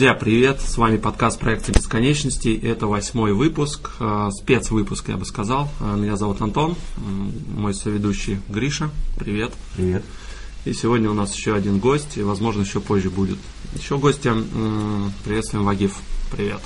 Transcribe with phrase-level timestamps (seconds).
[0.00, 0.62] Друзья, привет!
[0.62, 2.58] С вами подкаст проекта бесконечности.
[2.62, 5.68] Это восьмой выпуск, э, спецвыпуск, я бы сказал.
[5.78, 6.74] Э, Меня зовут Антон,
[7.54, 8.88] мой соведущий Гриша.
[9.18, 9.52] Привет.
[9.76, 10.02] Привет.
[10.64, 13.36] И сегодня у нас еще один гость, и, возможно, еще позже будет.
[13.74, 14.34] Еще гостя
[15.26, 15.98] приветствуем Вагиф.
[16.32, 16.62] Привет.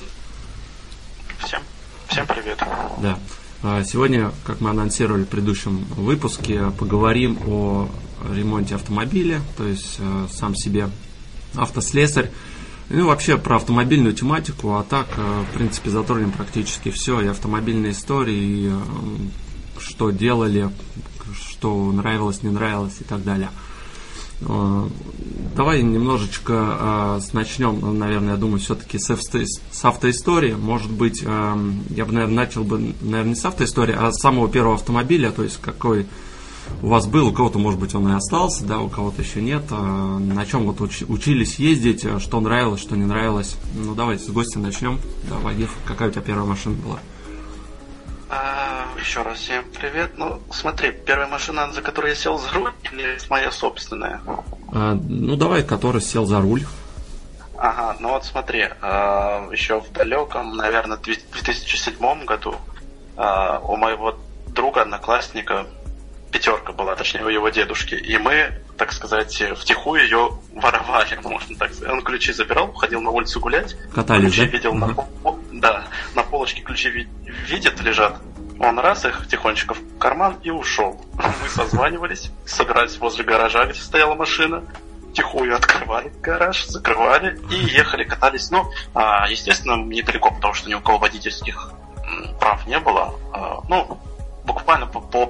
[1.45, 1.61] Всем,
[2.07, 2.63] всем привет.
[3.03, 3.19] Да.
[3.65, 7.89] А Сегодня, как мы анонсировали в предыдущем выпуске, поговорим о
[8.33, 10.89] ремонте автомобиля, то есть э, сам себе
[11.57, 12.31] автослесарь.
[12.91, 17.93] Ну, вообще про автомобильную тематику, а так, э, в принципе, затронем практически все, и автомобильные
[17.93, 20.71] истории, и э, что делали,
[21.35, 23.49] что нравилось, не нравилось и так далее.
[24.43, 24.89] Э,
[25.57, 30.55] Давай немножечко начнем, наверное, я думаю, все-таки с, авто- с автоистории.
[30.55, 31.57] Может быть, э,
[31.91, 35.43] я бы, наверное, начал бы, наверное, не с автоистории, а с самого первого автомобиля, то
[35.45, 36.07] есть какой
[36.83, 39.63] у вас был, у кого-то, может быть, он и остался, да, у кого-то еще нет.
[39.71, 43.57] Э, На чем вот уч- учились ездить, э, что нравилось, что не нравилось.
[43.75, 44.99] Ну, давайте с гостя начнем.
[45.29, 46.99] Да, Вагиф, какая у тебя первая машина была?
[48.31, 50.13] А, еще раз всем привет.
[50.17, 54.21] Ну, смотри, первая машина, за которой я сел за руль, или моя собственная?
[54.73, 56.65] Э, Ну, давай, который сел за руль.
[57.57, 62.57] Ага, ну вот смотри, а, еще в далеком, наверное, 2007 году
[63.17, 64.17] а, у моего
[64.49, 65.67] друга, одноклассника,
[66.35, 71.73] пятерка была, точнее, у его дедушки, и мы, так сказать, втихую ее воровали, можно так
[71.73, 71.93] сказать.
[71.93, 74.47] Он ключи забирал, ходил на улицу гулять, Катались, ключи да?
[74.57, 75.07] видел на, Ага.
[75.23, 75.85] пол- да,
[76.17, 77.09] на полочке ключи ви-
[77.47, 78.17] видит, лежат.
[78.59, 81.01] Он раз их тихонечко в карман и ушел.
[81.15, 84.65] Мы созванивались, собирались возле гаража, где стояла машина,
[85.15, 88.51] тихую открывали гараж, закрывали и ехали, катались.
[88.51, 91.71] Ну, а, естественно, недалеко, потому что ни у кого водительских
[92.41, 93.15] прав не было.
[93.33, 94.01] А, ну,
[94.45, 95.27] буквально по, по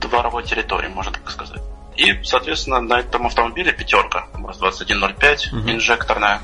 [0.00, 1.60] придворовой территории, можно так сказать.
[1.96, 5.70] И, соответственно, на этом автомобиле пятерка, МАЗ-2105, Мгм.
[5.70, 6.40] инжекторная.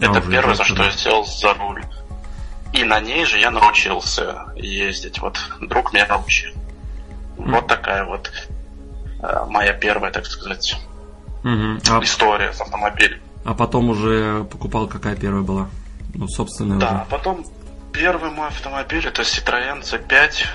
[0.00, 1.82] А, Это первое, за что я сел за руль.
[2.72, 5.18] И на ней же я научился ездить.
[5.20, 6.52] Вот друг меня научил.
[7.36, 8.30] Вот такая вот
[9.22, 10.76] э, моя первая, так сказать,
[11.42, 11.80] Мгм.
[11.90, 13.20] А, история с автомобилем.
[13.44, 15.68] а потом уже покупал, какая первая была?
[16.14, 16.96] Ну, собственная Да, уже.
[16.96, 17.44] а потом
[17.92, 20.46] первый мой автомобиль это Citroёn C5.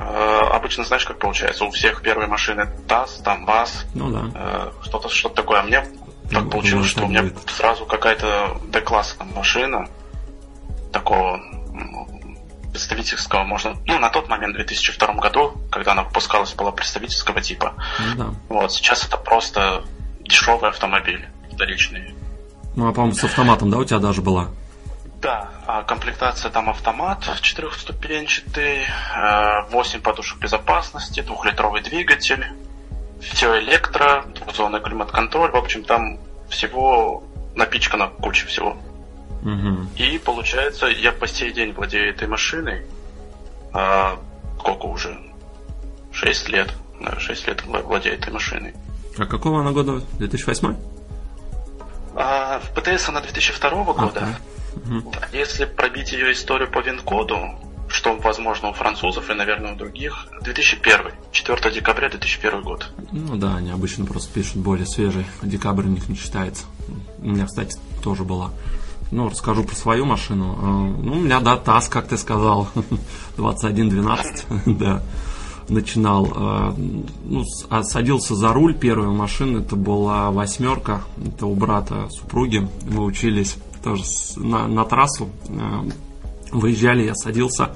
[0.00, 4.30] Э, обычно знаешь, как получается, у всех первые машины ТАСС, там ВАЗ, Ну да.
[4.34, 5.58] э, что-то что такое.
[5.60, 5.84] А мне
[6.30, 7.50] Ну, так получилось, вот что у меня будет.
[7.50, 9.88] сразу какая-то Д-класса там машина
[10.92, 11.40] такого
[12.70, 17.74] представительского, можно, ну, на тот момент, в 2002 году, когда она выпускалась, была представительского типа.
[17.98, 18.34] Ну да.
[18.48, 19.82] Вот, сейчас это просто
[20.20, 22.14] дешевый автомобиль, вторичный.
[22.76, 24.48] Ну, а, по-моему, с автоматом, да, у тебя даже была?
[25.20, 28.86] Да, а комплектация там автомат четырехступенчатый,
[29.70, 32.46] 8 подушек безопасности, двухлитровый двигатель,
[33.20, 36.18] все электро, двухзонный климат-контроль, в общем, там
[36.48, 37.24] всего
[37.56, 38.76] напичкано куча всего.
[39.42, 39.88] Угу.
[39.96, 42.86] И получается, я по сей день владею этой машиной.
[43.72, 44.18] А,
[44.60, 45.18] сколько уже?
[46.12, 46.72] 6 лет.
[47.00, 48.74] Да, 6 лет вла- владею этой машиной.
[49.18, 50.00] А какого она года?
[50.18, 50.76] 2008?
[52.14, 54.20] А, в ПТС она 2002 года.
[54.20, 54.38] Ага.
[55.12, 57.38] Да, Если пробить ее историю по ВИН-коду,
[57.88, 62.92] что возможно у французов и, наверное, у других, 2001, 4 декабря 2001 год.
[63.12, 65.24] Ну да, они обычно просто пишут более свежий.
[65.42, 66.64] Декабрь у них не считается.
[67.18, 68.50] У меня, кстати, тоже была.
[69.10, 70.54] Ну, расскажу про свою машину.
[70.60, 72.68] Э, Ну, у меня, да, ТАСС, как ты сказал,
[73.38, 74.44] 2112,
[74.78, 75.02] да,
[75.70, 76.26] начинал.
[76.26, 82.68] Э, Ну, а садился за руль первой машины, это была восьмерка, это у брата супруги.
[82.90, 84.02] Мы учились тоже
[84.36, 85.90] на, на трассу, э,
[86.52, 87.70] выезжали, я садился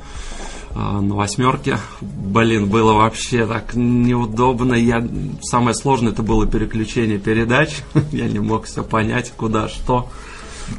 [0.71, 1.79] э, на восьмерке.
[2.01, 4.75] Блин, было вообще так неудобно.
[4.75, 5.07] Я...
[5.43, 7.83] Самое сложное это было переключение передач.
[8.13, 10.11] Я не мог все понять, куда, что.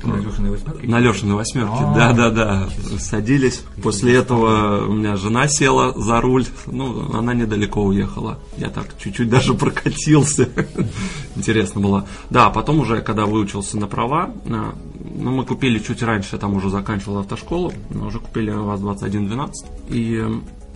[0.04, 0.88] На Лешиной восьмерке?
[0.88, 1.94] На Лешиной восьмерке, А.
[1.94, 2.70] да, да, да.
[3.00, 3.64] Садились.
[3.82, 6.46] После этого у меня жена села за руль.
[6.68, 8.40] Ну, она недалеко уехала.
[8.58, 10.50] Я так чуть-чуть даже прокатился.
[11.36, 12.08] Интересно было.
[12.30, 14.76] Да, потом уже, когда выучился на права, а,
[15.16, 19.52] ну, мы купили чуть раньше, я там уже заканчивал автошколу, но уже купили ВАЗ-2112.
[19.90, 20.24] И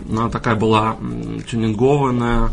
[0.08, 0.96] она такая была
[1.50, 2.50] тюнингованная,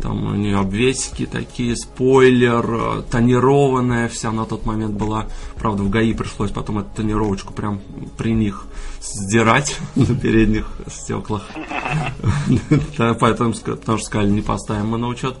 [0.00, 5.26] там у нее обвесики такие, спойлер, э, тонированная вся на тот момент была.
[5.56, 7.80] Правда, в ГАИ пришлось потом эту тонировочку прям
[8.18, 8.66] при них
[9.00, 11.42] сдирать на передних стеклах.
[13.20, 15.36] Поэтому, потому что сказали, не поставим мы на учет.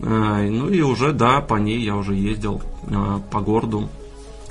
[0.00, 3.88] Э, Ну и уже, да, по ней я уже ездил э, по городу,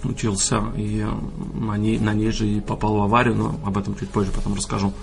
[0.04, 1.06] учился, и
[1.54, 4.56] на ней, на ней же и попал в аварию, но об этом чуть позже потом
[4.56, 4.94] расскажу.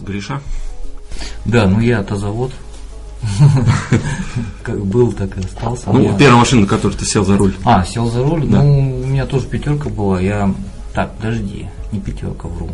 [0.00, 0.40] Гриша?
[1.44, 2.52] Да, ну я автозавод.
[4.62, 5.90] Как был, так и остался.
[5.90, 7.54] Ну, первая машина, на которой ты сел за руль.
[7.64, 8.44] А, сел за руль.
[8.44, 10.20] Ну, у меня тоже пятерка была.
[10.20, 10.54] Я.
[10.94, 12.70] Так, подожди, не пятерка, вру.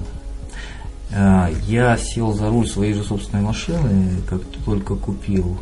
[1.12, 5.58] А, Я сел за руль своей же собственной машины, как только купил.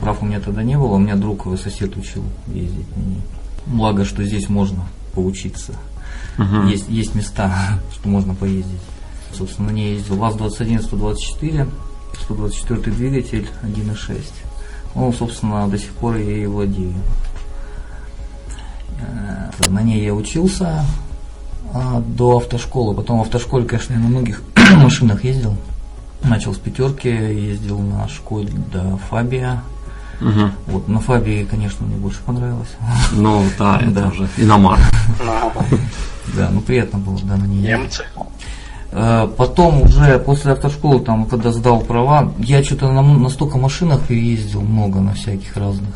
[0.00, 3.20] Прав у меня тогда не было, у меня друг его сосед учил ездить на ней.
[3.66, 5.72] Благо, что здесь можно поучиться.
[6.68, 8.80] Есть, есть места, что можно поездить.
[9.32, 11.68] Собственно, на ней ездил ВАЗ-21,
[12.20, 14.22] 124, 124 двигатель 1.6.
[14.94, 16.94] Ну, собственно, до сих пор я и владею.
[19.00, 20.84] Э, На ней я учился
[21.72, 22.94] а, до автошколы.
[22.94, 24.42] Потом в автошколе, конечно, я на многих
[24.76, 25.56] машинах ездил.
[26.22, 29.62] Начал с пятерки, ездил на школе до Фабия.
[30.20, 30.52] Мгм.
[30.68, 32.70] Вот, на Фабии, конечно, мне больше понравилось.
[33.12, 34.08] Ну, да, это Да.
[34.08, 34.78] уже иномар.
[36.34, 37.78] Да, ну приятно было, да, на ней ездить.
[37.78, 38.04] немцы.
[38.94, 44.02] Э, Потом уже после автошколы, там, когда сдал права, я что-то на, на столько машинах
[44.02, 45.94] переездил, много на всяких разных.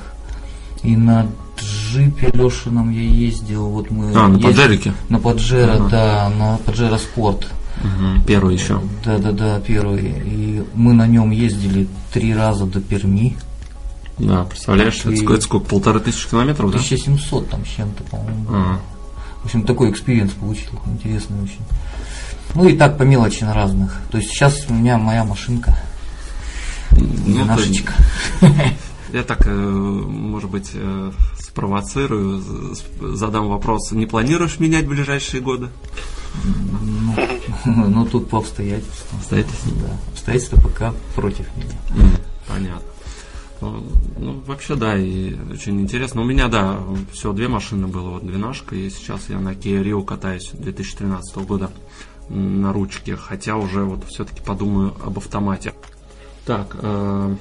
[0.82, 1.26] И на
[1.58, 4.10] джипе Лешином я ездил, вот мы...
[4.14, 4.92] А, на ездили- Паджерике?
[5.08, 7.46] На Паджеро, да, на Паджеро Спорт.
[7.82, 8.80] Мгм, Первый еще.
[9.04, 10.00] Да, да, да, первый.
[10.24, 13.36] И мы на нем ездили три раза до Перми.
[14.18, 16.78] Да, представляешь, это сколько, это сколько, полторы тысячи километров, да?
[16.78, 18.46] 1700 там с чем-то, по-моему.
[18.50, 18.80] Ага.
[19.42, 21.60] В общем, такой experience получил, интересный очень.
[22.54, 23.94] Ну и так по мелочи на разных.
[24.10, 25.78] То есть сейчас у меня моя машинка,
[26.92, 27.92] Ну, нашечка.
[29.12, 32.42] Я так, э, может быть, э, спровоцирую,
[33.00, 33.92] задам вопрос.
[33.92, 35.68] Не планируешь менять в ближайшие годы?
[37.64, 39.18] Ну тут по обстоятельствам.
[39.18, 39.72] Обстоятельства?
[39.80, 40.12] Да.
[40.12, 42.10] Обстоятельства пока против меня.
[42.46, 42.82] Понятно.
[43.60, 43.82] Ну,
[44.18, 46.20] ну, вообще, да, и очень интересно.
[46.20, 46.78] У меня, да,
[47.12, 51.70] всего две машины было, вот двенашка, и сейчас я на Kia Rio катаюсь 2013 года
[52.28, 55.74] на ручке, хотя уже вот все-таки подумаю об автомате.
[56.46, 57.34] Так, э,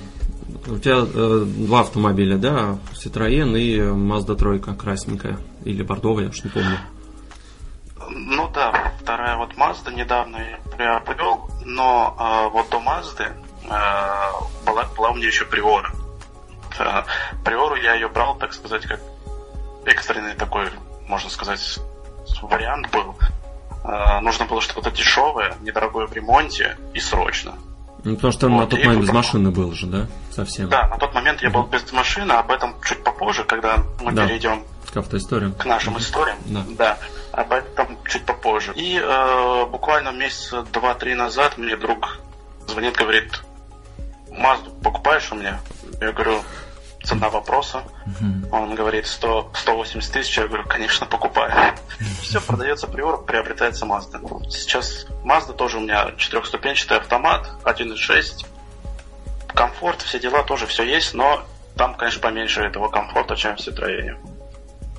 [0.67, 6.43] у тебя э, два автомобиля, да, Citroёn и Mazda тройка красненькая, или бордовая, я уж
[6.43, 6.77] не помню.
[8.09, 13.33] Ну да, вторая вот Mazda недавно я приобрел, но э, вот до Mazda
[14.65, 15.91] была, была у меня еще Приора.
[16.79, 17.03] Э,
[17.43, 18.99] Приору я ее брал, так сказать, как
[19.85, 20.69] экстренный такой,
[21.07, 21.79] можно сказать,
[22.41, 23.15] вариант был.
[23.87, 27.53] Э, нужно было что-то дешевое, недорогое в ремонте и срочно.
[28.03, 30.69] Ну, потому что Вот, на тот момент без машины был же, да, совсем?
[30.69, 34.27] Да, на тот момент я был без машины, об этом чуть попозже, когда мы Да.
[34.27, 34.63] перейдем
[34.93, 35.53] К автоисториям.
[35.53, 36.37] к нашим историям.
[36.45, 36.97] Да.
[37.31, 38.73] об этом чуть попозже.
[38.75, 42.19] И э, буквально месяца два-три назад мне друг
[42.67, 43.43] звонит, говорит,
[44.31, 45.59] Мазду покупаешь у меня?
[46.01, 46.41] Я говорю,
[47.07, 47.83] цена вопроса.
[48.51, 50.37] Он говорит, 100, 180 тысяч.
[50.37, 51.53] Я говорю, конечно, покупаю.
[52.21, 54.19] Все, продается приор, приобретается Mazda.
[54.49, 58.45] Сейчас Mazda тоже у меня четырехступенчатый автомат, 1.6.
[59.47, 61.43] Комфорт, все дела тоже все есть, но
[61.75, 64.17] там, конечно, поменьше этого комфорта, чем в Citroёn.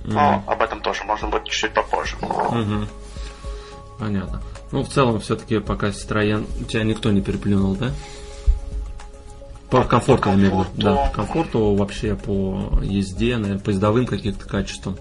[0.05, 2.17] Но об этом тоже можно будет чуть-чуть попозже.
[2.21, 2.89] Мгм.
[3.99, 4.43] Понятно.
[4.71, 7.91] Ну, в целом, все-таки пока Citroёn тебя никто не переплюнул, да?
[9.71, 10.83] По комфорту, я имею в виду.
[10.83, 10.83] комфорту.
[10.83, 14.99] Да, комфорту вообще по езде, наверное, по ездовым каким-то качествам.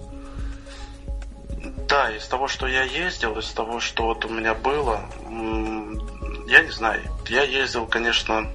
[1.88, 5.00] Да, из того, что я ездил, из того, что вот у меня было,
[6.48, 7.02] я не знаю.
[7.28, 8.50] Я ездил, конечно,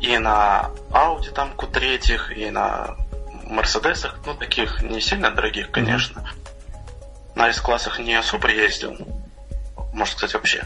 [0.00, 2.96] и на Audi там Q3, и на
[3.44, 6.28] Мерседесах, ну, таких не сильно дорогих, конечно.
[7.34, 8.94] На S-классах не особо ездил,
[9.94, 10.64] можно сказать, вообще.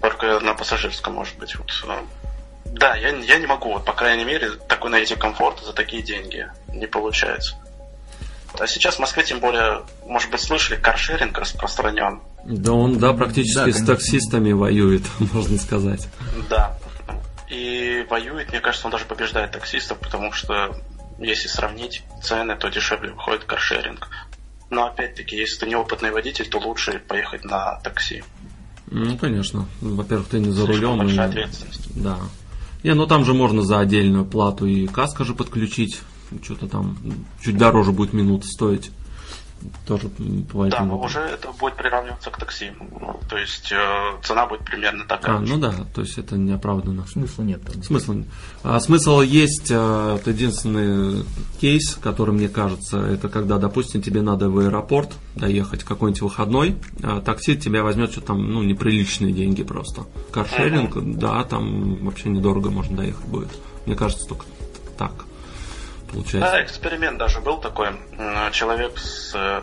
[0.00, 1.54] Только на пассажирском, может быть.
[1.54, 1.70] Вот.
[2.82, 6.48] Да, я, я не могу, вот, по крайней мере, такой найти комфорт за такие деньги.
[6.66, 7.54] Не получается.
[8.58, 12.20] А сейчас в Москве, тем более, может быть, слышали, каршеринг распространен.
[12.44, 16.08] Да, он, да, практически Да, с таксистами воюет, можно сказать.
[16.50, 16.76] Да.
[17.48, 20.76] И воюет, мне кажется, он даже побеждает таксистов, потому что
[21.20, 24.08] если сравнить цены, то дешевле выходит каршеринг.
[24.70, 28.24] Но опять-таки, если ты неопытный водитель, то лучше поехать на такси.
[28.90, 29.68] Ну, конечно.
[29.80, 31.02] Во-первых, ты не за Слишком рулем.
[31.02, 32.02] и- большая ответственность.
[32.02, 32.18] Да.
[32.82, 36.00] Не, ну там же можно за отдельную плату и каска же подключить.
[36.42, 36.96] Что-то там
[37.42, 38.90] чуть дороже будет минут стоить.
[39.86, 41.18] Тоже по Да, этому но вопросу.
[41.18, 42.72] уже это будет приравниваться к такси.
[43.28, 45.36] То есть э, цена будет примерно такая.
[45.36, 47.06] А, ну да, то есть это неоправданно.
[47.06, 47.62] Смысла нет.
[47.62, 47.82] там.
[47.82, 48.22] Смысл,
[48.62, 51.24] а, смысл есть, это единственный
[51.60, 57.20] кейс, который мне кажется, это когда, допустим, тебе надо в аэропорт доехать какой-нибудь выходной, а
[57.20, 60.04] такси тебя возьмет что-то там, ну, неприличные деньги просто.
[60.32, 63.50] Каршеринг, да, там вообще недорого можно доехать будет.
[63.86, 64.44] Мне кажется, только
[64.96, 65.12] так
[66.12, 66.50] получается.
[66.52, 67.88] Да, эксперимент даже был такой.
[68.52, 69.62] Человек с э,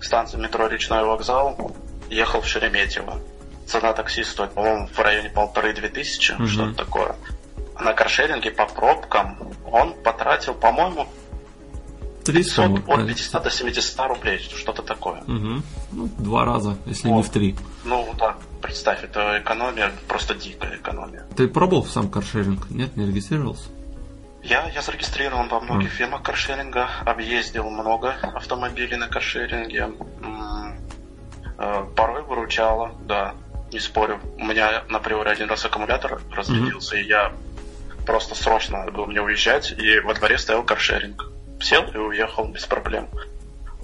[0.00, 1.76] станции метро Речной вокзал
[2.10, 3.18] ехал в Шереметьево.
[3.66, 6.46] Цена такси стоит, по-моему, в районе полторы-две тысячи, Мгм.
[6.46, 7.16] что-то такое.
[7.80, 9.36] На каршеринге по пробкам
[9.70, 11.06] он потратил, по-моему,
[12.24, 13.08] 300, От, ну, от правильно.
[13.08, 15.22] 500 до 700 рублей, что-то такое.
[15.26, 15.62] Мгм.
[15.92, 17.26] Ну, два раза, если не Вот.
[17.26, 17.56] в три.
[17.84, 21.24] Ну да, представь, это экономия, просто дикая экономия.
[21.36, 22.68] Ты пробовал сам каршеринг?
[22.70, 23.68] Нет, не регистрировался?
[24.48, 29.90] Я, я зарегистрирован во многих фирмах каршеринга, объездил много автомобилей на каршеринге.
[31.58, 33.34] Э, Порой выручало, да,
[33.72, 34.20] не спорю.
[34.38, 37.32] У меня на приоре один раз аккумулятор разрядился, и я
[38.06, 41.24] просто срочно надо было мне уезжать, и во дворе стоял каршеринг.
[41.60, 43.08] Сел и уехал без проблем.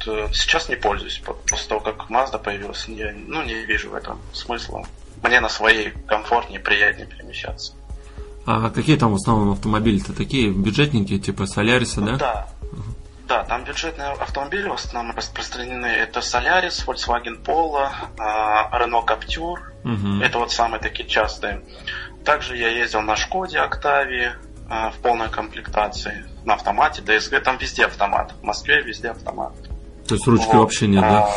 [0.06, 1.18] Э, Сейчас не пользуюсь.
[1.18, 4.84] по- После того, как Mazda появилась, я ну, не вижу в этом смысла.
[5.22, 7.72] Мне на своей комфортнее приятнее перемещаться.
[8.44, 12.16] А какие там в основном автомобили-то такие бюджетненькие, типа Соляриса, да?
[12.16, 12.48] Да.
[13.28, 15.86] Да, там бюджетные автомобили в основном распространены.
[15.86, 19.58] Это Solaris, Volkswagen Polo, а, Renault Captur.
[19.84, 20.20] Мгм.
[20.22, 21.62] Это вот самые такие частые.
[22.24, 24.32] Также я ездил на Шкоде Октавии
[24.68, 26.26] а, в полной комплектации.
[26.44, 28.34] На автомате, DSG, там везде автомат.
[28.40, 29.52] В Москве везде автомат.
[30.06, 30.64] То есть ручки Вот.
[30.64, 31.30] вообще нет, да?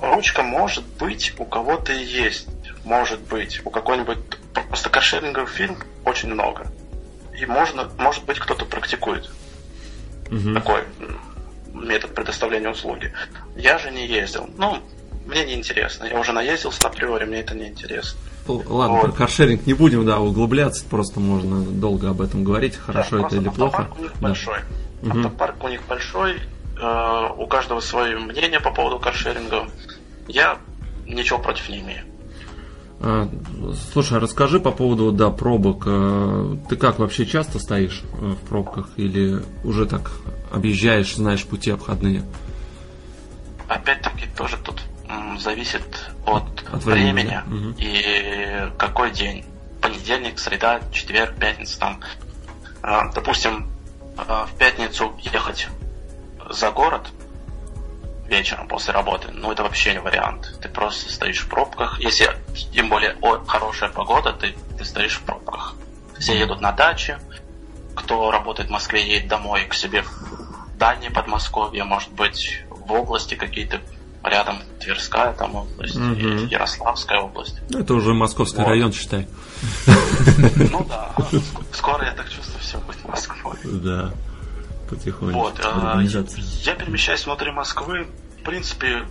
[0.00, 2.48] А, Ручка может быть у кого-то и есть.
[2.84, 3.60] Может быть.
[3.64, 4.18] У какой-нибудь...
[4.68, 6.66] Просто каршеринговых фильм очень много.
[7.38, 9.28] И можно, может быть, кто-то практикует
[10.30, 10.54] Мгм.
[10.54, 10.84] такой
[11.74, 13.12] метод предоставления услуги.
[13.56, 14.48] Я же не ездил.
[14.56, 14.78] Ну,
[15.26, 16.04] мне не интересно.
[16.06, 18.18] Я уже наездился на приоре, мне это не интересно.
[18.48, 19.02] Ладно, Вот.
[19.02, 23.36] про каршеринг не будем, да, углубляться, просто можно долго об этом говорить, хорошо Да, это
[23.36, 23.82] или плохо.
[23.82, 24.18] Автопарк у них Да.
[24.20, 24.58] большой.
[25.02, 25.26] Мгм.
[25.26, 26.40] Автопарк у них большой.
[26.78, 29.66] э, у каждого свое мнение по поводу каршеринга.
[30.28, 30.58] Я
[31.06, 32.02] ничего против не имею.
[33.00, 33.28] А,
[33.92, 35.84] Слушай, а расскажи по поводу, да, пробок.
[35.86, 40.10] А, Ты как вообще часто стоишь э, в пробках или уже так
[40.52, 42.22] объезжаешь, знаешь пути обходные?
[43.68, 44.82] Опять-таки тоже тут
[45.38, 45.82] зависит
[46.24, 47.40] от, От времени, времени.
[47.46, 47.74] Мгм.
[47.78, 49.44] и какой день.
[49.80, 52.00] Понедельник, среда, четверг, пятница там.
[53.14, 53.70] Допустим,
[54.16, 55.68] в пятницу ехать
[56.50, 57.08] за город
[58.28, 60.58] вечером после работы, ну это вообще не вариант.
[60.60, 62.00] Ты просто стоишь в пробках.
[62.00, 62.28] Если
[62.72, 65.74] тем более о, хорошая погода, ты, ты стоишь в пробках.
[66.18, 67.18] Все едут на даче.
[67.94, 73.34] Кто работает в Москве, едет домой к себе в дальнее Подмосковье, может быть, в области
[73.34, 73.80] какие-то
[74.22, 77.56] рядом Тверская там область, и Ярославская область.
[77.70, 78.68] Ну, Это уже московский Вот.
[78.68, 79.26] район, считай.
[79.86, 83.56] Ну да, ск- скоро, я так чувствую, все будет Москвой.
[83.64, 84.12] Да,
[84.88, 85.38] потихоньку.
[85.38, 88.06] Вот, а, я перемещаюсь внутри Москвы.
[88.40, 89.04] В принципе,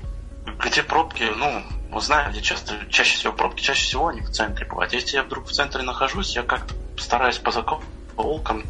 [0.63, 4.65] где пробки, ну, вот знаю, где часто, чаще всего пробки, чаще всего они в центре
[4.65, 4.93] бывают.
[4.93, 8.63] Если я вдруг в центре нахожусь, я как-то стараюсь по заколкам,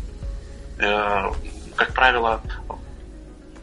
[0.80, 1.32] э,
[1.76, 2.42] как правило,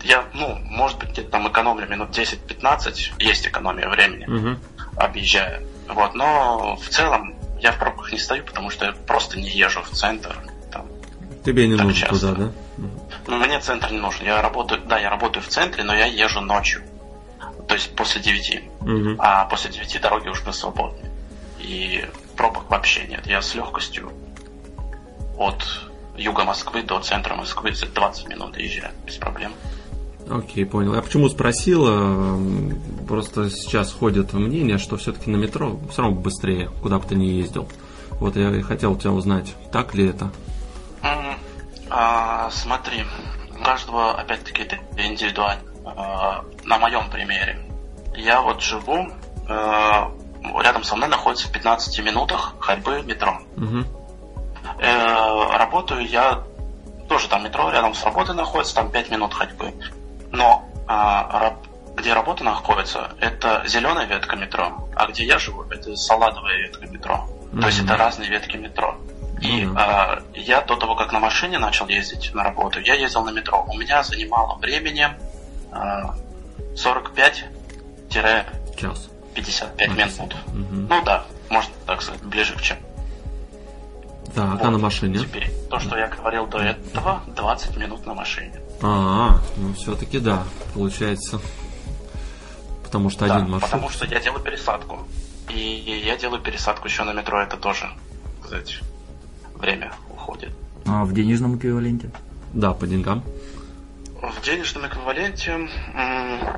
[0.05, 4.59] я, ну, может быть, где-то там экономлю минут 10-15, есть экономия времени, Мгм.
[4.97, 5.63] объезжая.
[5.89, 9.83] Вот, но в целом я в пробках не стою, потому что я просто не езжу
[9.83, 10.37] в центр.
[10.73, 10.87] Там,
[11.45, 12.19] Тебе не Так нужно часто.
[12.29, 12.53] туда, да?
[13.27, 14.27] Ну, мне центр не нужен.
[14.27, 16.83] Я работаю, да, я работаю в центре, но я езжу ночью.
[17.69, 18.63] То есть после 9.
[18.81, 19.17] Мгм.
[19.19, 21.11] А после 9 дороги уже свободны.
[21.59, 22.05] И
[22.37, 23.27] пробок вообще нет.
[23.27, 24.13] Я с легкостью
[25.39, 25.65] от
[26.17, 29.53] юга Москвы до центра Москвы за 20 минут езжаю без проблем.
[30.31, 30.95] Окей, понял.
[30.95, 36.71] Я почему спросил, эм, просто сейчас ходит мнение, что все-таки на метро все равно быстрее,
[36.81, 37.69] куда бы ты ни ездил.
[38.21, 40.31] Вот я и хотел тебя узнать, так ли это?
[41.95, 43.05] А, смотри,
[43.59, 45.63] у каждого, опять-таки, это индивидуально.
[45.85, 47.59] А, на моем примере.
[48.15, 49.09] Я вот живу,
[49.49, 50.11] э,
[50.63, 53.39] рядом со мной находится в 15 минутах ходьбы метро.
[53.57, 53.87] Мгм.
[54.79, 56.43] Э, работаю я
[57.09, 59.75] тоже там метро рядом с работой находится, там 5 минут ходьбы.
[60.31, 61.57] Но а,
[61.97, 67.29] где работа находится, это зеленая ветка метро, а где я живу, это салатовая ветка метро.
[67.61, 68.97] То есть это разные ветки метро.
[69.43, 73.25] И Ну а, я до того, как на машине начал ездить на работу, я ездил
[73.25, 73.65] на метро.
[73.69, 75.09] У меня занимало времени
[75.73, 76.15] а,
[76.77, 78.47] 45-55
[78.77, 79.09] Час.
[80.19, 80.37] минут.
[80.49, 80.87] Мгм.
[80.89, 82.77] Ну да, можно так сказать, ближе к чем.
[84.35, 84.71] Так, а Вот.
[84.71, 85.19] на машине?
[85.19, 88.55] Теперь, то, что я говорил до этого, 20 минут на машине.
[88.81, 90.45] А, ну все-таки да,
[90.75, 91.41] получается.
[92.85, 93.71] Потому что Да, один маршрут.
[93.71, 95.01] потому что я делаю пересадку.
[95.51, 97.91] И я делаю пересадку еще на метро, это тоже,
[98.41, 98.81] сказать,
[99.63, 100.51] время уходит.
[100.85, 102.11] А в денежном эквиваленте?
[102.53, 103.23] Да, по деньгам.
[104.21, 105.69] В денежном эквиваленте,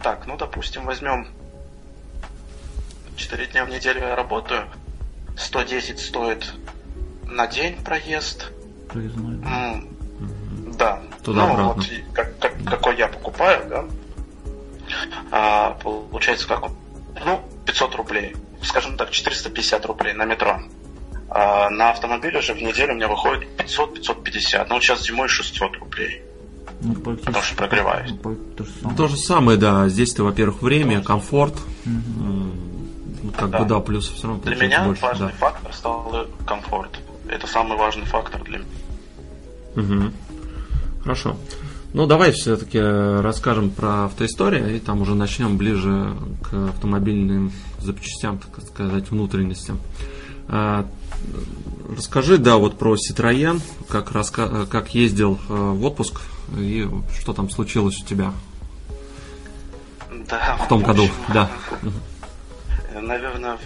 [0.02, 1.28] так, ну, допустим, возьмем
[3.16, 4.64] 4 дня в неделю я работаю,
[5.37, 6.52] 110 стоит
[7.26, 8.50] на день проезд,
[8.88, 9.37] Проездной.
[9.44, 9.88] М,
[10.78, 11.00] Да.
[11.23, 11.62] Туда-обратно.
[11.64, 13.84] ну, вот и как, как- какой я покупаю, да.
[15.30, 16.73] А, получается, как он?
[17.25, 18.37] Ну, 500 рублей.
[18.62, 20.61] Скажем так, 450 рублей на метро.
[21.31, 24.66] А на автомобиле же в неделю у меня выходит 500-550.
[24.69, 26.23] Ну, вот сейчас зимой 600 рублей.
[26.81, 28.12] Ну, потому что прогреваюсь.
[28.57, 28.97] То же самое.
[28.97, 29.88] То же самое, да.
[29.88, 31.54] Здесь ты, во-первых, время, комфорт.
[31.87, 32.52] М,
[33.23, 33.59] ну, Как Да.
[33.61, 35.02] бы, да, плюс все равно Для получается меня больше.
[35.02, 35.33] важный да.
[35.38, 36.90] фактор стал комфорт.
[37.28, 38.69] Это самый важный фактор для меня.
[39.76, 40.12] Мгм.
[41.02, 41.37] Хорошо.
[41.95, 48.64] Ну, давай все-таки расскажем про автоисторию, и там уже начнем ближе к автомобильным запчастям, так
[48.66, 49.78] сказать, внутренностям.
[51.97, 56.21] Расскажи, да, вот про Citroën, как, раска- как ездил э, в отпуск
[56.57, 56.88] и
[57.19, 58.33] что там случилось у тебя
[60.28, 61.50] Да, в том году, да.
[62.95, 63.59] Наверное,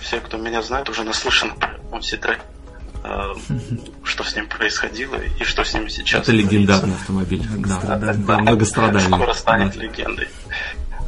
[0.00, 2.38] все, кто меня знает, уже наслышан про Citroёn,
[3.04, 3.34] э,
[4.04, 6.22] что с ним происходило и что с ним сейчас.
[6.22, 8.24] Это легендарный автомобиль, да, Многострадальный.
[8.26, 9.16] да, многострадальный.
[9.18, 9.80] Скоро станет да.
[9.82, 10.28] легендой.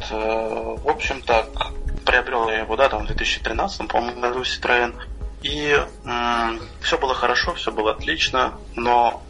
[0.09, 1.47] Э, В общем так,
[2.05, 4.93] приобрел я его, да, там в 2013, по-моему, году Citroёn.
[5.41, 5.85] И
[6.81, 9.23] все было хорошо, все было отлично, но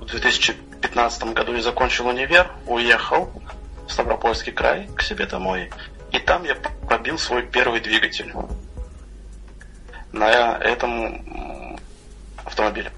[0.00, 3.30] в 2015 году я закончил универ, уехал
[3.86, 5.70] в Ставропольский край к себе домой,
[6.12, 8.32] и там я пробил свой первый двигатель
[10.12, 11.78] на этом
[12.44, 12.92] автомобиле.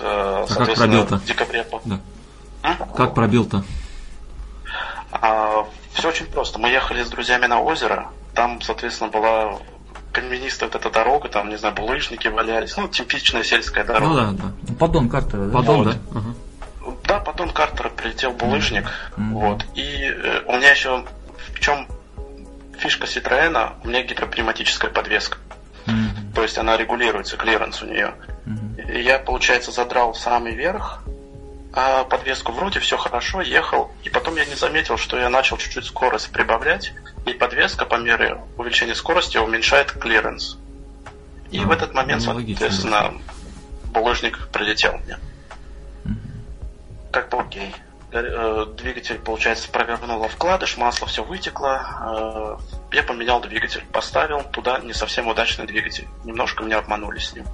[0.00, 1.16] Э, А как пробил-то?
[1.16, 1.64] в декабре.
[1.64, 2.00] по- Да.
[2.62, 2.76] М?
[2.94, 3.64] Как пробил-то?
[5.92, 6.58] все очень просто.
[6.58, 8.08] Мы ехали с друзьями на озеро.
[8.34, 9.58] Там, соответственно, была
[10.12, 12.76] каменистая вот эта дорога, там, не знаю, булыжники валялись.
[12.76, 14.14] Ну, типичная сельская Ну дорога.
[14.14, 14.52] да, да.
[14.68, 15.52] Ну, Поддон картера, да?
[15.52, 15.86] Поддон, Вот.
[15.86, 15.98] да?
[16.18, 16.34] Ага.
[17.04, 18.88] Да, поддон картера прилетел булыжник.
[19.16, 19.34] Мгм.
[19.34, 19.66] Вот.
[19.74, 21.04] И э, у меня еще
[21.54, 21.86] в чем
[22.78, 25.38] фишка Ситроена, у меня гидропневматическая подвеска.
[25.86, 26.32] Мгм.
[26.34, 28.14] То есть она регулируется, клиренс у нее.
[28.46, 28.76] Мгм.
[28.92, 31.02] И я, получается, задрал в самый верх,
[31.72, 35.84] а подвеску вроде все хорошо, ехал, и потом я не заметил, что я начал чуть-чуть
[35.84, 36.92] скорость прибавлять,
[37.26, 40.58] и подвеска по мере увеличения скорости уменьшает клиренс.
[41.50, 43.14] И А, в этот момент, ну, соответственно,
[43.92, 45.18] булыжник прилетел мне.
[47.12, 47.74] Как бы окей.
[48.12, 52.58] Э, Двигатель, получается, провернуло вкладыш, масло все вытекло.
[52.92, 56.08] Э, Я поменял двигатель, поставил туда не совсем удачный двигатель.
[56.24, 57.44] Немножко меня обманули с ним.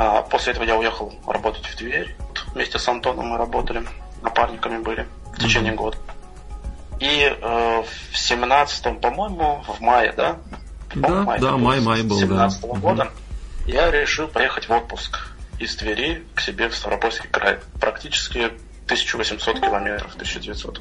[0.00, 2.14] А После этого я уехал работать в Тверь.
[2.54, 3.82] Вместе с Антоном мы работали,
[4.22, 5.96] напарниками были в течение года.
[7.00, 7.82] И э,
[8.12, 10.36] в семнадцатом, по-моему, в мае, да?
[10.94, 12.26] Да, По-моему, да, май-май был, да.
[12.26, 12.80] 17 Мгм.
[12.80, 13.10] года
[13.66, 15.18] я решил поехать в отпуск
[15.58, 17.58] из Твери к себе в Ставропольский край.
[17.80, 18.52] Практически
[18.84, 20.80] 1800 километров, 1900.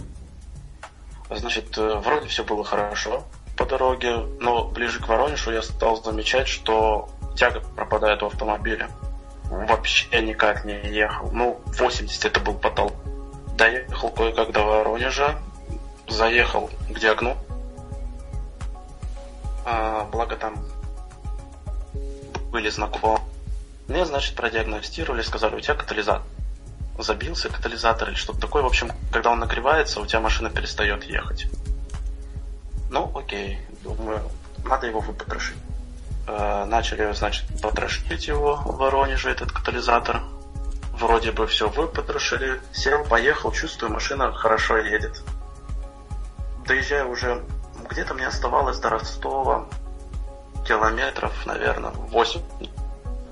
[1.32, 3.24] Значит, э, вроде все было хорошо
[3.58, 8.90] по дороге, но ближе к Воронежу я стал замечать, что тяга пропадает у автомобиля.
[9.50, 11.32] Вообще никак не ехал.
[11.32, 12.94] Ну, 80 это был потолок.
[13.56, 15.40] Доехал кое-как до Воронежа,
[16.08, 17.38] заехал к диагну.
[19.66, 20.64] А, благо там
[22.52, 23.20] были знакомы.
[23.88, 26.24] Мне, значит, продиагностировали, сказали, у тебя катализатор
[27.04, 28.64] забился, катализатор или что-то такое.
[28.64, 31.48] В общем, когда он нагревается, у тебя машина перестает ехать.
[32.90, 34.22] Ну, окей, думаю,
[34.64, 35.58] надо его выпотрошить.
[36.28, 40.22] Э, Начали, значит, потрошить его в Воронеже, этот катализатор.
[40.94, 42.60] Вроде бы все выпотрошили.
[42.74, 45.22] Сел, поехал, чувствую, машина хорошо едет.
[46.66, 47.44] Доезжаю уже,
[47.90, 49.68] где-то мне оставалось до Ростова
[50.68, 52.42] километров, наверное, 8.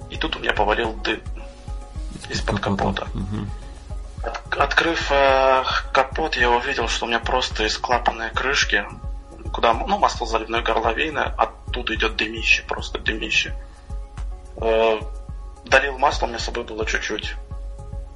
[0.10, 1.21] И тут у меня повалил дым
[2.29, 3.08] из-под капота.
[4.23, 8.86] От- Открыв э, капот, я увидел, что у меня просто из клапанной крышки,
[9.53, 13.55] куда ну, масло заливной горловины, оттуда идет дымище, просто дымище.
[14.58, 14.99] Э,
[15.65, 17.36] долил масло, у меня с собой было чуть-чуть.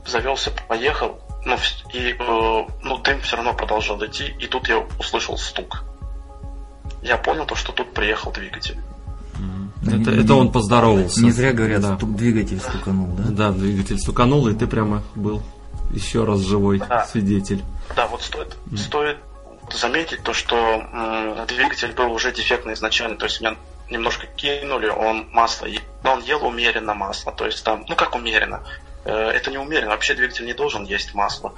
[0.05, 1.55] Завелся, поехал, ну,
[1.93, 5.83] и э, ну, дым все равно продолжал идти, и тут я услышал стук.
[7.01, 8.77] Я понял то, что тут приехал двигатель.
[9.87, 11.23] Это, это он поздоровался.
[11.23, 11.95] Не зря говорят, да.
[11.95, 13.23] стук- двигатель стуканул, да?
[13.29, 15.41] Да, двигатель стуканул, и ты прямо был
[15.91, 17.05] еще раз живой Да.
[17.05, 17.63] свидетель.
[17.95, 19.17] Да, вот стоит, стоит
[19.77, 23.55] заметить то, что двигатель был уже дефектный изначально, то есть меня
[23.89, 25.67] немножко кинули, он масло,
[26.03, 28.63] но он ел умеренно масло, то есть там, ну как умеренно,
[29.05, 31.53] Э, это не умеренно, вообще двигатель не должен есть масло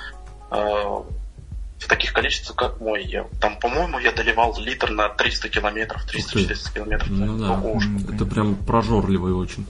[0.52, 3.30] э, в таких количествах, как мой ел.
[3.40, 7.10] Там, по-моему, я доливал литр на 300 километров, 300-400 километров.
[7.10, 7.90] Ну да, ужас.
[8.14, 9.66] Это прям прожорливый очень.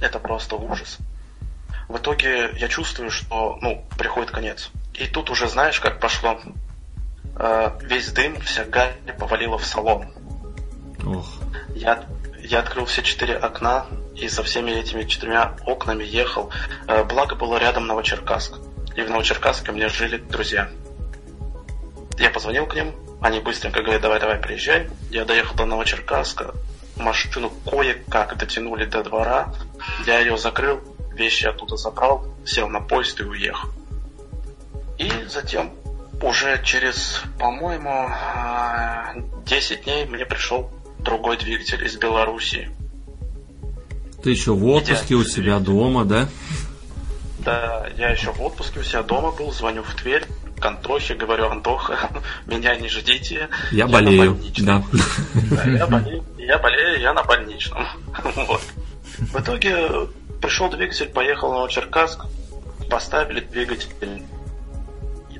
[0.00, 0.98] Это просто ужас.
[1.88, 4.70] В итоге я чувствую, что, ну, приходит конец.
[4.94, 6.38] И тут уже знаешь, как пошло.
[7.36, 10.06] Э, весь дым, вся гарь повалила в салон.
[11.06, 11.26] Ох.
[11.74, 12.04] Я,
[12.40, 16.50] я открыл все четыре окна и со всеми этими четырьмя окнами ехал.
[16.86, 18.58] Э, благо было рядом Новочеркасск.
[18.94, 20.68] И в Новочеркасске меня жили друзья.
[22.18, 24.90] Я позвонил к ним, они быстренько говорят, давай, давай, приезжай.
[25.10, 26.54] Я доехал до Новочеркасска,
[26.96, 29.54] машину кое-как дотянули до двора.
[30.06, 30.80] Я ее закрыл,
[31.18, 33.68] вещи оттуда забрал, сел на поезд и уехал.
[34.98, 35.72] И затем
[36.22, 38.10] уже через, по-моему,
[39.44, 42.70] 10 дней мне пришел другой двигатель из Белоруссии.
[44.22, 46.28] Ты еще в отпуске у себя дома, да?
[47.38, 50.26] Да, я еще в отпуске у себя дома был, звоню в Тверь,
[50.58, 52.10] к Антохе, говорю, Антоха,
[52.46, 53.48] меня не ждите.
[53.70, 54.82] Я, я болею, да.
[55.32, 57.86] да я, болею, я болею, я на больничном.
[58.34, 58.62] вот.
[59.18, 60.08] В итоге
[60.40, 62.24] пришел двигатель, поехал на Черкасск,
[62.90, 64.24] поставили двигатель.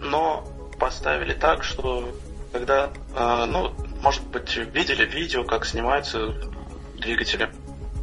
[0.00, 0.44] Но
[0.78, 2.08] поставили так, что
[2.52, 6.34] когда, э, ну, может быть, видели видео, как снимаются
[6.96, 7.50] двигатели.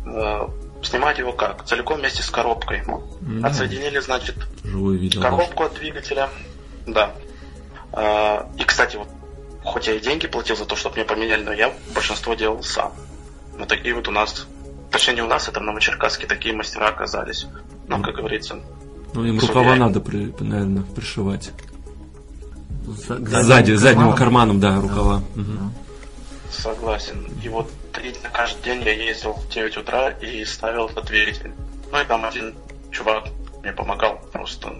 [0.05, 0.47] Э,
[0.84, 1.65] снимать его как?
[1.65, 2.81] Целиком вместе с коробкой.
[2.81, 3.45] Mm-hmm.
[3.45, 6.29] Отсоединили, значит, Живое видео, коробку от двигателя.
[6.86, 7.12] Да.
[7.91, 9.08] Э, и, кстати, вот,
[9.63, 12.93] хоть я и деньги платил за то, чтобы мне поменяли, но я большинство делал сам.
[13.58, 14.47] Вот такие вот у нас,
[14.95, 17.47] точнее не у нас, это в Новочеркасске такие мастера оказались.
[17.88, 18.62] Ну, как говорится.
[19.13, 21.51] Ну, им рукава надо, при, наверное, пришивать.
[22.86, 25.17] Сзади, задним карманом, да, рукава.
[25.36, 25.71] Угу.
[26.49, 27.27] Согласен.
[27.43, 27.69] И вот
[28.01, 31.51] и каждый день я ездил в 9 утра и ставил этот двигатель.
[31.91, 32.55] Ну и там один
[32.91, 33.25] чувак
[33.63, 34.73] мне помогал просто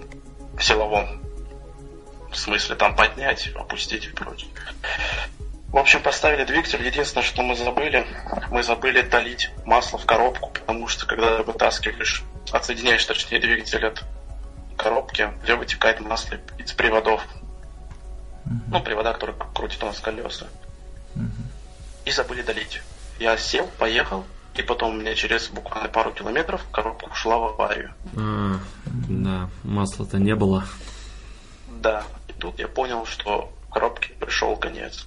[0.58, 1.22] в силовом
[2.34, 4.50] смысле там поднять, опустить и прочее.
[5.76, 6.82] В общем, поставили двигатель.
[6.88, 8.08] Единственное, что мы забыли,
[8.50, 14.02] мы забыли долить масло в коробку, потому что когда вытаскиваешь, отсоединяешь точнее двигатель от
[14.78, 17.22] коробки, где вытекает масло из приводов.
[18.46, 18.54] Uh-huh.
[18.70, 20.48] Ну, привода, которые крутят у нас колеса.
[21.16, 21.26] Uh-huh.
[22.06, 22.82] И забыли долить.
[23.20, 27.94] Я сел, поехал, и потом у меня через буквально пару километров коробка ушла в аварию.
[28.16, 28.60] А,
[29.10, 30.64] да, масла-то не было.
[31.68, 35.06] Да, и тут я понял, что коробке пришел конец.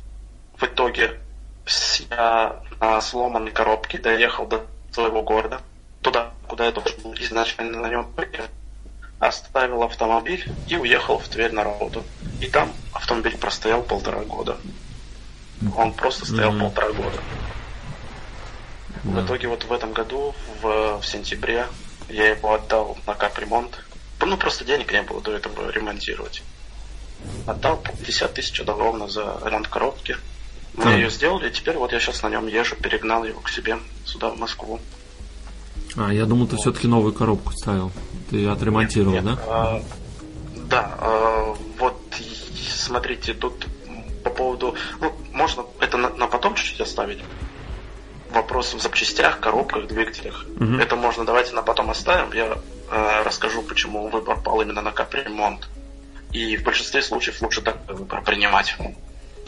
[0.58, 1.18] В итоге
[2.10, 5.60] я на сломанной коробке доехал до своего города,
[6.02, 8.50] туда, куда я должен был изначально на нем приехать
[9.18, 12.04] оставил автомобиль и уехал в Тверь на работу.
[12.40, 14.56] И там автомобиль простоял полтора года.
[15.76, 16.60] Он просто стоял mm-hmm.
[16.60, 17.18] полтора года.
[19.02, 21.66] В итоге вот в этом году, в, в сентябре,
[22.08, 23.84] я его отдал на капремонт.
[24.20, 26.42] Ну, просто денег не было до этого ремонтировать.
[27.46, 30.16] Отдал 50 тысяч ровно за ремонт коробки.
[30.84, 33.78] Мы ее сделали, и теперь вот я сейчас на нем езжу, перегнал его к себе
[34.04, 34.80] сюда, в Москву.
[35.96, 36.62] А, я думал, ты вот.
[36.62, 37.90] все-таки новую коробку ставил.
[38.30, 39.42] Ты отремонтировал, нет, нет, да?
[39.46, 39.82] А,
[40.68, 42.00] да, а, вот
[42.88, 43.66] смотрите, тут
[44.22, 47.18] по поводу, ну, можно это на, на потом чуть-чуть оставить.
[48.30, 50.44] Вопрос в запчастях, коробках, двигателях.
[50.60, 50.74] Угу.
[50.74, 52.32] Это можно, давайте на потом оставим.
[52.32, 52.58] Я
[52.90, 55.68] э, расскажу, почему выбор пал именно на капремонт.
[56.32, 58.76] И в большинстве случаев лучше так выбор принимать.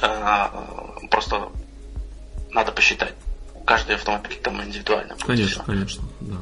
[0.03, 0.49] Э,
[1.11, 1.51] просто
[2.51, 3.15] надо посчитать.
[3.65, 5.17] Каждый автомобиль там индивидуально.
[5.17, 6.37] Конечно, конечно, да.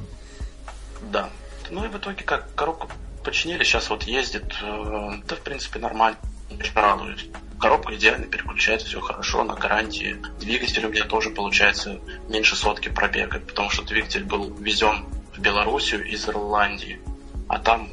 [1.13, 1.31] Да.
[1.71, 2.89] Ну и в итоге как коробку
[3.25, 6.19] починили, сейчас вот ездит, э, да в принципе нормально,
[6.51, 7.27] очень радуюсь.
[7.61, 10.23] Коробка идеально переключается, все хорошо, на гарантии.
[10.39, 16.07] Двигатель у меня тоже получается меньше сотки пробега, потому что двигатель был везен в Белоруссию
[16.07, 17.01] из Ирландии,
[17.49, 17.89] а там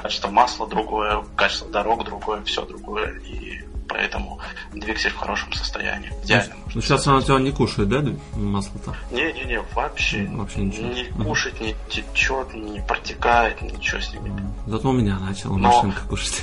[0.00, 4.40] качество масла другое, качество дорог другое, все другое, и поэтому
[4.72, 6.12] двигатель в хорошем состоянии.
[6.24, 6.54] Идеально.
[6.74, 8.02] Ну, сейчас она у тебя не кушает, да,
[8.34, 8.96] масло-то?
[9.10, 10.88] Не-не-не, вообще, вообще ничего.
[10.88, 14.54] не кушает, не течет, не протекает, ничего с ним.
[14.66, 15.68] Зато у меня начала Но...
[15.68, 16.42] машинка кушать.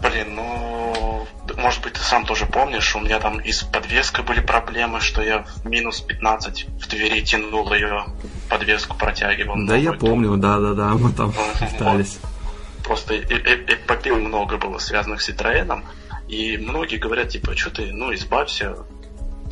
[0.00, 1.26] Блин, ну,
[1.56, 5.22] может быть, ты сам тоже помнишь, у меня там и с подвеской были проблемы, что
[5.22, 8.04] я в минус 15 в Твери тянул ее,
[8.50, 9.56] подвеску протягивал.
[9.66, 12.18] Да, я помню, да-да-да, мы там пытались.
[12.22, 12.33] Вот
[12.84, 15.82] просто эпопил много было связанных с Citroёn,
[16.28, 18.76] и многие говорят, типа, что ты, ну, избавься,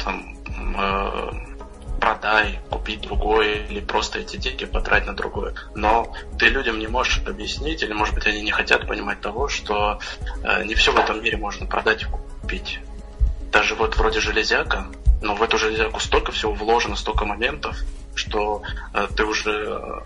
[0.02, 0.36] там,
[0.76, 1.30] э,
[2.00, 5.54] продай, купи другое, или просто эти деньги потрать на другое.
[5.74, 10.00] Но ты людям не можешь объяснить, или, может быть, они не хотят понимать того, что
[10.42, 12.80] э, не все в этом мире можно продать и купить.
[13.52, 14.86] Даже вот вроде железяка,
[15.20, 17.76] но в эту железяку столько всего вложено, столько моментов,
[18.14, 18.62] что
[18.94, 20.02] э, ты уже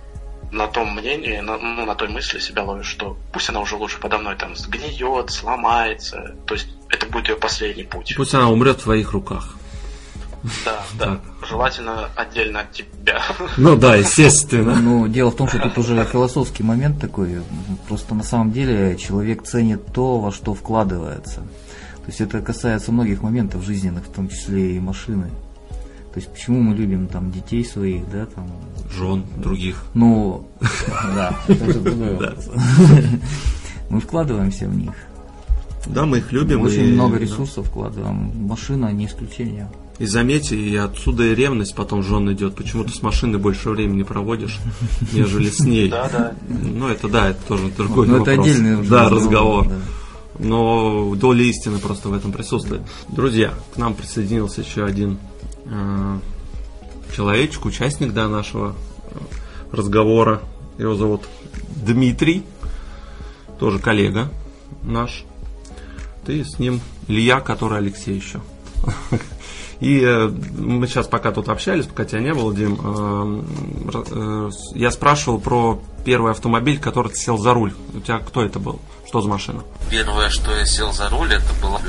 [0.52, 3.98] на том мнении, на, ну, на той мысли себя ловишь, что пусть она уже лучше
[3.98, 6.34] подо мной там сгниет, сломается.
[6.46, 8.14] То есть это будет ее последний путь.
[8.16, 9.56] Пусть она умрет в твоих руках.
[10.64, 11.20] Да, да.
[11.48, 13.22] Желательно отдельно от тебя.
[13.56, 14.76] Ну да, естественно.
[14.76, 17.42] Ну, дело в том, что тут уже философский момент такой.
[17.88, 21.40] Просто на самом деле человек ценит то, во что вкладывается.
[21.40, 25.30] То есть это касается многих моментов жизненных, в том числе и машины.
[26.16, 28.50] То есть почему мы любим там детей своих, да, там.
[28.90, 29.84] Жен других.
[29.92, 30.48] Ну,
[31.14, 32.48] да, это уже другой вопрос.
[33.90, 34.94] Мы вкладываемся в них.
[35.84, 36.62] Да, мы их любим.
[36.62, 38.32] Очень много ресурсов вкладываем.
[38.48, 39.70] Машина не исключение.
[39.98, 42.54] И заметьте, и отсюда и ревность потом жен идет.
[42.54, 44.58] Почему ты с машиной больше времени проводишь,
[45.12, 45.90] нежели с ней.
[45.90, 46.32] Да, да.
[46.48, 48.28] Ну, это да, это тоже другой Ну, вопрос.
[48.34, 49.68] это отдельный уже Да, разговор.
[49.68, 49.74] да.
[50.38, 52.80] Но доля истины просто в этом присутствует.
[53.08, 55.18] Друзья, к нам присоединился еще один
[57.14, 58.74] человечек, участник да, нашего
[59.10, 59.16] э,
[59.72, 60.42] разговора.
[60.78, 61.22] Его зовут
[61.68, 62.44] Дмитрий,
[63.58, 64.30] тоже коллега
[64.82, 65.24] наш.
[66.24, 68.40] Ты с ним Илья, который Алексей еще.
[69.80, 74.90] И э, мы сейчас пока тут общались, пока тебя не было, Дим, э, э, я
[74.90, 77.74] спрашивал про первый автомобиль, который ты сел за руль.
[77.92, 78.80] У тебя кто это был?
[79.06, 79.64] Что за машина?
[79.90, 81.80] Первое, что я сел за руль, это была.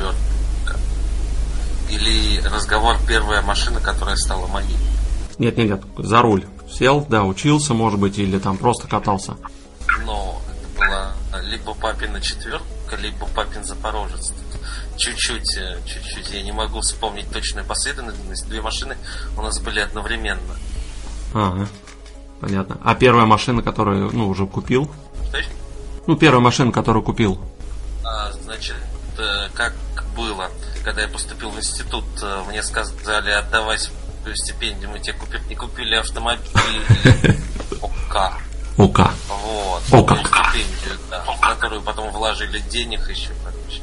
[1.90, 4.78] Или разговор первая машина, которая стала моей.
[5.38, 6.46] Нет, нет, нет, за руль.
[6.70, 9.38] Сел, да, учился, может быть, или там просто катался.
[10.06, 14.34] Но это была либо папина четверка, либо папин запорожец.
[14.98, 16.32] Чуть-чуть, э, чуть-чуть.
[16.32, 18.48] Я не могу вспомнить точную последовательность.
[18.48, 18.98] Две машины
[19.38, 20.56] у нас были одновременно.
[21.34, 21.68] Ага,
[22.42, 22.80] понятно.
[22.84, 24.90] А первая машина, которую, ну, уже купил?
[25.28, 25.50] Что еще?
[26.08, 27.40] Ну, первая машина, которую купил.
[28.04, 28.76] А, значит,
[29.18, 29.74] э, как
[30.16, 30.50] было,
[30.88, 35.42] когда я поступил в институт, э, мне сказали, отдавай свою стипендию, мы тебе купим.
[35.50, 36.48] И купили автомобиль
[37.82, 38.32] ОК.
[38.78, 39.12] ОК.
[39.28, 39.84] Вот.
[39.84, 43.82] Свою стипендию, да, в которую потом вложили денег еще, короче.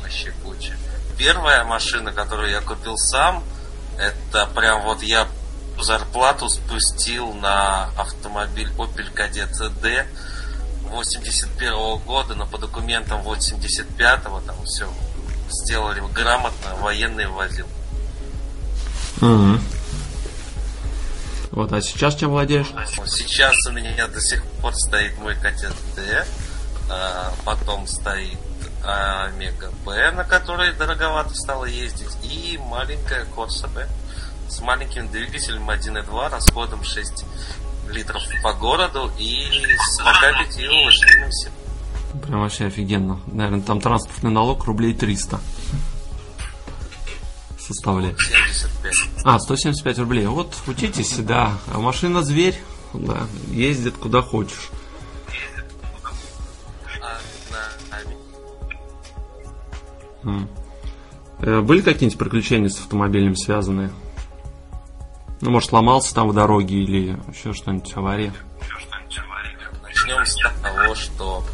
[0.00, 0.76] Вообще куча.
[1.18, 3.42] Первая машина, которую я купил сам,
[3.98, 5.26] это прям вот я
[5.80, 10.06] зарплату спустил на автомобиль Opel Kadett D
[10.84, 14.88] 81 года, но по документам 85-го там все
[15.62, 17.66] сделали грамотно, военный возил.
[19.20, 19.60] Мгм.
[21.50, 22.66] Вот, а сейчас чем владеешь?
[23.06, 26.26] Сейчас у меня до сих пор стоит мой D,
[26.90, 28.38] а, потом стоит
[28.84, 33.86] Омега Б, на которой дороговато стало ездить, и маленькая Corsa B
[34.48, 37.24] с маленьким двигателем 1.2, расходом 6
[37.88, 41.63] литров по городу и с 45 лошадиным силой.
[42.22, 43.20] Прям вообще офигенно.
[43.26, 45.40] Наверное, там транспортный налог рублей 300
[47.58, 48.18] составляет.
[48.20, 48.94] 75.
[49.24, 50.26] А, 175 рублей.
[50.26, 51.52] Вот, учитесь, да.
[51.72, 52.58] А машина зверь,
[52.92, 54.70] да, ездит куда хочешь.
[61.40, 63.90] Э, Были какие-нибудь приключения с автомобилем связанные?
[65.40, 68.32] Ну, может, сломался там в дороге или еще что-нибудь, авария?
[69.82, 71.44] Начнем с того, что...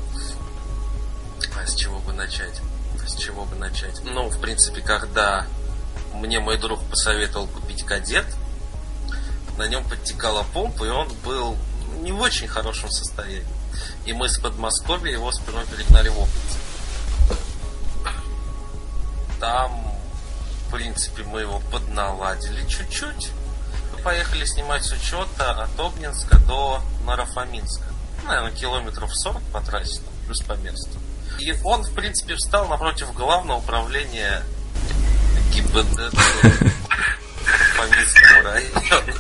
[1.70, 2.60] С чего бы начать?
[3.06, 4.02] С чего бы начать?
[4.02, 5.46] Ну, в принципе, когда
[6.12, 8.26] мне мой друг посоветовал купить кадет,
[9.56, 11.56] на нем подтекала помпа, и он был
[12.00, 13.46] не в очень хорошем состоянии.
[14.04, 16.56] И мы с Подмосковья его сперва перегнали в Опниц.
[19.38, 19.94] Там,
[20.66, 23.30] в принципе, мы его подналадили чуть-чуть.
[24.02, 27.84] Поехали снимать с учета от Обнинска до Нарафаминска.
[28.26, 30.98] Наверное, километров 40 по трассе, плюс по месту.
[31.38, 34.42] И он, в принципе, встал напротив главного управления
[35.52, 36.10] ГИБДД
[37.76, 39.14] по Минскому району.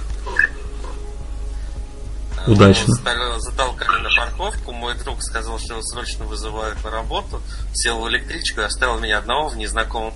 [2.46, 2.94] Удачно.
[3.38, 4.72] Затолкали на парковку.
[4.72, 7.42] Мой друг сказал, что его срочно вызывают на работу.
[7.74, 10.14] Сел в электричку и оставил меня одного в незнакомом.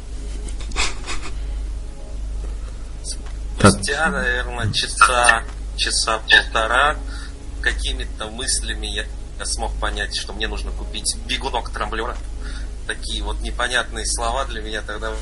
[3.58, 5.44] Спустя, наверное, часа,
[5.76, 6.96] часа полтора
[7.62, 9.06] какими-то мыслями я,
[9.38, 12.16] я смог понять, что мне нужно купить бегунок трамблера.
[12.86, 15.12] Такие вот непонятные слова для меня тогда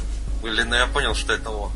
[0.42, 1.72] были, но я понял, что это он.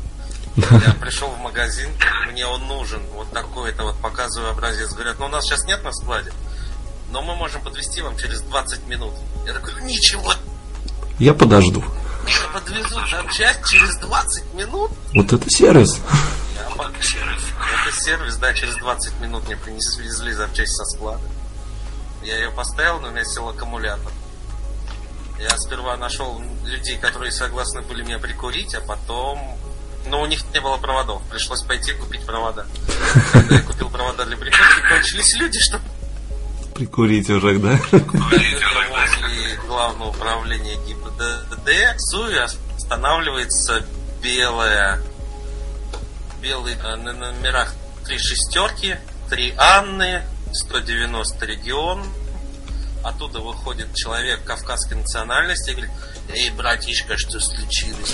[0.55, 1.89] Я пришел в магазин,
[2.31, 4.91] мне он нужен, вот такой-то вот показываю образец.
[4.93, 6.31] Говорят, ну у нас сейчас нет на складе,
[7.11, 9.13] но мы можем подвести вам через 20 минут.
[9.45, 10.33] Я такой, ничего,
[11.19, 11.81] Я подожду.
[12.23, 14.91] мне подвезут запчасть через 20 минут.
[15.13, 15.99] Вот это сервис.
[16.55, 21.21] Я под- Это сервис, да, через 20 минут мне принесли запчасть со склада.
[22.27, 24.11] Я ее поставил, но у меня сел аккумулятор.
[25.39, 29.39] Я сперва нашел людей, которые согласны были меня прикурить, а потом...
[30.07, 31.21] Но у них не было проводов.
[31.29, 32.65] Пришлось пойти купить провода.
[33.31, 35.79] Когда я купил провода для прикурки, кончились люди, что
[36.75, 37.79] Прикурить уже, да?
[37.91, 42.39] возле главного управления ГИБДД СУИ
[42.75, 43.85] останавливается
[44.21, 45.01] белая
[46.41, 47.73] белый э, на номерах
[48.05, 48.97] три шестерки,
[49.29, 52.03] три Анны, 190 регион.
[53.03, 55.91] Оттуда выходит человек кавказской национальности и говорит,
[56.29, 58.13] эй, братишка, что случилось?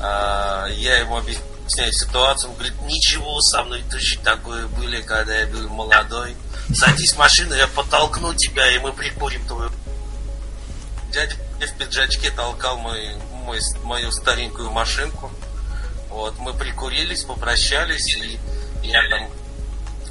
[0.00, 5.46] А, Я ему объясняю ситуацию, он говорит, ничего, со мной точно такое были, когда я
[5.46, 6.36] был молодой.
[6.72, 9.70] Садись в машину, я подтолкну тебя, и мы прикурим твою.
[11.12, 13.16] Дядя в пиджачке толкал мой
[13.48, 15.30] мой, мою старенькую машинку.
[16.10, 18.38] Вот, мы прикурились, попрощались, и
[18.82, 19.30] я там...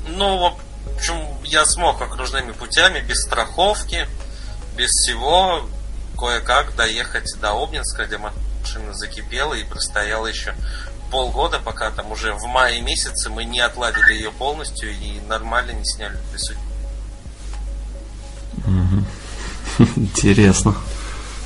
[0.08, 0.58] Ну,
[0.96, 4.08] общем, я смог окружными путями, без страховки,
[4.76, 5.68] без всего,
[6.18, 10.54] кое-как доехать до Обнинска, где машина закипела и простояла еще
[11.12, 15.86] полгода, пока там уже в мае месяце мы не отладили ее полностью и нормально не
[15.86, 16.60] сняли присутствие.
[19.96, 20.76] Интересно.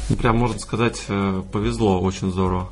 [0.09, 2.69] Ну, прям, можно сказать, э, повезло очень здорово.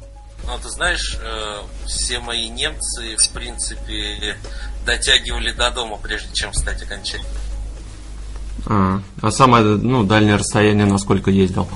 [0.50, 4.36] Ну, ты знаешь, э, все мои немцы, в принципе,
[4.84, 7.40] дотягивали до дома, прежде чем встать окончательно.
[8.66, 11.70] А, а самое ну, дальнее расстояние на сколько ездил?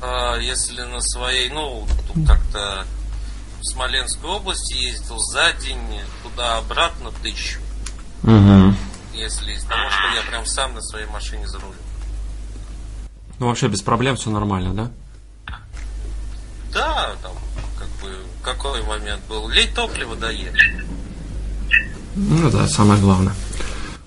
[0.00, 1.84] А, если на своей, ну,
[2.28, 2.86] как-то
[3.60, 7.58] в Смоленскую область ездил за день, туда-обратно тысячу.
[8.22, 8.74] Угу.
[9.14, 11.74] Если из того, что я прям сам на своей машине за рулем.
[13.40, 14.90] Ну, вообще без проблем все нормально, да?
[16.72, 17.32] Да, там,
[18.02, 19.48] бы, какой момент был?
[19.48, 20.84] Лей топливо доехали.
[22.16, 23.34] Ну да, самое главное.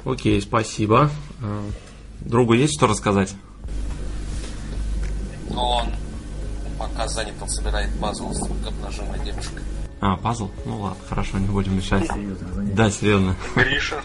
[0.05, 1.09] Окей, спасибо.
[1.41, 1.65] А,
[2.21, 3.33] другу есть что рассказать?
[5.55, 5.87] Он
[6.77, 9.61] пока занят, он собирает пазл с обнаженной девушкой.
[10.01, 10.49] А, пазл?
[10.65, 12.09] Ну ладно, хорошо, не будем мешать.
[12.75, 13.35] Да, серьезно.
[13.55, 14.01] Гриша.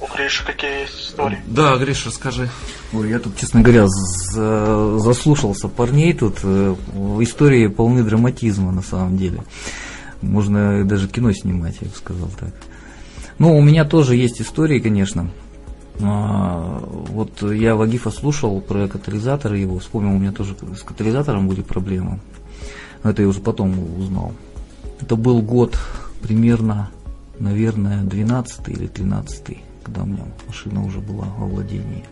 [0.00, 1.38] У Гриши какие есть истории?
[1.46, 2.48] Да, Гриша, расскажи.
[2.92, 6.38] Ой, я тут, честно говоря, за- заслушался парней тут.
[6.42, 6.74] э,
[7.20, 9.42] Истории полны драматизма на самом деле.
[10.22, 12.52] Можно даже кино снимать, я бы сказал так.
[13.38, 15.30] Ну, у меня тоже есть истории, конечно.
[16.02, 21.60] А, Вот я Вагифа слушал про катализаторы его, вспомнил, у меня тоже с катализатором были
[21.60, 22.20] проблемы.
[23.02, 24.32] Но это я уже потом узнал.
[25.00, 25.78] Это был год
[26.22, 26.90] примерно,
[27.38, 32.04] наверное, 12 или 13 когда у меня машина уже была во владении.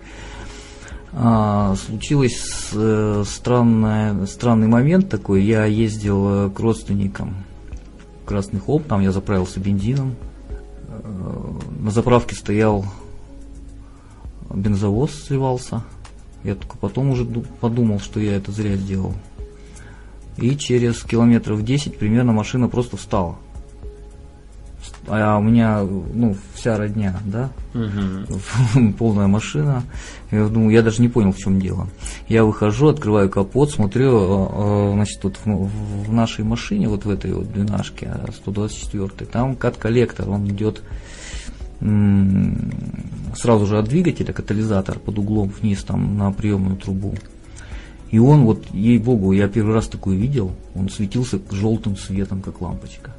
[1.13, 5.43] А, случилось э, странное, странный момент такой.
[5.43, 7.35] Я ездил э, к родственникам
[8.23, 10.17] в Красный Холм, там я заправился бензином.
[10.89, 12.85] Э, На заправке стоял
[14.51, 15.83] бензовоз сливался.
[16.45, 19.15] Я только потом уже ду- подумал, что я это зря сделал.
[20.37, 23.37] И через километров 10 примерно машина просто встала.
[25.11, 27.51] А у меня, ну, вся родня, да,
[28.99, 29.83] полная машина.
[30.31, 31.89] Я думаю, я даже не понял, в чем дело.
[32.29, 35.71] Я выхожу, открываю капот, смотрю, э, э, значит, вот в,
[36.07, 40.83] в нашей машине, вот в этой вот двенашке, э, 124 там кат-коллектор, он идет
[43.37, 47.15] сразу же от двигателя, катализатор под углом вниз там на приемную трубу.
[48.11, 53.13] И он вот, ей-богу, я первый раз такой видел, он светился желтым светом, как лампочка.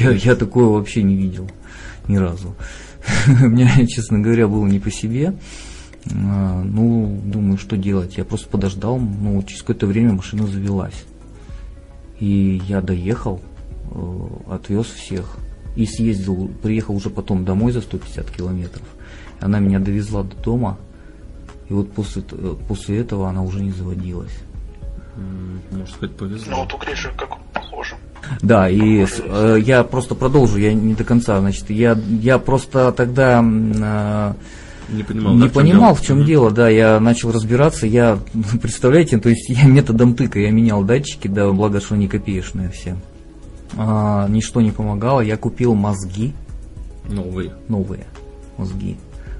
[0.00, 1.48] Я, я такое вообще не видел
[2.08, 2.54] ни разу.
[3.26, 5.34] Мне, честно говоря, было не по себе.
[6.12, 8.16] А, Ну, думаю, что делать.
[8.16, 11.04] Я просто подождал, ну, через какое-то время машина завелась.
[12.20, 13.40] И я доехал,
[13.90, 15.36] э, отвез всех.
[15.76, 18.86] И съездил, приехал уже потом домой за 150 километров.
[19.40, 20.78] Она меня довезла до дома.
[21.68, 24.32] И вот после, э, после этого она уже не заводилась.
[25.16, 26.56] М, Можно сказать, Ну повезло.
[26.64, 27.38] вот у Гриши как.
[28.40, 33.40] Да, и э, я просто продолжу, я не до конца, значит, я, я просто тогда
[33.42, 34.32] э,
[34.90, 35.94] Не понимал, не да, в чем понимал, дело?
[35.94, 36.26] в чем Мгм.
[36.26, 38.18] дело, да, я начал разбираться, я,
[38.62, 42.96] представляете, то есть я методом тыка, я менял датчики, да, благо, что они копеечные все.
[43.76, 46.32] А, ничто не помогало, я купил мозги,
[47.08, 47.50] Новый.
[47.68, 48.04] новые
[48.56, 48.96] мозги,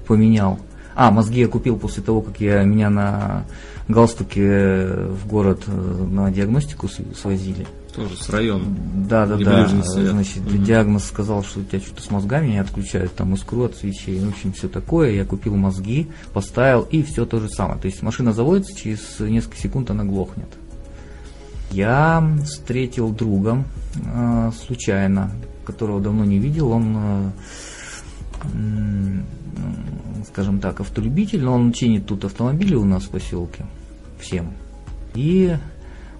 [0.07, 0.59] поменял.
[0.95, 3.45] А, мозги я купил после того, как я меня на
[3.87, 5.71] галстуке в город э,
[6.11, 6.87] на диагностику
[7.19, 7.65] свозили.
[7.95, 8.65] Тоже с района.
[9.07, 9.67] Да, да, да.
[9.67, 10.63] Значит, Мгм.
[10.63, 14.29] диагноз сказал, что у тебя что-то с мозгами не отключают, там искру от свечей, в
[14.29, 15.11] общем, все такое.
[15.11, 17.79] Я купил мозги, поставил, и все то же самое.
[17.79, 20.47] То есть машина заводится, через несколько секунд она глохнет.
[21.71, 23.63] Я встретил друга
[24.03, 25.31] э, случайно,
[25.65, 26.71] которого давно не видел.
[26.71, 27.31] Он, э,
[28.53, 29.25] м,
[30.27, 33.65] скажем так, автолюбитель, но он чинит тут автомобили у нас в поселке
[34.19, 34.53] всем.
[35.15, 35.55] И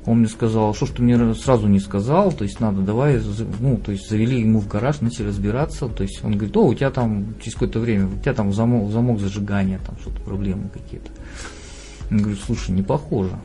[0.05, 3.21] он мне сказал, что ж ты мне сразу не сказал, то есть надо, давай,
[3.59, 6.73] ну, то есть завели ему в гараж, начали разбираться, то есть он говорит, о, у
[6.73, 11.09] тебя там через какое-то время, у тебя там замок, замок зажигания, там что-то проблемы какие-то.
[12.11, 13.37] Я говорю, слушай, не похоже.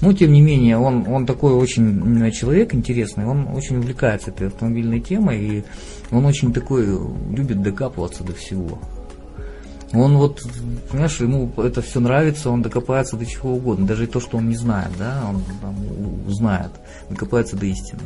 [0.00, 5.00] Но тем не менее, он, он такой очень человек интересный, он очень увлекается этой автомобильной
[5.00, 5.64] темой, и
[6.10, 6.86] он очень такой
[7.30, 8.78] любит докапываться до всего.
[9.94, 10.42] Он вот,
[10.90, 14.48] понимаешь, ему это все нравится, он докопается до чего угодно, даже и то, что он
[14.48, 15.76] не знает, да, он там
[16.26, 16.72] узнает,
[17.08, 18.00] докопается до истины.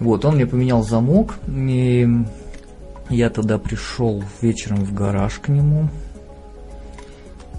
[0.00, 2.08] Вот, он мне поменял замок, и
[3.10, 5.90] я тогда пришел вечером в гараж к нему,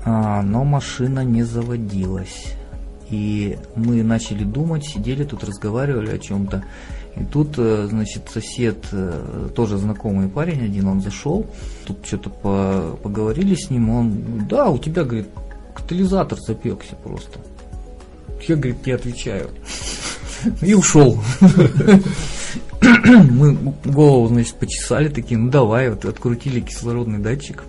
[0.06, 2.54] а, но машина не заводилась.
[3.10, 6.64] и мы начали думать, сидели тут, разговаривали о чем-то.
[7.16, 11.46] И тут, э, значит, сосед, э, тоже знакомый парень один, он зашел,
[11.86, 15.28] тут что-то по, поговорили с ним, он, да, у тебя, говорит,
[15.76, 17.40] катализатор запекся просто.
[18.48, 19.50] Я, говорит, не отвечаю.
[20.62, 21.20] И ушел.
[22.82, 27.64] Мы голову, значит, почесали такие, ну давай, вот открутили кислородный датчик,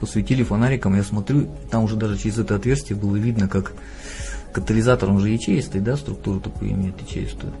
[0.00, 3.72] посветили фонариком, я смотрю, там уже даже через это отверстие было видно, как
[4.52, 7.52] катализатор, он же ячеистый, да, структуру такую имеет ячеистую.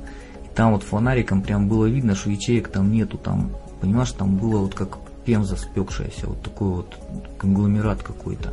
[0.54, 3.50] Там вот фонариком прям было видно, что ячеек там нету, там,
[3.80, 6.98] понимаешь, там было вот как пемза спекшаяся, вот такой вот
[7.38, 8.52] конгломерат какой-то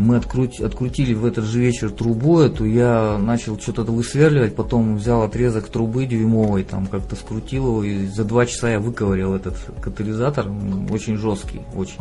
[0.00, 5.22] мы открути, открутили в этот же вечер трубу эту, я начал что-то высверливать, потом взял
[5.22, 10.46] отрезок трубы дюймовой, там как-то скрутил его, и за два часа я выковырял этот катализатор,
[10.90, 12.00] очень жесткий, очень.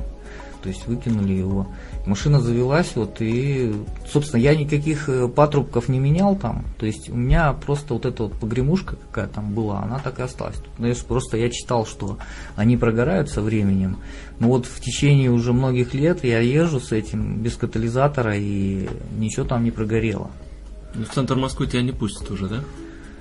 [0.61, 1.67] То есть выкинули его.
[2.05, 3.73] Машина завелась, вот, и,
[4.11, 6.65] собственно, я никаких э, патрубков не менял там.
[6.77, 10.21] То есть у меня просто вот эта вот погремушка какая там была, она так и
[10.21, 10.57] осталась.
[10.77, 12.17] Ну, просто я читал, что
[12.55, 13.99] они прогорают со временем.
[14.39, 19.45] Но вот в течение уже многих лет я езжу с этим без катализатора, и ничего
[19.45, 20.29] там не прогорело.
[20.93, 22.63] Ну, в центр Москвы тебя не пустят уже, да?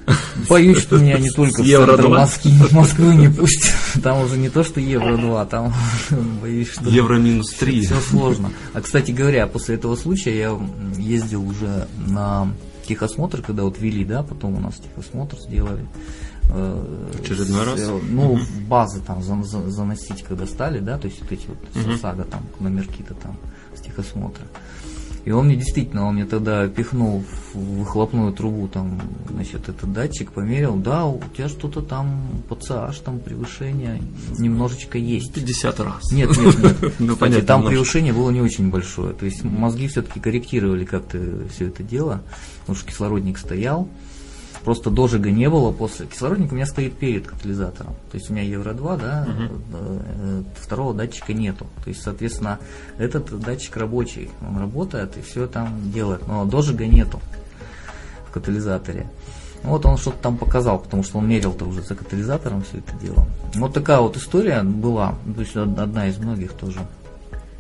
[0.49, 3.75] Боюсь, что меня не только в центр Москвы, Москвы не пустят.
[4.03, 5.75] Там уже не то, что Евро-2, там
[6.43, 6.89] боюсь, что...
[6.89, 7.83] Евро минус 3.
[7.83, 8.51] Все сложно.
[8.75, 10.61] А, кстати говоря, после этого случая я
[10.97, 12.49] ездил уже на
[12.87, 15.87] техосмотр, когда вот вели, да, потом у нас техосмотр сделали.
[16.51, 17.81] Э, Очередной раз?
[18.09, 18.43] Ну, угу.
[18.67, 21.97] базы там заносить, когда стали, да, то есть вот эти вот угу.
[21.97, 23.37] САГА там, номерки-то там
[23.77, 24.45] с техосмотра.
[25.29, 27.23] И он мне действительно, он мне тогда пихнул
[27.53, 28.99] в выхлопную трубу, там,
[29.29, 34.01] значит, этот датчик померил, да, у тебя что-то там по CH, там превышение
[34.39, 35.35] немножечко есть.
[35.35, 36.13] 50 раз.
[36.13, 36.95] Нет, нет, нет.
[36.99, 39.13] ну, понятно, там превышение было не очень большое.
[39.13, 41.21] То есть мозги все-таки корректировали как-то
[41.53, 42.23] все это дело,
[42.61, 43.87] потому что кислородник стоял.
[44.69, 46.05] Просто дожига не было после.
[46.05, 47.95] Кислородник у меня стоит перед катализатором.
[48.11, 50.45] То есть у меня Евро-2, да, угу.
[50.61, 51.67] второго датчика нету.
[51.83, 52.59] То есть, соответственно,
[52.99, 54.29] этот датчик рабочий.
[54.47, 56.29] Он работает и все там делает.
[56.29, 57.19] Но дожига нету
[58.29, 59.07] в катализаторе.
[59.63, 63.27] Вот он что-то там показал, потому что он мерил-то уже за катализатором все это дело.
[63.55, 66.81] Вот такая вот история была, то есть одна из многих тоже.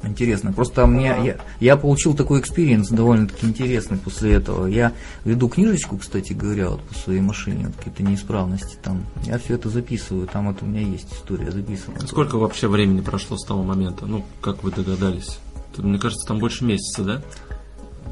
[0.02, 0.52] Интересно.
[0.52, 4.66] Просто мне я, я получил такой experience довольно-таки интересный после этого.
[4.66, 4.92] Я
[5.24, 9.04] веду книжечку, кстати говоря, вот по своей машине, вот какие-то неисправности там.
[9.24, 11.98] Я все это записываю, там вот у меня есть история записана.
[12.06, 14.06] Сколько вообще времени прошло с того момента?
[14.06, 15.38] Ну, как вы догадались?
[15.76, 17.22] Мне кажется, там больше месяца, да?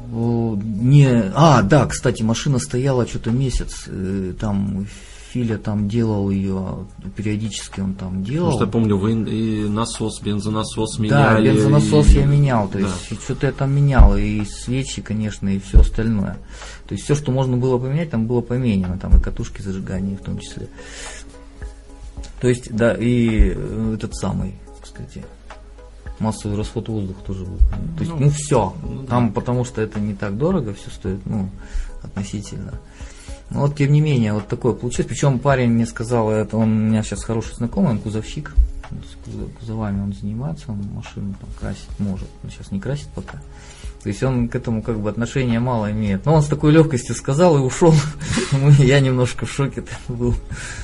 [0.09, 4.87] Не, а, да, кстати, машина стояла что-то месяц, э, там
[5.37, 8.53] Филя там делал ее, периодически он там делал.
[8.53, 11.47] Потому что я помню, вы и насос, бензонасос меняли.
[11.47, 12.15] Да, бензонасос и...
[12.15, 12.87] я менял, то да.
[12.87, 16.39] есть что-то я там менял, и свечи, конечно, и все остальное.
[16.87, 20.21] То есть все, что можно было поменять, там было поменено, там и катушки зажигания в
[20.21, 20.69] том числе.
[22.41, 25.23] То есть, да, и э, этот самый, кстати,
[26.17, 27.57] массовый расход воздуха тоже был.
[27.57, 28.73] То есть, ну, ну все.
[28.81, 29.07] Ну, да.
[29.07, 31.49] Там, потому что это не так дорого все стоит, ну,
[32.01, 32.73] относительно.
[33.49, 35.07] Но вот тем не менее, вот такое получилось.
[35.07, 38.53] Причем парень мне сказал, это он у меня сейчас хороший знакомый, он кузовщик.
[38.89, 42.29] С кузовами он занимается, он машину там красить может.
[42.43, 43.41] Он сейчас не красит пока.
[44.03, 46.25] То есть он к этому как бы отношения мало имеет.
[46.25, 47.93] Но он с такой легкостью сказал и ушел.
[48.79, 50.35] Я немножко в шоке был.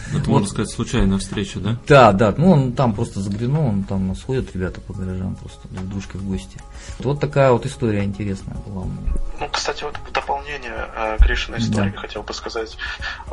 [0.10, 0.28] Это, вот.
[0.28, 1.78] можно сказать, случайная встреча, да?
[1.88, 2.34] Да, да.
[2.38, 6.28] Ну, он там просто заглянул, он там сходят ребята по гаражам просто друг дружки в
[6.28, 6.60] гости.
[7.00, 9.14] Вот такая вот история интересная была у меня.
[9.40, 11.98] Ну, кстати, вот в дополнение э, Гришиной истории да.
[11.98, 12.78] хотел бы сказать.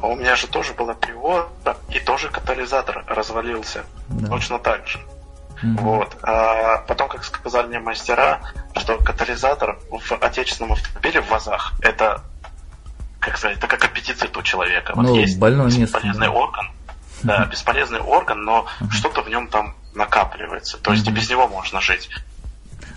[0.00, 3.84] У меня же тоже была привода, и тоже катализатор развалился.
[4.08, 4.28] Да.
[4.28, 4.98] Точно так же.
[5.62, 5.80] Mm-hmm.
[5.80, 6.16] Вот.
[6.22, 8.40] А потом, как сказали мне мастера,
[8.76, 12.22] что катализатор в отечественном автомобиле в ВАЗах это,
[13.18, 14.92] как сказать, это как аппетицит у человека.
[14.94, 16.70] Вот ну, есть бесполезный место, орган,
[17.22, 17.50] да, mm-hmm.
[17.50, 18.90] бесполезный орган, но mm-hmm.
[18.90, 20.78] что-то в нем там накапливается.
[20.78, 21.10] То есть mm-hmm.
[21.10, 22.10] и без него можно жить.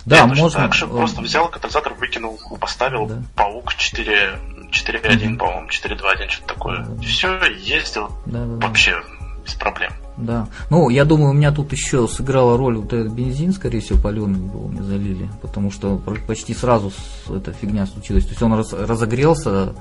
[0.06, 0.60] Да, это можно.
[0.60, 3.22] Так же просто взял катализатор, выкинул, поставил да.
[3.34, 4.38] паук 4,
[4.70, 5.36] 4.1, mm-hmm.
[5.36, 6.80] по-моему, 4.2.1, что-то такое.
[6.80, 7.02] Да.
[7.02, 9.02] Все, ездил да, да, вообще
[9.44, 9.92] без проблем.
[10.16, 10.46] Да.
[10.70, 14.40] Ну, я думаю, у меня тут еще сыграла роль вот этот бензин, скорее всего, паленый
[14.40, 16.92] был, мне залили, потому что почти сразу
[17.28, 18.24] эта фигня случилась.
[18.24, 19.74] То есть он раз, разогрелся,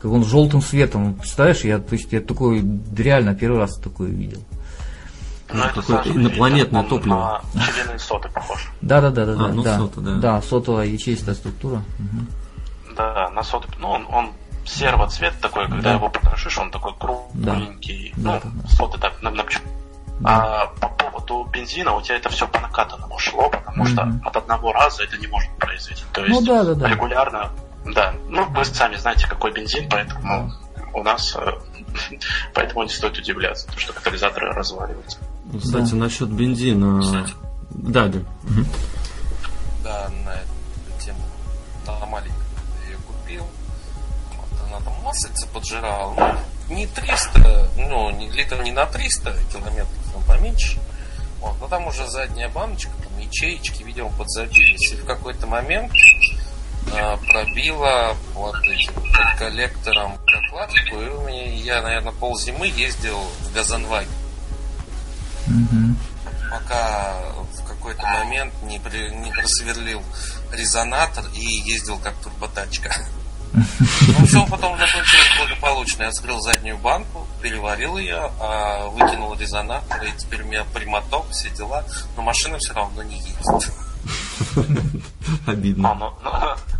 [0.00, 2.64] как он желтым светом, представляешь, я, то есть я такой
[2.96, 4.40] реально первый раз такое видел.
[5.52, 7.42] Ну, это какое инопланетное топливо.
[7.54, 8.70] На пчелиные соты похож.
[8.80, 10.14] Да, да, да, да, а, да, ну, да, сота, да.
[10.14, 11.82] Да, сотовая ячеистая структура.
[11.98, 12.94] Угу.
[12.96, 14.30] Да, на соты, ну он, он
[14.64, 15.94] серого цвета такой, когда да.
[15.94, 18.12] его потрошишь, он такой кругленький.
[18.16, 18.34] Да.
[18.34, 18.68] Ну, да, да.
[18.68, 19.64] соты так на, на пчелу
[20.24, 24.72] а по поводу бензина у тебя это все по накатанному шло, потому что от одного
[24.72, 26.02] раза это не может произойти.
[26.12, 26.88] То ну есть ну, да, да, да.
[26.88, 27.50] регулярно
[27.86, 30.52] Да, ну вы сами знаете, какой бензин, поэтому
[30.92, 31.52] у нас э,
[32.54, 35.18] поэтому не стоит удивляться, потому что катализаторы разваливаются.
[35.52, 37.00] Ну, Кстати, насчет бензина.
[37.00, 37.34] Кстати.
[37.70, 38.18] Да, да.
[39.82, 41.18] Да, на эту тему.
[41.86, 42.44] На маленькую
[42.84, 43.46] я ее купил.
[44.36, 46.38] Вот она там маслица поджирала.
[46.70, 50.78] Не 300, ну, не, литров не на 300 километров, там поменьше.
[51.40, 54.92] Вот, но там уже задняя баночка, там ячеечки, видимо, подзабились.
[54.92, 55.92] И в какой-то момент
[56.94, 63.52] а, пробила вот этим под коллектором прокладку, и у меня, я, наверное, ползимы ездил в
[63.52, 64.08] Газанваге.
[65.46, 65.98] Мгм.
[66.50, 67.16] пока
[67.54, 70.02] в какой-то момент не, при- не просверлил
[70.52, 72.94] резонатор и ездил как турботачка.
[73.52, 76.04] Ну, все потом закончилось благополучно.
[76.04, 81.50] Я вскрыл заднюю банку, переварил ее, а, выкинул резонатор, и теперь у меня прямоток, все
[81.50, 81.84] дела.
[82.16, 83.72] Но машина все равно не едет.
[85.46, 85.94] А, Обидно.
[85.94, 86.30] ну, ну,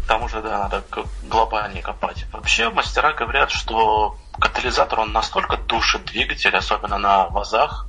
[0.06, 0.82] там уже, да, надо
[1.28, 2.26] глобальнее копать.
[2.32, 7.86] Вообще, мастера говорят, что катализатор, он настолько душит двигатель, особенно на вазах,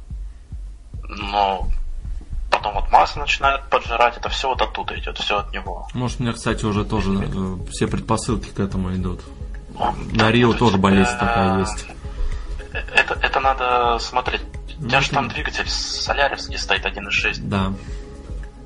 [1.03, 1.67] но
[2.52, 5.88] потом вот масло начинает поджирать, это все вот оттуда идет, все от него.
[5.93, 9.22] Может, у меня, кстати, уже тоже э, все предпосылки к этому идут.
[9.80, 11.86] Он- На Рио тоже болезнь Э, такая есть.
[12.95, 14.41] Это, это надо смотреть.
[14.80, 17.39] У тебя Ну, же там двигатель Соляревский стоит 1.6.
[17.41, 17.74] Да.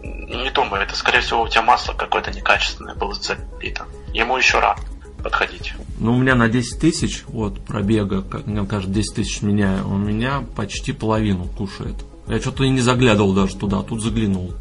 [0.04, 3.86] Не думаю, это скорее всего у тебя масло какое-то некачественное было залито.
[4.14, 4.80] Ему еще рано
[5.24, 5.74] подходить.
[5.98, 9.96] Ну, у меня на 10 тысяч от пробега, как мне кажется, 10 тысяч меняю, у
[9.98, 11.96] меня почти половину кушает.
[12.28, 14.54] Я что-то и не заглядывал даже туда, а тут заглянул.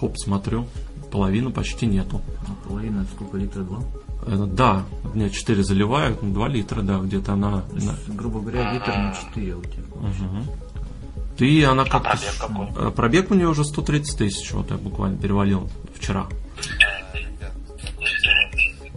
[0.00, 0.66] Хоп, смотрю,
[1.10, 2.22] половины почти нету.
[2.48, 3.66] А половина это сколько литров?
[3.66, 3.82] Два?
[4.26, 7.60] Э, Да, у меня 4 заливают, 2 литра, да, где-то она...
[7.62, 9.82] То есть, грубо говоря, литр на 4 у тебя.
[9.96, 10.46] Мгм.
[11.36, 12.10] Ты, она как-то...
[12.10, 12.88] пробег какой?
[12.88, 16.26] Э, Пробег у нее уже 130 тысяч, вот я буквально перевалил вчера.
[16.26, 17.52] А, дело.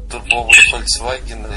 [0.10, 1.48] Турбовые Volkswagen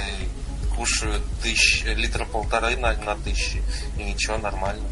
[0.77, 3.61] кушают тысяч, литра полтора на, на тысячи,
[3.99, 4.83] и ничего, нормально.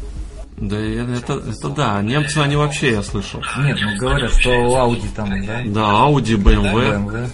[0.57, 3.41] Да, и это, это да, немцы, они вообще, я слышал.
[3.59, 7.29] Нет, ну говорят, что Audi там, да, Да, Audi, BMW, BMW,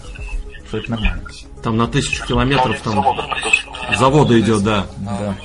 [0.68, 1.24] что это нормально.
[1.64, 3.06] там на тысячу километров там
[3.98, 4.88] завода идет, да.
[4.98, 5.36] Да.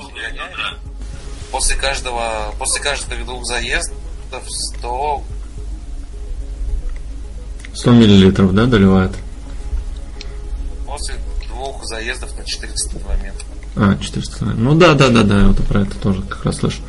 [1.51, 5.23] После каждого, после каждых двух заездов 100
[7.73, 9.11] 100 миллилитров, да, доливает?
[10.85, 11.15] После
[11.47, 13.45] двух заездов на 400 километров.
[13.77, 16.81] А, 400 Ну да, да, да, да, я вот про это тоже как раз слышу.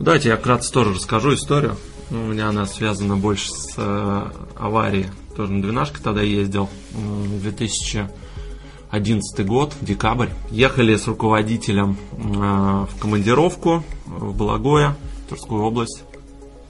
[0.00, 1.76] Давайте я вкратце тоже расскажу историю.
[2.08, 5.08] Ну, У меня она связана больше с э, аварией.
[5.36, 6.70] Тоже на двенашке тогда ездил.
[6.94, 10.30] М, 2011 год, декабрь.
[10.50, 14.96] Ехали с руководителем э, в командировку в Благое,
[15.28, 16.02] Тверскую область.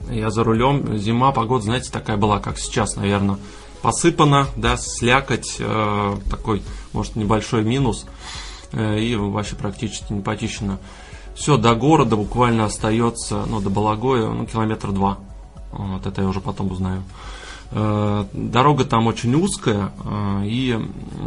[0.09, 0.97] Я за рулем.
[0.97, 3.37] Зима, погода, знаете, такая была, как сейчас, наверное.
[3.81, 8.05] Посыпана, да, слякоть, э, такой, может, небольшой минус.
[8.73, 10.79] Э, и вообще практически не почищено.
[11.35, 15.19] Все, до города буквально остается, ну, до Балагоя, ну, километр два.
[15.71, 17.03] Вот это я уже потом узнаю.
[17.71, 20.77] Э, Дорога там очень узкая, э, и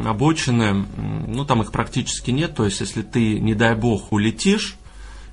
[0.05, 0.85] обочины,
[1.27, 2.55] ну, там их практически нет.
[2.55, 4.77] То есть, если ты, не дай бог, улетишь,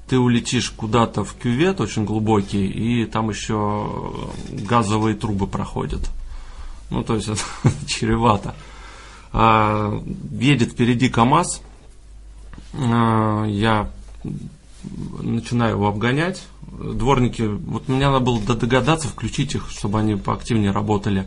[0.08, 4.14] ты улетишь куда-то в кювет очень глубокий, и там еще
[4.50, 6.10] газовые трубы проходят.
[6.90, 7.28] Ну, то есть,
[7.64, 8.56] это чревато.
[9.34, 10.02] А,
[10.32, 11.62] едет впереди КАМАЗ,
[12.74, 13.90] а, я
[15.22, 16.44] начинаю его обгонять.
[16.62, 21.26] Дворники, вот мне надо было догадаться, включить их, чтобы они поактивнее работали.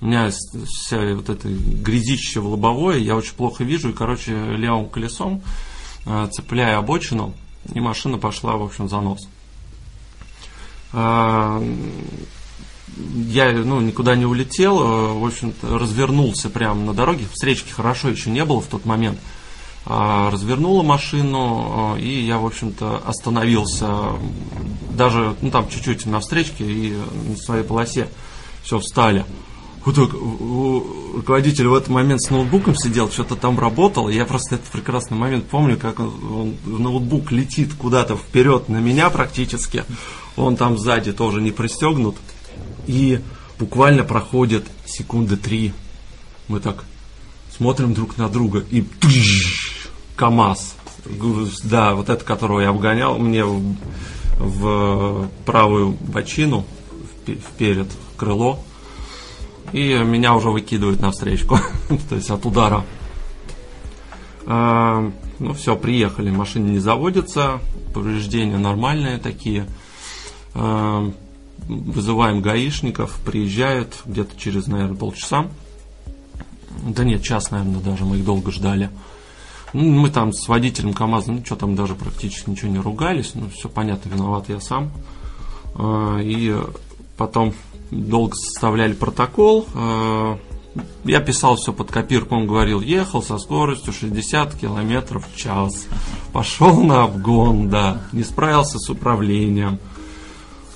[0.00, 4.88] У меня вся вот это грязище в лобовое, я очень плохо вижу, и, короче, левым
[4.88, 5.42] колесом
[6.06, 7.34] а, цепляя обочину,
[7.72, 9.28] и машина пошла, в общем, за нос.
[10.92, 11.62] А,
[13.26, 17.26] я ну, никуда не улетел, э, в общем-то, развернулся прямо на дороге.
[17.32, 19.18] Встречки хорошо еще не было в тот момент.
[19.86, 24.12] А, Развернула машину, э, и я, в общем-то, остановился
[24.90, 26.96] даже, ну, там чуть-чуть на встречке и
[27.28, 28.08] на своей полосе.
[28.62, 29.26] Все, встали.
[29.84, 34.08] Вот руководитель в этот момент с ноутбуком сидел, что-то там работал.
[34.08, 39.10] Я просто этот прекрасный момент помню, как он, он- ноутбук летит куда-то вперед на меня
[39.10, 39.84] практически.
[40.36, 42.16] Он там сзади тоже не пристегнут.
[42.86, 43.20] И
[43.58, 45.74] буквально проходит секунды три.
[46.48, 46.84] Мы так
[47.54, 49.63] смотрим друг на друга и тыщ,
[50.16, 50.76] КАМАЗ.
[51.64, 53.76] Да, вот это, которого я обгонял, мне в,
[54.38, 56.64] в правую бочину,
[57.24, 58.58] впе- вперед крыло.
[59.72, 61.58] И меня уже выкидывают на встречку,
[62.08, 62.84] то есть от удара.
[64.46, 67.60] А, ну все, приехали, машина не заводится,
[67.92, 69.66] повреждения нормальные такие.
[70.54, 71.10] А,
[71.66, 75.48] вызываем гаишников, приезжают где-то через, наверное, полчаса.
[76.86, 78.90] Да нет, час, наверное, даже мы их долго ждали.
[79.74, 83.32] Ну, мы там с водителем КАМАЗа, ну, что там даже практически ничего не ругались.
[83.34, 84.92] Ну, все понятно, виноват я сам.
[85.74, 86.56] А, и
[87.16, 87.52] потом
[87.90, 89.66] долго составляли протокол.
[89.74, 90.38] А,
[91.04, 95.86] я писал все под копирку, он говорил, ехал со скоростью 60 километров в час.
[96.32, 99.78] Пошел на обгон, да, не справился с управлением.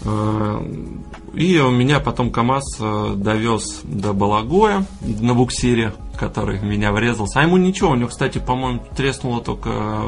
[0.04, 0.64] А,
[1.34, 7.40] и у меня потом КАМАЗ э, довез до Балагоя на буксире, который меня врезался.
[7.40, 10.02] А ему ничего, у него, кстати, по-моему, треснула только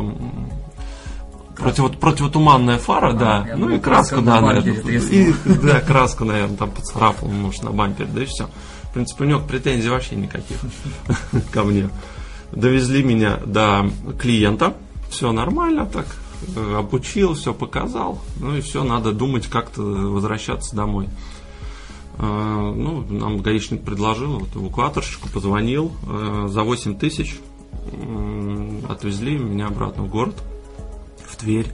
[1.56, 3.48] против, противотуманная фара, а, да.
[3.56, 4.74] Ну и краску, да, наверное.
[4.74, 8.48] И, да, краску, наверное, там поцарапал, может, на бампере, да и все.
[8.84, 10.58] В принципе, у него претензий вообще никаких
[11.52, 11.88] ко мне.
[12.52, 13.88] Довезли меня до
[14.18, 14.74] клиента,
[15.10, 16.29] все нормально так, э,
[16.76, 21.08] обучил, все показал, ну и все, надо думать, как-то возвращаться домой.
[22.18, 27.38] А, ну, нам гаишник предложил, вот эвакуаторщику позвонил, э, за 8 тысяч
[28.88, 30.36] отвезли меня обратно в город,
[31.26, 31.66] в Тверь.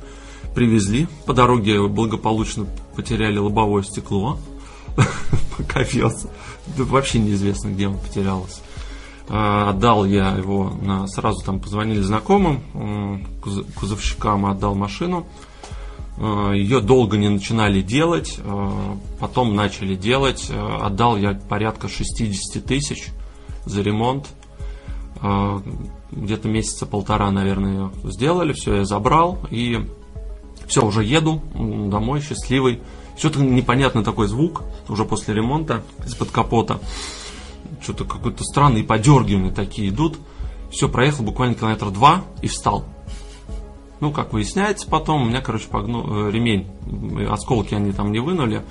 [0.54, 4.38] Привезли, по дороге благополучно потеряли лобовое стекло,
[5.92, 6.26] вез.
[6.76, 8.62] Да вообще неизвестно, где он потерялось.
[9.28, 10.72] А, отдал я его,
[11.08, 13.26] сразу там позвонили знакомым,
[13.74, 15.26] кузовщикам отдал машину.
[16.18, 20.50] А, Ее долго не начинали делать, а, потом начали делать.
[20.80, 23.08] Отдал я порядка 60 тысяч
[23.64, 24.28] за ремонт.
[26.12, 29.88] Где-то месяца полтора, наверное, сделали, все я забрал и
[30.68, 32.80] все, уже еду домой счастливый.
[33.16, 36.80] Что-то непонятный такой звук уже после ремонта из-под капота.
[37.86, 40.18] Что-то какой-то странный подергивания такие идут.
[40.72, 42.84] Все, проехал буквально километр два и встал.
[44.00, 46.66] Ну, как выясняется потом, у меня, короче, погнул э, ремень.
[47.30, 48.64] Осколки они там не вынули.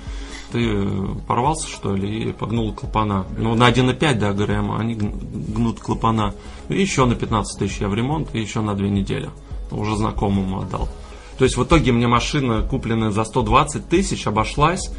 [0.52, 3.24] Ты э, порвался, что ли, и погнул клапана.
[3.38, 6.34] Ну, на 1,5, да, ГРМ, они гнут клапана.
[6.68, 9.30] И еще на 15 тысяч я в ремонт, и еще на две недели.
[9.70, 10.90] Уже знакомому отдал.
[11.38, 14.90] То есть в итоге мне машина, купленная за 120 тысяч, обошлась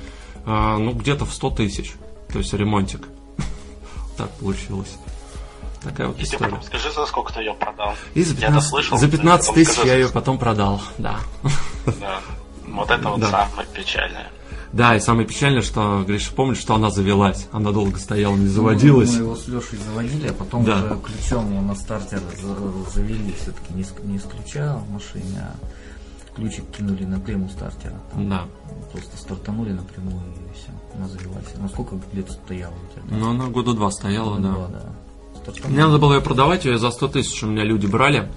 [0.44, 1.94] э, ну где-то в 100 тысяч.
[2.34, 3.10] То есть ремонтик.
[4.18, 4.96] Так получилось.
[5.84, 6.46] Такая вот И история.
[6.52, 7.94] потом скажи, за сколько ты ее продал.
[8.16, 10.82] И за Я-то 15, слышал, за ты 15 потом тысяч скажи, я ее потом продал,
[10.98, 11.20] да.
[11.86, 12.20] Да.
[12.68, 13.30] Вот это вот Да.
[13.30, 14.28] самое печальное.
[14.74, 17.48] Да, и самое печальное, что, Гриша, помнишь, что она завелась.
[17.54, 19.14] Она долго стояла, не заводилась.
[19.14, 20.76] Мы его с Лешей заводили, а потом Да.
[20.78, 26.36] уже ключом на стартер за- завели все-таки не с, не с ключа в машине, а
[26.36, 27.96] ключик кинули на клемму стартера.
[28.12, 28.44] Там Да.
[28.92, 30.47] Просто стартанули напрямую и
[30.98, 31.46] она завелась.
[31.58, 33.18] Ну сколько лет стояла у тебя?
[33.18, 34.52] Но она года два стояла, да.
[34.52, 34.82] Два, да.
[35.42, 35.74] Стартанули.
[35.74, 38.32] Мне надо было ее продавать, ее за 100 тысяч у меня люди брали.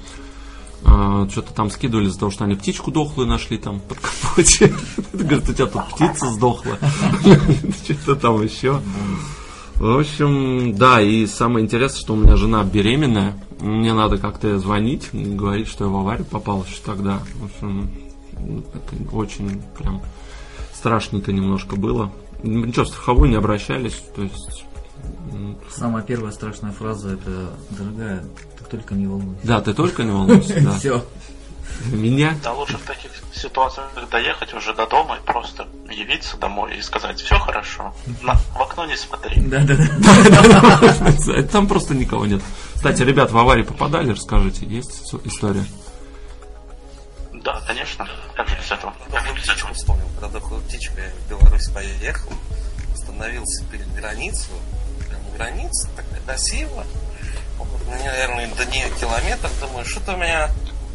[0.84, 4.74] А, Что-то там скидывали из-за того, что они птичку дохлую нашли там под капоте.
[5.12, 6.78] Говорят, у тебя тут птица сдохла.
[7.84, 8.80] Что-то там еще.
[9.76, 13.42] В общем, да, и самое интересное, что у меня жена беременная.
[13.61, 17.20] Мне надо как-то звонить, говорить, что я в аварию попал еще тогда.
[17.36, 17.90] В общем,
[18.34, 20.02] это очень прям
[20.74, 22.11] страшненько немножко было.
[22.43, 24.64] Ничего, страховой не обращались, то есть...
[25.70, 28.24] Самая первая страшная фраза это дорогая,
[28.59, 29.47] ты только не волнуйся.
[29.47, 30.78] Да, ты только не волнуйся, да.
[30.78, 31.05] Все.
[31.86, 32.36] Меня?
[32.43, 37.20] Да лучше в таких ситуациях доехать уже до дома и просто явиться домой и сказать,
[37.20, 39.41] все хорошо, на, в окно не смотри.
[39.51, 39.76] Да, да,
[41.26, 41.43] да.
[41.45, 42.43] Там просто никого нет.
[42.74, 45.64] Кстати, ребят, в аварии попадали, расскажите, есть история?
[47.43, 48.95] Да, конечно, как же без этого.
[49.12, 52.32] Я бы птичку вспомнил, когда я в Беларусь поехал,
[52.93, 54.55] остановился перед границей,
[55.41, 56.84] граница, так красиво.
[57.88, 60.51] Наверное, до нее километр, думаю, что-то меня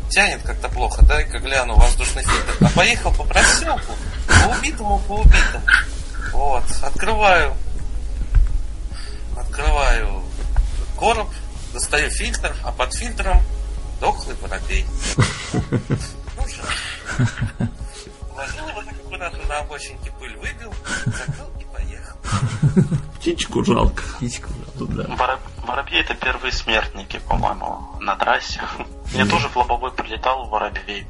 [0.10, 2.56] тянет как-то плохо, дай-ка гляну воздушный фильтр.
[2.62, 3.94] А поехал по проселку,
[4.28, 5.66] по убитому, по убитому.
[6.32, 7.56] Вот, открываю,
[9.38, 10.24] открываю
[10.98, 11.30] короб,
[11.74, 13.42] достаю фильтр, а под фильтром
[14.00, 14.86] дохлый воробей.
[16.48, 17.68] Жаль.
[18.30, 20.74] Положил его так аккуратно на обочинке пыль выбил,
[21.06, 22.18] закрыл и поехал.
[23.20, 24.04] Птичку жалко.
[24.18, 24.50] Птичку.
[24.80, 25.04] Да.
[25.04, 28.62] Воро- Воробьи это первые смертники, по-моему, на трассе.
[29.14, 31.08] Мне тоже в лобовой прилетал воробей.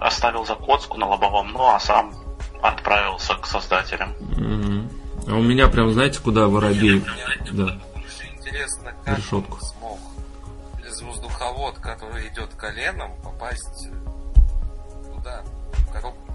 [0.00, 2.14] Оставил закоцку на лобовом, ну а сам
[2.62, 4.14] отправился к создателям.
[5.26, 7.04] А у меня прям, знаете, куда воробей?
[7.52, 7.78] Да.
[8.32, 9.58] Интересно, как Решетку.
[9.60, 9.98] смог
[10.88, 13.88] из воздуховод, который идет коленом, попасть
[15.24, 16.32] в коробку.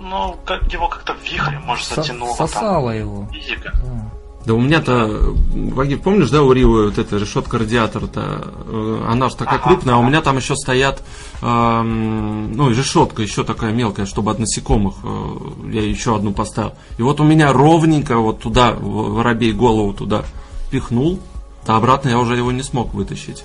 [0.00, 2.48] Ну, как его как-то вихрем, может, Со- затянуло там.
[2.48, 3.28] Сосала его.
[3.32, 3.72] Физика.
[3.74, 4.10] Да.
[4.46, 5.34] Да у меня-то,
[5.74, 9.96] Вагив, помнишь, да, у Ривы вот эта решетка радиатора-то, э, она же такая Ага, крупная,
[9.96, 11.02] а у меня там еще стоят,
[11.42, 15.36] эм, ну, решетка еще такая мелкая, чтобы от насекомых, э,
[15.72, 16.72] я еще одну поставил.
[16.96, 20.24] И вот у меня ровненько вот туда, воробей голову туда
[20.70, 21.20] пихнул,
[21.66, 23.44] А обратно я уже его не смог вытащить.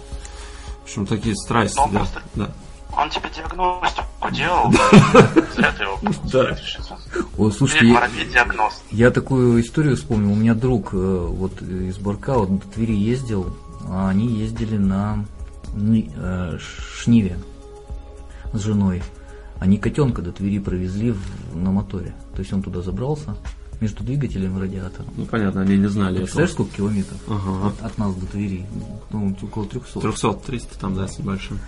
[0.82, 1.98] В общем, такие страсти, Ну, да.
[2.00, 2.50] просто- да.
[2.96, 4.72] Он тебе диагностику делал,
[5.56, 6.00] зря ты его
[6.32, 6.58] Да.
[7.38, 8.10] Ой, Ты слушайте, я,
[8.92, 10.32] я такую историю вспомнил.
[10.32, 13.56] У меня друг э, вот из Барка вот до Твери ездил,
[13.90, 15.26] а они ездили на
[15.76, 16.58] э,
[16.98, 17.38] Шниве
[18.54, 19.02] с женой.
[19.60, 22.14] Они котенка до Твери провезли в- на моторе.
[22.36, 23.36] То есть он туда забрался
[23.82, 25.08] между двигателем и радиатором.
[25.18, 26.26] Ну, понятно, они не знали этого.
[26.26, 27.68] Представляешь, сколько километров Ага.
[27.68, 28.66] от, от нас до Твери?
[29.10, 30.00] Ну, около 300.
[30.00, 31.60] 300-300 там, да, с небольшим.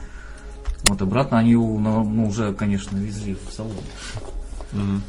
[0.88, 3.74] Вот обратно они ну, уже, конечно, везли в салон.
[4.72, 5.04] Мгм.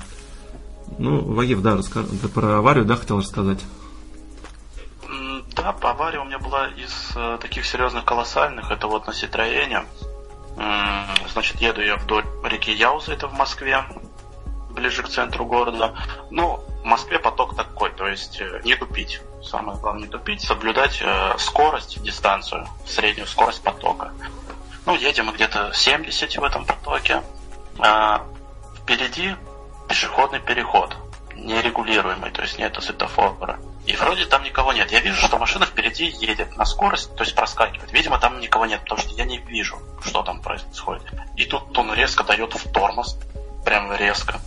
[0.98, 2.08] Ну, Вагив, да, расскажи.
[2.08, 3.58] Ты про аварию, да, хотел рассказать?
[5.54, 8.70] Да, по аварии у меня была из э, таких серьезных колоссальных.
[8.70, 9.84] Это вот на Ситроене.
[11.32, 13.84] Значит, еду я вдоль реки Яуза, это в Москве,
[14.70, 15.94] ближе к центру города.
[16.30, 19.20] Ну, в Москве поток такой, то есть э, не тупить.
[19.42, 24.12] Самое главное не тупить, соблюдать э, скорость, дистанцию, среднюю скорость потока.
[24.86, 27.22] Ну, едем мы где-то 70 в этом потоке.
[27.80, 28.24] А,
[28.80, 29.34] впереди
[29.88, 30.96] пешеходный переход,
[31.34, 33.58] нерегулируемый, то есть нету светофора.
[33.86, 34.90] И вроде там никого нет.
[34.90, 37.92] Я вижу, что машина впереди едет на скорость, то есть проскакивает.
[37.92, 41.04] Видимо, там никого нет, потому что я не вижу, что там происходит.
[41.36, 43.18] И тут он резко дает в тормоз,
[43.64, 44.40] прям резко.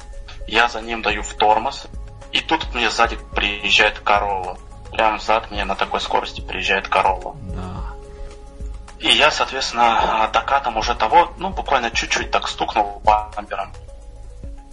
[0.48, 1.88] Я за ним даю в тормоз,
[2.32, 4.58] и тут мне сзади приезжает Королла.
[4.92, 7.36] Прям сзади мне на такой скорости приезжает Королла.
[7.42, 7.89] Да.
[9.00, 13.74] И я, соответственно, докатом уже того, ну, буквально чуть-чуть так стукнул бампером.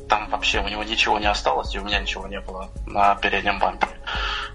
[0.08, 3.58] Там вообще у него ничего не осталось, и у меня ничего не было на переднем
[3.58, 3.92] бампере.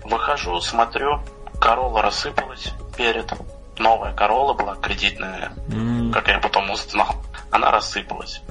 [0.03, 1.21] Выхожу, смотрю,
[1.59, 3.31] Королла рассыпалась перед.
[3.77, 7.15] Новая Королла была кредитная, М, как я потом узнал.
[7.49, 8.41] Она рассыпалась.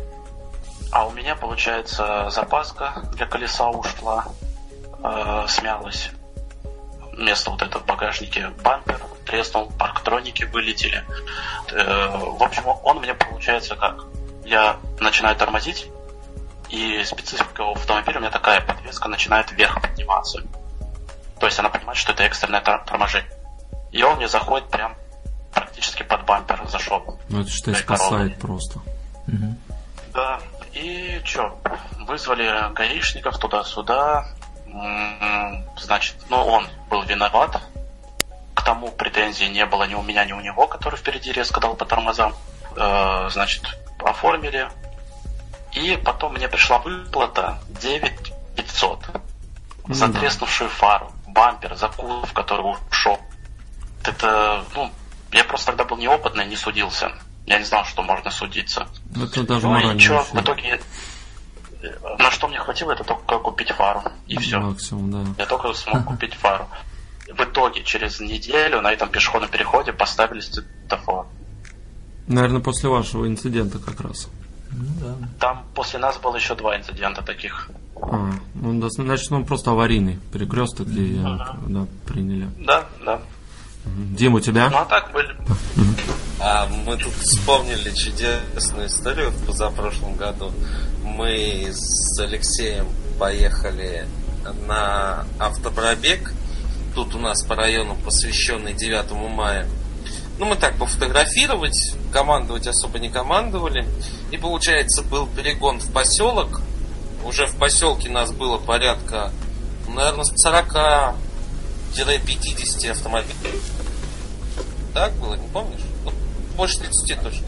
[0.93, 4.27] А у меня, получается, запаска для колеса ушла,
[5.03, 6.11] э, смялась.
[7.13, 11.05] Вместо вот этого в багажнике бампер треснул, парктроники вылетели.
[11.71, 14.05] Э, в общем, он мне получается как?
[14.45, 15.87] Я начинаю тормозить,
[16.69, 20.43] и специфика у автомобиля у меня такая, подвеска начинает вверх подниматься.
[21.39, 23.31] То есть она понимает, что это экстренное тор- торможение.
[23.93, 24.95] И он мне заходит прям
[25.53, 27.19] практически под бампер зашел.
[27.29, 27.77] Ну, это корову.
[27.77, 28.81] спасает просто.
[29.27, 29.59] Мгм.
[30.13, 30.41] Да,
[30.73, 31.57] и чё,
[32.07, 34.27] вызвали гаишников туда-сюда.
[35.79, 37.61] Значит, ну он был виноват.
[38.55, 41.75] К тому претензий не было ни у меня, ни у него, который впереди резко дал
[41.75, 42.35] по тормозам.
[42.77, 43.63] Э, Значит,
[43.99, 44.69] оформили.
[45.73, 49.07] И потом мне пришла выплата 9500
[49.89, 50.21] за Ну да.
[50.21, 53.19] треснувшую фару, бампер, за кузов, который ушел.
[54.05, 54.91] Это, ну,
[55.33, 57.13] я просто тогда был неопытный, не судился.
[57.47, 58.87] Я не знал, что можно судиться.
[59.15, 60.81] Это даже Ну и вообще в итоге,
[62.41, 64.03] что мне хватило, это только купить фару.
[64.27, 64.59] И все.
[64.59, 65.35] максимум, да.
[65.37, 66.67] Я только смог купить фару.
[67.29, 71.27] В итоге, через неделю на этом пешеходном переходе поставили светофор.
[72.29, 74.29] Наверное, после вашего инцидента как раз.
[74.71, 75.29] Ну да.
[75.39, 77.69] Там после нас было еще два инцидента таких.
[78.01, 82.49] А, ну, значит, он просто аварийный перекресток, где я, да, приняли.
[82.65, 83.21] Да, да.
[83.85, 84.71] Дим, у тебя?
[84.71, 85.37] Ну а так были.
[86.39, 90.53] А мы тут вспомнили чудесную историю в позапрошлом году.
[91.17, 92.87] Мы с Алексеем
[93.19, 94.07] поехали
[94.67, 96.33] на автопробег.
[96.95, 99.67] Тут у нас по району посвященный 9 мая.
[100.39, 103.87] Ну, мы так пофотографировать, командовать особо не командовали.
[104.31, 106.63] И, получается, был перегон в поселок.
[107.25, 109.31] Уже в поселке нас было порядка,
[109.89, 113.61] наверное, 40-50 автомобилей.
[114.95, 115.83] Так было, не помнишь?
[116.05, 116.13] Ну,
[116.57, 117.47] больше 30 точно.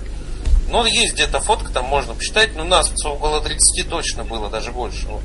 [0.73, 5.07] Ну, есть где-то фотка, там можно посчитать, но нас около 30 точно было, даже больше.
[5.07, 5.23] Вот.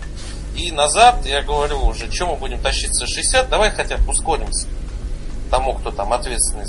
[0.57, 4.67] И назад, я говорю уже, что мы будем тащиться 60, давай хотя бы ускоримся
[5.49, 6.65] тому, кто там ответственный.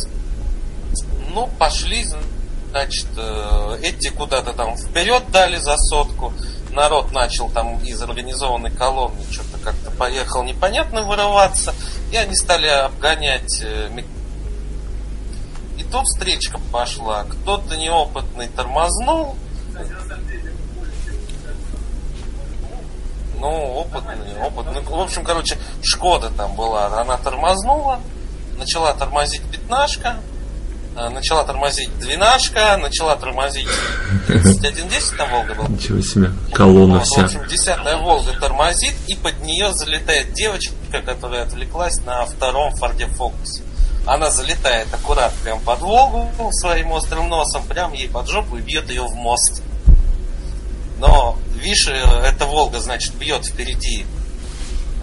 [1.35, 2.07] Ну, пошли,
[2.71, 6.33] значит, э, эти куда-то там вперед дали за сотку,
[6.71, 11.75] народ начал там из организованной колонны что-то как-то поехал непонятно вырываться,
[12.13, 13.61] и они стали обгонять
[15.91, 17.25] тут встречка пошла.
[17.25, 19.37] Кто-то неопытный тормознул.
[23.41, 24.83] Ну, опытный, опытный.
[24.83, 27.01] В общем, короче, Шкода там была.
[27.01, 28.01] Она тормознула.
[28.59, 30.17] Начала тормозить пятнашка.
[30.97, 32.77] э, Начала тормозить двенашка.
[32.79, 33.69] Начала тормозить
[34.27, 35.69] 3110 там Волга была.
[35.69, 36.33] Ничего себе.
[36.53, 37.25] Колонна Вот, В вся.
[37.27, 40.75] общем, десятая Волга тормозит, и под нее залетает девочка,
[41.07, 43.63] которая отвлеклась на втором Форде Фокусе.
[44.07, 48.89] Она залетает аккурат прям под Волгу своим острым носом, прям ей под жопу и бьет
[48.89, 49.63] ее в мост.
[50.99, 54.05] Но, видишь, э, эта Волга, значит, бьет впереди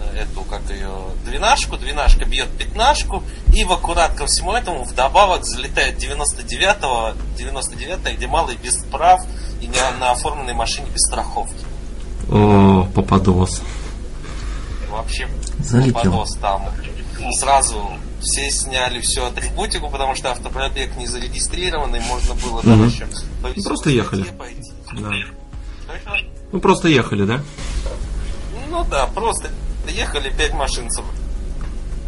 [0.00, 0.92] э, эту, как ее,
[1.24, 3.22] двенашку, двенашка бьет пятнашку,
[3.54, 9.24] и в аккурат ко всему этому вдобавок залетает 99-го, 99 где малый без прав
[9.60, 11.64] и не на оформленной машине без страховки.
[12.28, 13.62] О, попадос.
[14.90, 15.28] Вообще
[15.58, 15.94] Залетел.
[15.94, 16.68] попадос там.
[17.38, 17.90] Сразу
[18.26, 22.88] все сняли всю атрибутику, потому что автопробег не зарегистрированный, можно было там Мгм.
[22.88, 23.06] еще
[23.42, 24.22] по веселой Просто ехали.
[24.24, 24.72] пойти.
[24.92, 25.10] Да.
[26.52, 27.40] Ну, просто ехали, да?
[28.68, 29.50] Ну да, просто
[29.88, 31.00] ехали пять машин с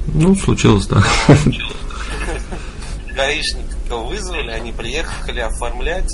[0.09, 1.03] Ну, случилось, да.
[3.15, 6.13] гаишников вызвали, они приехали оформлять.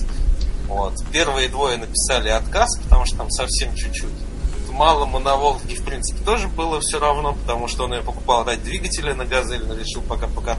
[0.68, 0.94] Вот.
[1.12, 4.08] Первые двое написали отказ, потому что там совсем чуть-чуть.
[4.74, 8.62] Малому на Волге, в принципе, тоже было все равно, потому что он ее покупал ради
[8.62, 10.56] двигателя на газель, но решил пока пока.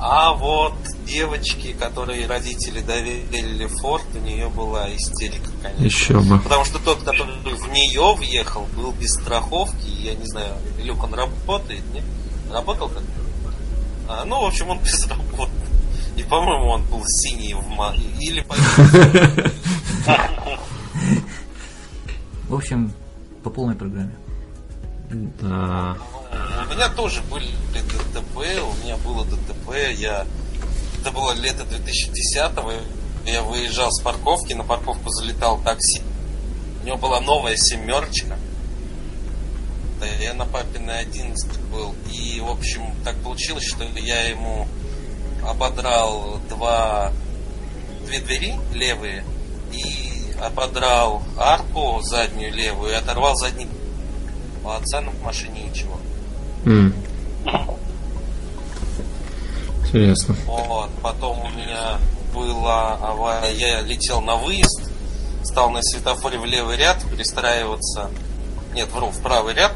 [0.00, 0.74] А вот
[1.06, 5.84] девочки, которые родители доверили Форд, у нее была истерика, конечно.
[5.84, 6.40] Еще бы.
[6.40, 11.04] Потому что тот, который в нее въехал, был без страховки, и я не знаю, Люк,
[11.04, 12.02] он работает, нет?
[12.50, 13.04] Работал как
[14.08, 15.52] а, Ну, в общем, он без работы.
[16.16, 17.94] И, по-моему, он был синий в ма...
[18.18, 18.44] Или.
[22.52, 22.92] В общем,
[23.42, 24.14] по полной программе.
[25.40, 25.96] Да.
[26.68, 30.26] У меня тоже были ДТП, у меня было ДТП, я...
[31.00, 32.72] Это было лето 2010-го,
[33.24, 36.02] я выезжал с парковки, на парковку залетал такси.
[36.82, 38.36] У него была новая семерочка.
[39.98, 41.94] Да, я на папиной 11 был.
[42.12, 44.68] И, в общем, так получилось, что я ему
[45.42, 47.12] ободрал два,
[48.04, 49.24] две двери левые
[50.42, 53.68] ободрал арку заднюю левую и оторвал задний
[54.64, 55.98] у отца на машине ничего.
[56.64, 56.94] М.
[59.84, 60.34] Интересно.
[60.46, 61.98] Вот, потом у меня
[62.34, 64.90] была авария, я летел на выезд,
[65.44, 68.10] стал на светофоре в левый ряд перестраиваться,
[68.72, 69.74] нет, вру, в правый ряд,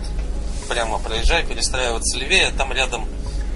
[0.69, 3.07] прямо проезжаю, перестраиваться левее, а там рядом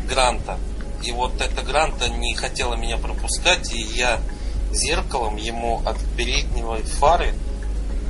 [0.09, 0.59] Гранта.
[1.03, 4.21] И вот эта Гранта не хотела меня пропускать, и я
[4.73, 7.35] зеркалом ему от переднего фары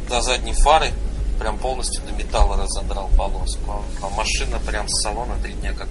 [0.09, 0.93] до задней фары
[1.39, 3.83] прям полностью до металла разодрал полоску.
[4.03, 5.89] А машина прям с салона три дня как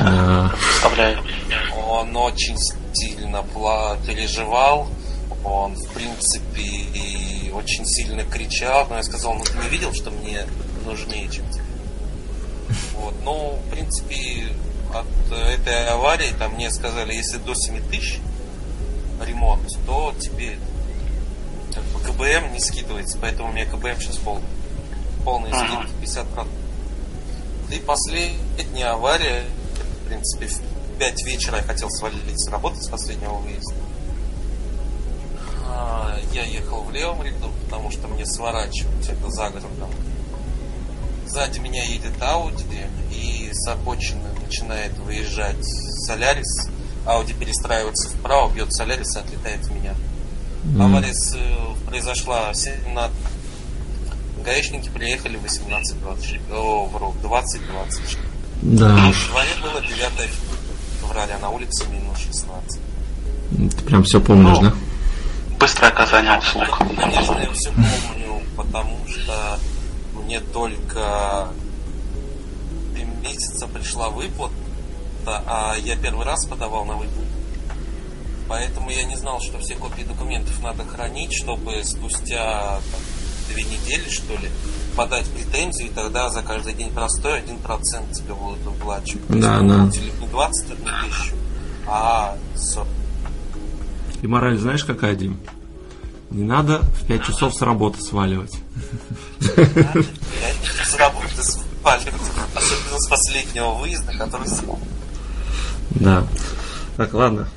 [0.00, 1.22] А, Представляю.
[1.88, 2.56] он очень
[2.92, 3.44] сильно
[4.06, 4.88] переживал.
[5.44, 8.86] Он, в принципе, и очень сильно кричал.
[8.90, 10.44] Но я сказал, ну ты не видел, что мне
[10.84, 11.62] нужнее, чем тебе?
[12.96, 13.14] Вот.
[13.24, 14.48] Ну, в принципе,
[14.92, 18.18] от этой аварии там мне сказали, если до 7 тысяч
[19.24, 20.58] ремонт, то тебе
[21.74, 24.46] как бы КБМ не скидывается, поэтому у меня КБМ сейчас полный.
[25.24, 25.86] Полный Ага.
[26.00, 26.48] скидки 50%.
[27.70, 29.44] И последняя авария,
[30.02, 33.74] в принципе, в 5 вечера я хотел свалить с работы с последнего выезда.
[35.66, 39.90] А, Я ехал в левом ряду, потому что мне сворачивать это за городом.
[41.26, 45.62] Сзади меня едет Ауди, и с обочины начинает выезжать
[46.06, 46.68] Солярис.
[47.08, 49.94] Ауди перестраивается вправо, бьет Солярис и отлетает в меня.
[50.78, 53.10] Авария с- э, произошла в 17...
[54.44, 56.52] Гаишники приехали в 18.20.
[56.52, 58.18] О, вру, 20.20.
[58.62, 60.30] да В дворе было 9
[61.00, 62.80] февраля, на улице минус 16.
[63.76, 64.74] Ты прям все помнишь, да?
[65.58, 66.78] Быстрое оказание услуг.
[66.96, 69.58] Конечно, я все помню, потому что
[70.24, 71.48] мне только
[72.94, 74.52] три месяца пришла выплата,
[75.46, 77.22] а я первый раз подавал на выплату.
[78.48, 83.00] Поэтому я не знал, что все копии документов надо хранить, чтобы спустя там,
[83.50, 84.48] две недели, что ли,
[84.96, 89.26] подать претензию, и тогда за каждый день простой один процент тебе будут выплачивать.
[89.26, 89.74] То есть Да, вы да.
[89.74, 91.34] выплатили не 21 тысячу,
[91.86, 92.88] а 40.
[94.22, 95.38] И мораль знаешь какая, Дим?
[96.30, 98.54] Не надо в 5 часов с работы сваливать.
[99.40, 102.14] С работы сваливать,
[102.54, 104.46] особенно с последнего выезда, который
[105.90, 106.24] Да.
[106.96, 107.48] Так, ладно.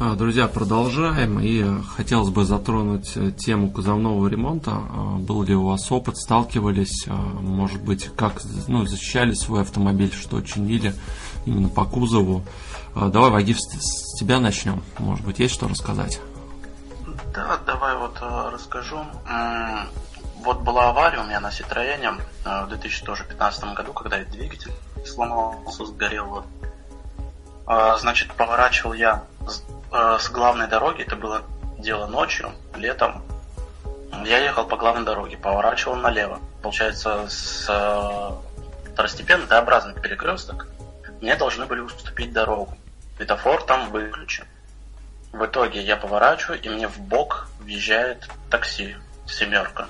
[0.00, 1.40] А, Друзья, продолжаем.
[1.40, 1.64] И
[1.96, 4.70] хотелось бы затронуть э, тему кузовного ремонта.
[4.74, 10.12] А, Был ли у вас опыт, сталкивались, а, может быть, как ну, защищали свой автомобиль,
[10.12, 10.94] что чинили
[11.46, 12.44] именно по кузову.
[12.94, 14.82] Давай, Вагиф, с тебя начнем.
[14.98, 16.20] Может быть, есть что рассказать?
[17.34, 19.00] Да, давай вот э, расскажу.
[20.44, 22.12] Вот была авария у меня на Ситроене
[22.44, 24.72] э, в 2015 году, когда и двигатель
[25.08, 26.26] сломался, сгорел.
[26.26, 26.44] Вот.
[27.66, 31.42] А, Значит, поворачивал я с, э, с главной дороги, это было
[31.78, 33.22] дело ночью, летом.
[34.24, 36.40] Я ехал по главной дороге, поворачивал налево.
[36.62, 40.66] Получается, с э, второстепенный Т-образный перекресток.
[41.20, 42.76] Мне должны были уступить дорогу.
[43.16, 44.44] Светофор там выключен.
[45.32, 48.96] В итоге я поворачиваю, и мне в бок въезжает такси,
[49.26, 49.88] семерка.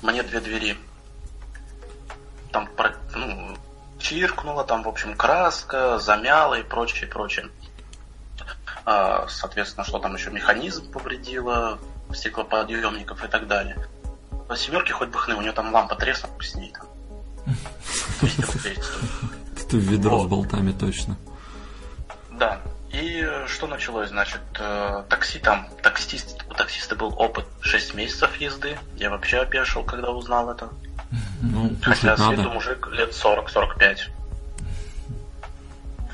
[0.00, 0.78] Мне две двери
[2.54, 2.68] там
[3.16, 3.56] ну,
[4.04, 7.48] чиркнула, там, в общем, краска, замяла и прочее, прочее.
[8.84, 11.78] А, соответственно, что там еще механизм повредило,
[12.12, 13.76] стеклоподъемников и так далее.
[14.46, 16.86] По семерке хоть бы хны, у нее там лампа треснула с ней там.
[18.20, 19.68] 200 рублей стоит.
[19.70, 21.16] Ты ведро с болтами точно.
[22.32, 22.60] Да.
[22.92, 28.36] И э, что началось, значит, э, такси там, таксист, у таксиста был опыт 6 месяцев
[28.36, 28.78] езды.
[28.96, 30.68] Я вообще опешил, когда узнал это.
[31.42, 32.48] Ну, Хотя с виду надо.
[32.50, 33.98] мужик лет 40-45.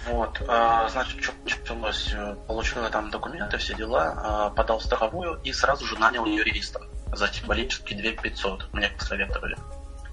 [0.06, 2.10] Вот, а, значит, что началось?
[2.14, 6.80] Э, Получил я там документы, все дела, а, подал страховую и сразу же нанял юриста
[7.12, 9.56] за символические 2500, мне посоветовали.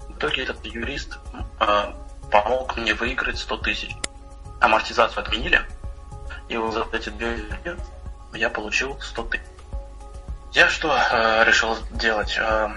[0.08, 1.18] В итоге этот юрист
[1.58, 1.94] а,
[2.30, 3.90] помог мне выиграть 100 тысяч.
[4.60, 5.62] Амортизацию отменили,
[6.48, 7.38] и вот за эти две
[8.34, 9.44] я получил 100 тысяч.
[10.52, 12.36] Я что э, решил делать?
[12.38, 12.68] Э,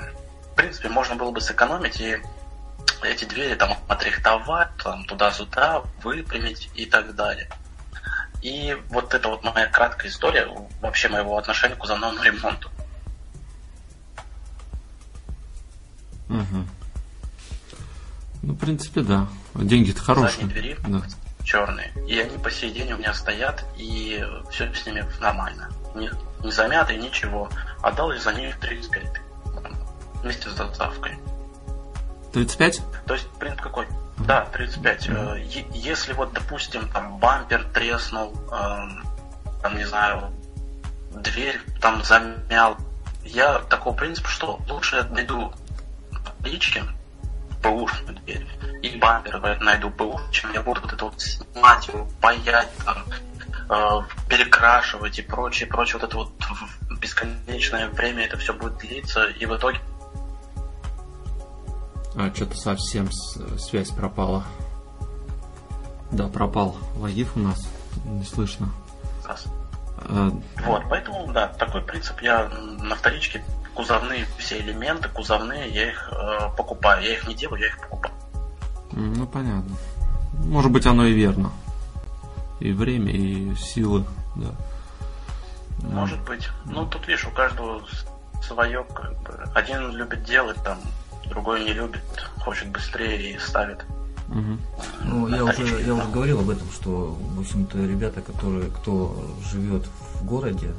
[0.52, 2.18] в принципе, можно было бы сэкономить и
[3.04, 7.50] эти двери там отрихтовать, там туда-сюда, выпрямить и так далее.
[8.42, 10.48] И вот это вот моя краткая история
[10.82, 12.70] вообще моего отношения к кузовному ремонту.
[16.28, 16.68] Мгм.
[18.42, 19.28] Ну, в принципе, да.
[19.54, 20.48] Деньги-то хорошие.
[20.48, 21.02] Задние двери Да.
[21.44, 21.92] черные.
[22.08, 25.70] И они по сей день у меня стоят, и все с ними нормально.
[25.94, 26.10] Не,
[26.44, 27.50] не замятые, ничего.
[27.82, 29.21] Отдал я за них 35 тысяч.
[30.22, 31.18] Вместе с доставкой.
[32.34, 32.82] 35?
[33.06, 33.88] То есть принцип какой?
[34.20, 35.10] Да, 35.
[35.10, 39.04] Э, е- Если вот, допустим, там бампер треснул, эм,
[39.62, 40.32] там, не знаю,
[41.12, 42.78] дверь там замял,
[43.24, 45.54] я такого принципа, что лучше я найду
[46.24, 46.84] таблички,
[47.64, 48.48] бэушную дверь,
[48.82, 53.04] и бампер найду бэуш, чем я буду вот это вот снимать его, паять, там,
[53.70, 56.32] э, перекрашивать и прочее, прочее, вот это вот
[57.00, 59.80] бесконечное время это все будет длиться, и в итоге
[62.16, 64.44] А, что-то совсем с- связь пропала.
[66.12, 67.68] Да, пропал Вагиф у нас.
[68.06, 68.70] Не слышно.
[69.26, 69.46] раз.
[69.98, 70.30] А,
[70.66, 72.22] Вот, поэтому, да, такой принцип.
[72.22, 72.50] Я
[72.80, 73.44] на вторичке
[73.76, 77.02] кузовные все элементы, кузовные, я их э, покупаю.
[77.04, 78.14] Я их не делаю, я их покупаю.
[78.92, 79.76] ну, понятно.
[80.34, 81.52] Может быть, оно и верно.
[82.60, 84.04] И время, и силы,
[84.36, 84.52] да.
[85.88, 86.50] Может быть.
[86.66, 87.82] Ну, тут, видишь, у каждого
[88.44, 89.34] свое, как бы.
[89.56, 90.78] Один любит делать, там,
[91.32, 92.02] другой не любит,
[92.40, 93.84] хочет быстрее и ставит.
[94.28, 94.60] Мгм.
[95.04, 99.14] Ну, я уже, я уже говорил об этом, что, в общем-то, ребята, которые, кто
[99.52, 99.84] живет
[100.16, 100.72] в городе,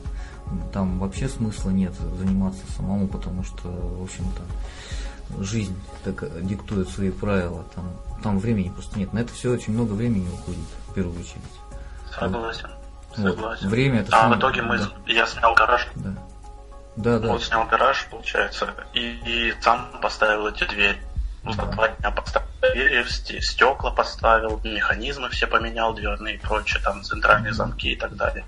[0.73, 7.65] там вообще смысла нет заниматься самому, потому что, в общем-то, жизнь так диктует свои правила,
[7.75, 7.91] там,
[8.23, 9.13] там времени просто нет.
[9.13, 11.43] На это все очень много времени уходит, в первую очередь.
[12.19, 12.69] Согласен.
[13.17, 13.31] Вот.
[13.33, 13.69] Согласен.
[13.69, 14.89] Время это А в самое- итоге мы, да.
[15.07, 16.15] я снял гараж, Да.
[16.97, 17.29] Да, да.
[17.29, 21.01] вот снял гараж, получается, и, и сам поставил эти двери.
[21.43, 26.83] Ну, за два дня поставил двери, сте- стекла поставил, механизмы все поменял, дверные и прочее,
[26.83, 28.45] там центральные замки и так далее.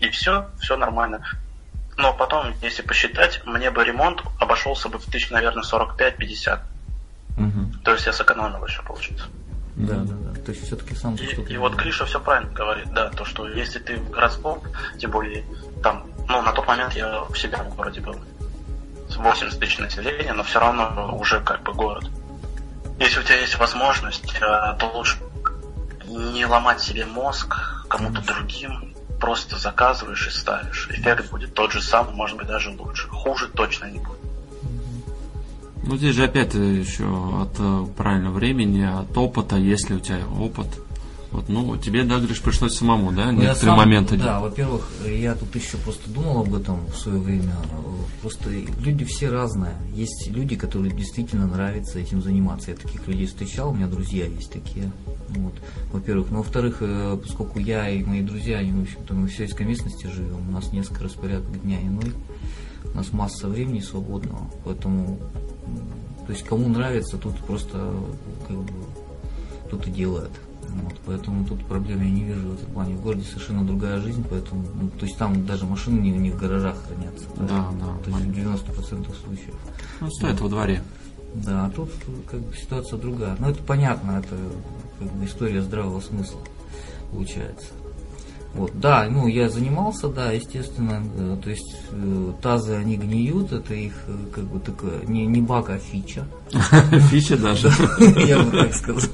[0.00, 1.24] И все, все нормально.
[1.96, 6.60] Но потом, если посчитать, мне бы ремонт обошелся бы в тысяч, наверное, 45-50.
[7.36, 7.80] Мгм.
[7.84, 9.26] То есть я сэкономил еще, получается.
[9.78, 10.40] Да, да, да.
[10.40, 11.74] То есть все-таки сам И, и вот.
[11.74, 14.60] Гриша все правильно говорит, да, то, что если ты в городском,
[14.98, 15.44] тем более
[15.82, 18.16] там, ну, на тот момент я в себя в городе был.
[19.08, 22.10] С 80 тысяч населения, но все равно уже как бы город.
[22.98, 25.16] Если у тебя есть возможность, э, то лучше
[26.06, 27.54] не ломать себе мозг
[27.88, 30.88] кому-то другим, просто заказываешь и ставишь.
[30.90, 33.08] Эффект будет тот же самый, может быть даже лучше.
[33.08, 34.18] Хуже точно не будет.
[35.84, 37.04] Ну, здесь же опять э, еще
[37.42, 40.66] от э, правильного времени, от опыта, если у тебя опыт.
[41.30, 44.42] Вот, ну, тебе, да, говоришь, пришлось самому, да, Ну, некоторые сам- моменты Да, делать.
[44.50, 47.52] во-первых, я тут еще просто думал об этом в свое время.
[48.22, 48.48] Просто
[48.80, 49.74] люди все разные.
[49.94, 52.70] Есть люди, которые действительно нравится этим заниматься.
[52.70, 54.90] Я таких людей встречал, у меня друзья есть такие.
[55.28, 55.52] Вот,
[55.92, 56.30] во-первых.
[56.30, 60.06] Но во-вторых, э, поскольку я и мои друзья, они, в общем-то, мы в сельской местности
[60.06, 62.12] живем, у нас несколько распорядок дня иной,
[62.94, 65.18] у нас масса времени свободного, поэтому,
[66.26, 67.78] то есть кому нравится, тут просто
[68.46, 68.72] как бы
[69.70, 70.30] тут и делает.
[70.68, 72.94] Вот, поэтому тут проблем я не вижу в этом плане.
[72.94, 76.38] В городе совершенно другая жизнь, поэтому, ну, то есть там даже машины не, не в
[76.38, 77.26] гаражах хранятся.
[77.36, 79.54] Да, да, То есть в 90% случаев.
[80.00, 80.82] Ну, стоит во дворе.
[81.34, 81.90] Да, а тут
[82.30, 83.36] как бы ситуация другая.
[83.38, 84.36] Ну это понятно, это
[84.98, 86.40] как бы история здравого смысла
[87.10, 87.68] получается.
[88.58, 93.72] Вот, да, ну я занимался, да, естественно, э, то есть э, тазы они гниют, это
[93.74, 96.26] их э, как бы такое не, не баг, а фича,
[97.10, 97.70] Фича даже.
[98.26, 99.08] я бы так сказал.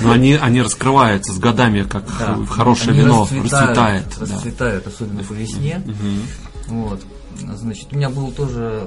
[0.00, 2.38] Но они, они раскрываются с годами, как Да.
[2.48, 4.04] хорошее вино расцветают, расцветает.
[4.18, 4.34] да.
[4.34, 5.82] расцветают, особенно по весне.
[5.84, 6.78] Мгм.
[6.80, 7.02] Вот.
[7.56, 8.86] Значит, у меня был тоже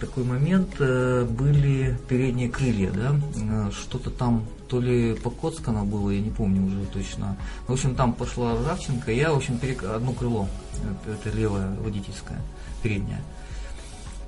[0.00, 6.64] такой момент, были передние крылья, да, что-то там то ли покоцкано было, я не помню
[6.64, 7.36] уже точно.
[7.66, 9.82] В общем, там пошла ржавчинка, я, в общем, перек...
[9.82, 10.48] одно крыло,
[11.02, 12.40] это, это левое водительское,
[12.80, 13.20] переднее.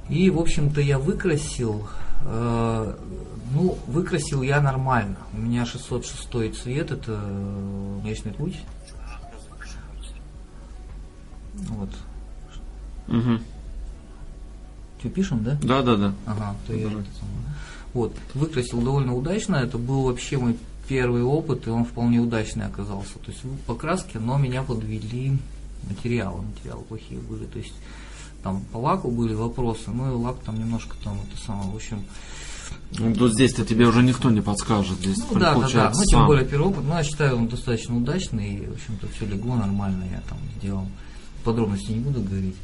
[0.09, 1.87] И, в общем-то, я выкрасил,
[2.25, 2.97] э,
[3.55, 5.19] ну, выкрасил я нормально.
[5.33, 8.59] У меня 606 цвет, это э, Млечный путь.
[11.55, 11.91] Вот.
[13.07, 13.39] Угу.
[14.99, 15.57] Что, пишем, да?
[15.63, 16.15] Да, да, да.
[16.27, 17.05] Ага, то я Давай.
[17.05, 17.52] это самое.
[17.95, 20.57] Вот, выкрасил довольно удачно, это был вообще мой
[20.89, 23.19] первый опыт, и он вполне удачный оказался.
[23.19, 25.37] То есть в покраске, но меня подвели
[25.89, 27.45] материалы, материалы плохие были.
[27.45, 27.75] То есть
[28.43, 32.05] там по лаку были вопросы, ну и лак там немножко там это самое, в общем,
[32.99, 34.99] Ну, Тут здесь-то тебе уже никто не подскажет.
[34.99, 36.27] Здесь ну да, да, да, ну тем сам.
[36.27, 40.05] более первый опыт, но я считаю он достаточно удачный, и в общем-то все легло нормально,
[40.11, 40.87] я там сделал.
[41.45, 42.57] Подробности не буду говорить.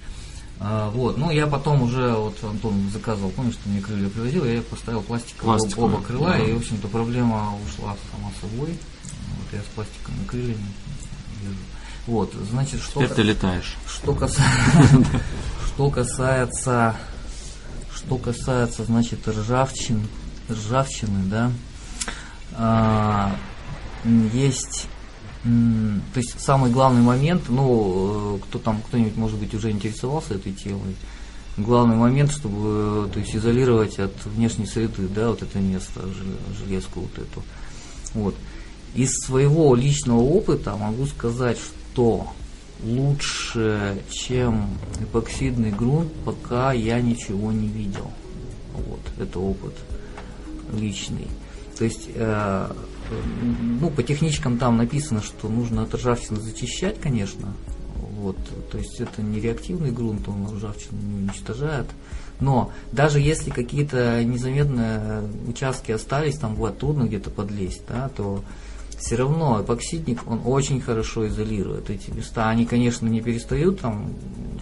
[0.61, 4.61] А, вот, ну я потом уже, вот Антон заказывал, помнишь, что мне крылья привозил, я
[4.63, 6.39] поставил пластиковые оба- крыла, да.
[6.39, 8.77] и, в общем-то, проблема ушла сама собой.
[9.39, 10.67] Вот я с пластиковыми крыльями
[11.45, 11.57] езжу.
[12.09, 13.03] Вот, значит, что...
[13.03, 13.77] Теперь ты летаешь.
[13.87, 15.05] Что касается,
[15.67, 16.97] что касается,
[17.95, 20.09] что касается, значит, ржавчин,
[20.51, 21.53] ржавчины, да,
[22.55, 23.37] а,
[24.33, 24.87] есть,
[26.13, 30.53] то есть самый главный момент, ну, э, кто там, кто-нибудь, может быть, уже интересовался этой
[30.53, 30.97] темой,
[31.57, 36.57] главный момент, чтобы, э, то есть, изолировать от внешней среды, да, вот это место, жел-
[36.59, 37.43] железку вот эту.
[38.15, 38.35] Вот.
[38.95, 42.27] Из своего личного опыта могу сказать, что
[42.83, 44.69] лучше, чем
[45.01, 48.11] эпоксидный грунт, пока я ничего не видел.
[48.75, 49.75] Вот, это опыт
[50.73, 51.29] личный.
[51.77, 52.73] То есть, э,
[53.81, 57.55] ну, по техничкам там написано, что нужно от ржавчины зачищать, конечно.
[58.19, 58.37] Вот,
[58.71, 61.87] то есть это не реактивный грунт, он ржавчину не уничтожает.
[62.41, 68.43] Но даже если какие-то незаметные участки остались, там бывает трудно где-то подлезть, да, то
[68.99, 72.49] все равно эпоксидник, он очень хорошо изолирует эти места.
[72.49, 74.13] Они, конечно, не перестают там,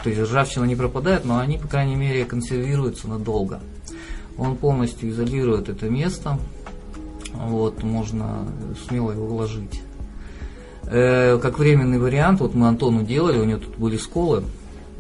[0.03, 3.61] то есть ржавчина не пропадает, но они, по крайней мере, консервируются надолго.
[4.37, 6.39] Он полностью изолирует это место,
[7.45, 8.47] вот, можно
[8.87, 9.83] смело его вложить.
[10.85, 14.45] Э, как временный вариант, вот мы Антону делали, у него тут были сколы,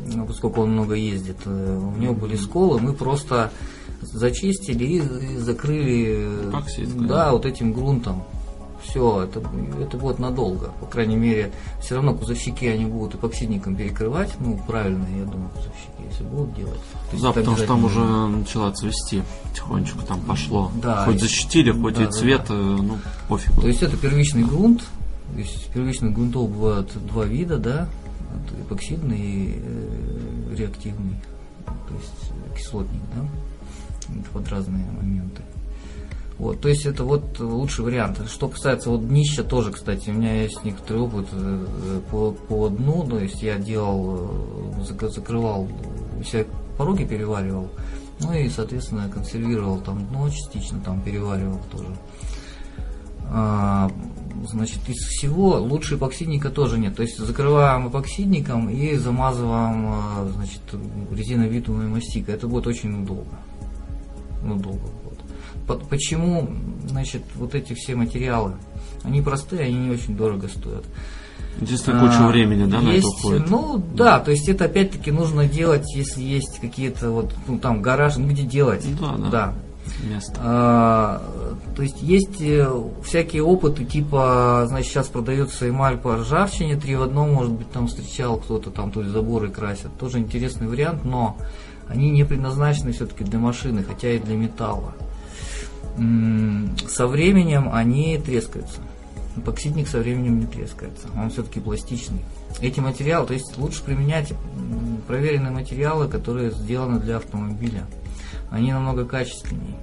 [0.04, 3.50] ну, поскольку он много ездит, э, у него были сколы, мы просто
[4.00, 7.32] зачистили и, и закрыли, Эпоксидкой, да, да.
[7.32, 8.24] вот этим грунтом.
[8.82, 9.42] Все, это,
[9.80, 10.72] это будет надолго.
[10.80, 14.32] По крайней мере, все равно кузовщики они будут эпоксидником перекрывать.
[14.38, 16.80] Ну, правильно, я думаю, кузовщики, если будут делать.
[17.10, 19.22] То Да, потому что там уже начала цвести.
[19.44, 20.70] Потихонечку там пошло.
[20.82, 22.54] Да, хоть и- защитили, хоть да, и да, цвет, да.
[22.54, 22.98] э, ну,
[23.28, 23.60] пофигу.
[23.60, 24.84] То есть это первичный грунт.
[25.32, 27.88] То есть первичных грунтов бывают два вида, да,
[28.60, 31.16] эпоксидный и э, реактивный,
[31.66, 33.26] то есть кислотник, да,
[34.20, 35.42] Это под разные моменты.
[36.38, 38.20] Вот, то есть это вот лучший вариант.
[38.28, 43.06] Что касается вот днища тоже, кстати, у меня есть некоторый опыт э, по, по дну,
[43.08, 44.30] то есть я делал,
[44.78, 45.66] э, зак- закрывал,
[46.24, 46.44] себя
[46.76, 47.70] пороги переваривал,
[48.20, 51.96] ну и, соответственно, консервировал там дно частично, там переваривал тоже.
[53.28, 53.90] А,
[54.48, 56.94] значит, из всего лучше эпоксидника тоже нет.
[56.94, 60.60] То есть закрываем эпоксидником и замазываем значит,
[61.10, 62.34] резиновидумой мастикой.
[62.34, 63.36] Это будет очень долго.
[64.44, 64.86] Ну, долго
[65.66, 66.48] Почему,
[66.86, 68.52] значит, вот эти все материалы,
[69.02, 70.84] они простые, они не очень дорого стоят.
[71.60, 73.50] Единственное, куча А, времени, да, на это есть, уходит.
[73.50, 78.16] Ну да, то есть это опять-таки нужно делать, если есть какие-то вот, ну там гараж,
[78.16, 78.86] ну где делать.
[79.00, 79.30] Да, да.
[79.30, 79.54] да.
[80.10, 80.34] Место.
[80.38, 81.22] А,
[81.76, 82.68] то есть есть э,
[83.04, 87.86] всякие опыты, типа, значит, сейчас продается эмаль по ржавчине, три в одном, может быть, там
[87.86, 89.96] встречал кто-то, там, то есть заборы красят.
[89.96, 91.36] Тоже интересный вариант, но
[91.88, 94.94] они не предназначены все-таки для машины, хотя и для металла.
[96.88, 98.80] Со временем они трескаются.
[99.36, 102.24] Эпоксидник со временем не трескается, он все-таки пластичный.
[102.60, 104.32] Эти материалы, то есть лучше применять
[105.06, 107.84] проверенные материалы, которые сделаны для автомобиля.
[108.50, 109.76] Они намного качественнее,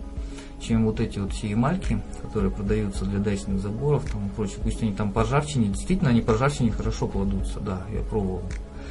[0.60, 4.57] чем вот эти вот все эмальки, которые продаются для дачных заборов там и прочее.
[4.64, 8.41] Пусть они там по ржавчине, действительно они по ржавчине хорошо кладутся, да, я пробовал.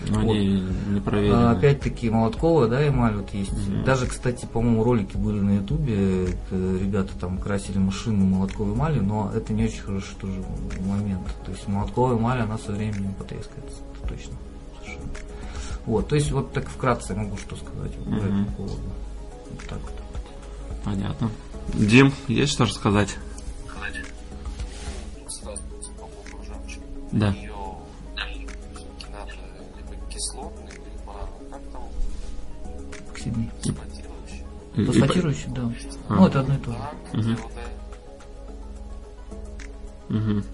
[0.08, 1.36] Но они не проверены.
[1.36, 3.52] А, Опять-таки молотковая, да, эмаль вот есть.
[3.52, 3.84] Мгм.
[3.84, 9.52] Даже, кстати, по-моему, ролики были на ютубе, ребята там красили машину молотковой эмалью, но это
[9.52, 10.42] не очень хороший тоже
[10.86, 11.26] момент.
[11.44, 14.34] То есть молотковая эмаль, она со временем потрескается, это точно.
[14.80, 15.08] Совершенно.
[15.86, 18.82] Вот, то есть вот так вкратце могу что сказать вот по этому поводу.
[19.50, 19.92] Вот так вот.
[20.84, 21.30] Понятно.
[21.74, 23.16] Дим, есть что рассказать?
[27.12, 27.34] Да.
[33.22, 33.50] Оксидный.
[33.60, 34.44] Эксплуатирующий.
[34.76, 35.72] И- и- Фосфатирующий, да.
[36.08, 36.14] А.
[36.16, 36.78] Ну, это одно и то же.
[37.12, 37.38] Это
[40.08, 40.44] Мгм.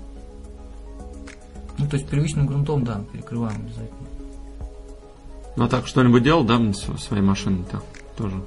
[1.78, 4.08] Ну, то есть первичным грунтом, да, перекрываем обязательно.
[5.56, 7.82] Ну а так, что-нибудь делал, да, с своей машиной-то
[8.16, 8.40] тоже?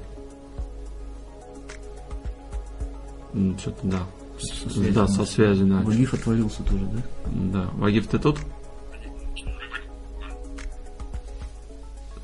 [3.33, 3.99] М, Что-то да.
[4.39, 4.93] Со связью.
[4.93, 5.81] Да, со связью, да.
[5.81, 7.01] Вагиф отвалился тоже, да?
[7.25, 7.69] Да.
[7.73, 8.39] Вагиф, ты тут?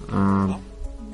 [0.10, 0.58] А,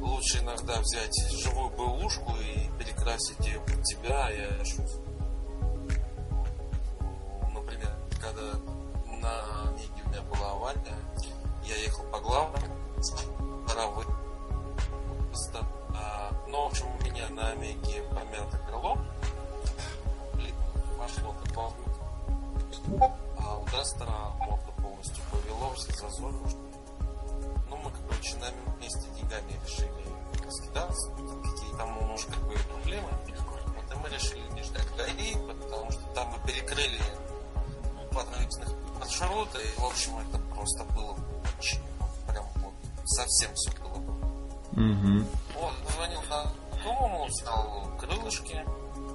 [0.00, 5.04] лучше иногда взять живую бэушку и перекрасить ее под тебя, я чувствую.
[7.52, 8.52] Например, когда
[9.20, 10.96] на Ниге у меня была авария,
[11.64, 12.66] я ехал по главному,
[13.68, 14.04] пора вы-
[15.34, 18.59] ста- а, Но, в общем, у меня на Омеге помято
[29.30, 29.90] деньгами решили
[30.44, 33.08] раскидаться, какие там у мужа как бы проблемы.
[33.76, 37.00] Вот и мы решили не ждать ГАИ, потому что там мы перекрыли
[38.12, 41.16] подрывных маршруты, и, в общем, это просто было
[41.58, 41.80] очень,
[42.28, 42.74] прям вот,
[43.04, 43.98] совсем все было.
[44.72, 45.26] Мгм.
[45.54, 48.64] Вот, позвонил знакомому, взял крылышки,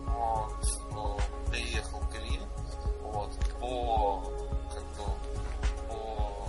[0.07, 1.19] вот, ну,
[1.49, 2.47] приехал клиент,
[3.01, 4.23] вот, по,
[4.73, 5.03] как бы,
[5.89, 6.47] по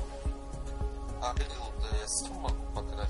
[1.20, 2.65] акрилу я сам могу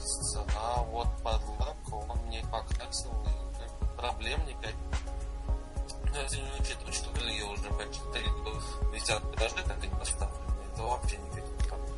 [0.07, 4.77] покраситься, а вот под лаку он мне покрасил, и бы проблем никаких.
[6.05, 8.23] Ну, если не учитывать, что крылья уже почти три
[8.95, 10.41] висят в этаже, как они поставлены,
[10.73, 11.97] это вообще никаких проблем.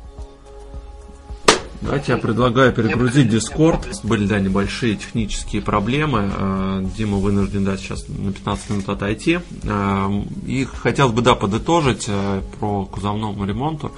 [1.81, 3.87] Давайте я предлагаю перегрузить Discord.
[4.03, 6.31] Были, да, небольшие технические проблемы.
[6.35, 9.39] Э, Дима вынужден, да, сейчас на 15 минут отойти.
[9.63, 10.09] Э,
[10.45, 13.91] И хотелось бы, да, подытожить э, про кузовному ремонту.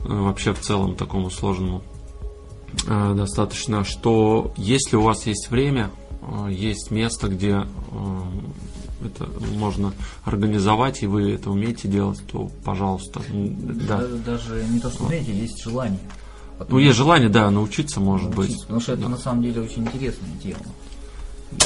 [0.00, 1.82] Вообще в целом такому сложному
[2.86, 5.90] достаточно, что если у вас есть время,
[6.22, 8.22] э, есть место, где э,
[9.04, 9.92] это можно
[10.24, 13.98] организовать, и вы это умеете делать, то, пожалуйста, да.
[13.98, 16.00] Даже, даже не то, что умеете, есть желание.
[16.68, 18.48] Ну, есть желание, да, научиться, может быть.
[18.48, 20.58] Научиться, Потому что это на самом деле очень интересное дело.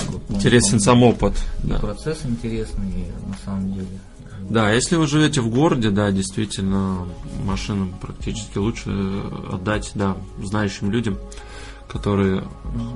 [0.09, 1.35] Вот, ну, Интересен он- сам опыт.
[1.63, 1.79] и Да.
[1.79, 3.87] Процесс интересный, на самом деле.
[4.51, 7.07] Да, если вы живете в городе, да, действительно,
[7.45, 8.91] машину практически лучше
[9.51, 11.19] отдать, да, знающим людям,
[11.89, 12.43] которые...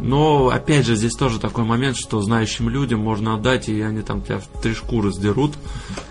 [0.00, 4.20] Но, опять же, здесь тоже такой момент, что знающим людям можно отдать, и они там
[4.20, 5.52] тебя в три шкуры сдерут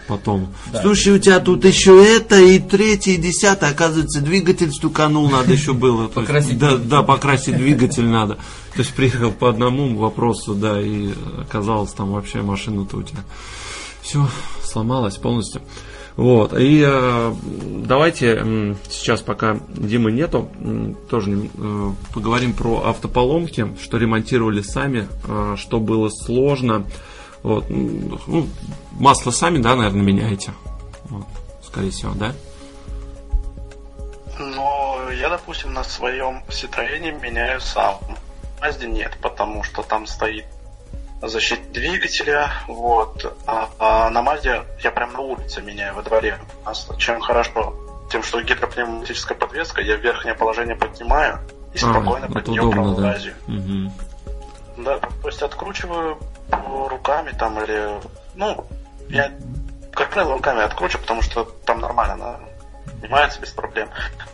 [0.08, 0.48] потом.
[0.72, 0.82] Да.
[0.82, 5.74] Слушай, у тебя тут еще это, и третье, и десятое, оказывается, двигатель стуканул, надо еще
[5.74, 6.08] было.
[6.08, 8.36] Покрасить да, да, покрасить двигатель надо.
[8.76, 13.24] То есть приехал по одному вопросу, да, и оказалось там вообще машина-то у тебя
[14.04, 14.28] все
[14.62, 15.62] сломалось полностью.
[16.16, 16.54] Вот.
[16.54, 17.34] И э,
[17.88, 25.08] давайте м, сейчас, пока Димы нету, м, тоже э, поговорим про автополомки, что ремонтировали сами,
[25.28, 26.86] э, что было сложно.
[27.42, 27.66] Вот.
[27.70, 28.48] Ну,
[28.92, 30.52] масло сами, да, наверное, меняете.
[31.06, 31.26] Вот.
[31.66, 32.34] Скорее всего, да?
[34.38, 37.98] Но я, допустим, на своем Citroёне меняю сам.
[38.62, 40.46] Мазде нет, потому что там стоит
[41.28, 43.36] защита двигателя, вот.
[43.48, 46.98] А, а на Мазде я прям на улице меняю во дворе масло.
[46.98, 47.74] Чем хорошо?
[48.12, 51.40] Тем, что гидропневматическая подвеска, я верхнее положение поднимаю
[51.74, 53.02] и спокойно под А, это нее удобно, да.
[53.02, 53.34] пролазю.
[53.48, 53.94] Мгм.
[54.78, 56.20] Да, то есть откручиваю
[56.90, 58.00] руками там или...
[58.36, 58.66] Ну,
[59.10, 59.32] я,
[59.92, 62.40] как правило, руками откручу, потому что там нормально она
[63.00, 63.90] снимается без проблем.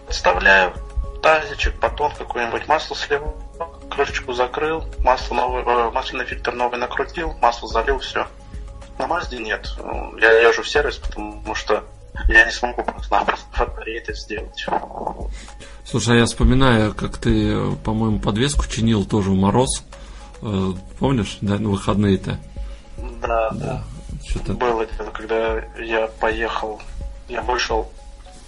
[0.07, 0.73] Вставляю
[1.21, 3.35] тазичек, батон какой-нибудь, масло слил,
[3.89, 8.27] крышечку закрыл, масло новый, э, масляный фильтр новый накрутил, масло залил, все.
[8.97, 9.69] На Мазде нет.
[9.77, 11.83] Ну, Я езжу в сервис, потому что
[12.27, 14.65] я не смогу просто-напросто это сделать.
[15.85, 19.83] Слушай, а я вспоминаю, как ты, по-моему, подвеску чинил тоже в мороз.
[20.41, 22.37] Э, Помнишь, да, на выходные-то?
[23.21, 23.83] Да, да.
[24.27, 26.81] Что-то Было дело, когда я поехал,
[27.29, 27.89] я вышел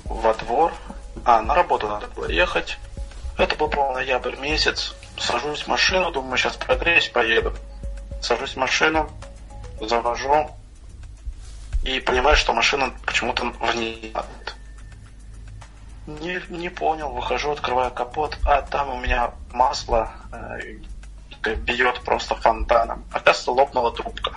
[0.06, 0.74] во двор,
[1.26, 2.78] а, на работу надо было ехать.
[3.38, 4.96] Это был, по ноябрь месяц.
[5.18, 7.54] Сажусь в машину, думаю, сейчас прогреюсь, поеду.
[8.22, 9.10] Сажусь в машину,
[9.80, 10.50] завожу
[11.84, 14.56] и понимаю, что машина почему-то в ней падает.
[16.08, 23.06] Не, не понял, выхожу, открываю капот, а там у меня масло э, бьет просто фонтаном.
[23.12, 24.36] Оказывается, лопнула трубка.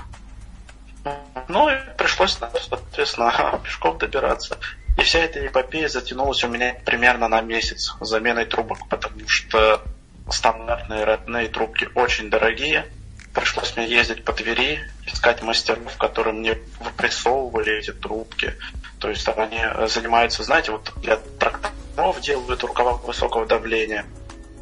[1.49, 4.59] Ну и пришлось, соответственно, пешком добираться.
[4.97, 9.83] И вся эта эпопея затянулась у меня примерно на месяц заменой трубок, потому что
[10.31, 12.87] стандартные родные трубки очень дорогие.
[13.33, 18.55] Пришлось мне ездить по Твери, искать мастеров, которые мне выпрессовывали эти трубки.
[19.01, 24.07] То есть они занимаются, знаете, вот для тракторов делают рукава высокого давления.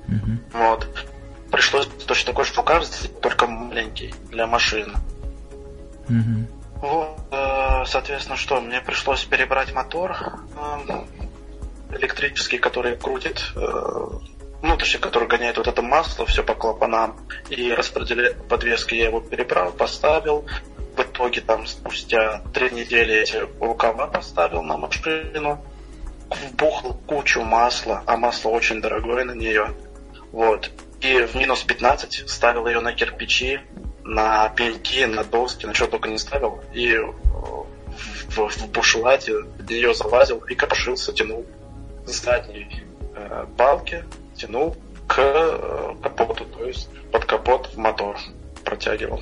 [0.08, 0.38] Mm-hmm.
[0.54, 0.88] Вот.
[1.50, 4.96] Пришлось точно такой же рукав сделать, только маленький, для машин.
[6.08, 6.61] Mm-hmm.
[6.82, 10.16] Вот, э, соответственно, что, мне пришлось перебрать мотор
[10.56, 14.08] э, электрический, который крутит э,
[14.62, 17.16] ну, точнее, который гоняет вот это масло, все по клапанам,
[17.50, 20.44] и распределяет подвески, я его перебрал, поставил,
[20.96, 25.64] в итоге там спустя три недели эти рукава поставил на машину,
[26.30, 29.72] вбухал кучу масла, а масло очень дорогое на нее,
[30.32, 33.60] вот, и в минус 15 ставил ее на кирпичи,
[34.04, 37.66] на пеньки, на доски, на что только не ставил, и в,
[38.28, 41.46] в, в бушлате в нее залазил и копошился, тянул
[42.06, 42.84] задней
[43.14, 44.04] э, балки,
[44.34, 44.76] тянул
[45.06, 48.16] к э, капоту, то есть под капот в мотор
[48.64, 49.20] протягивал.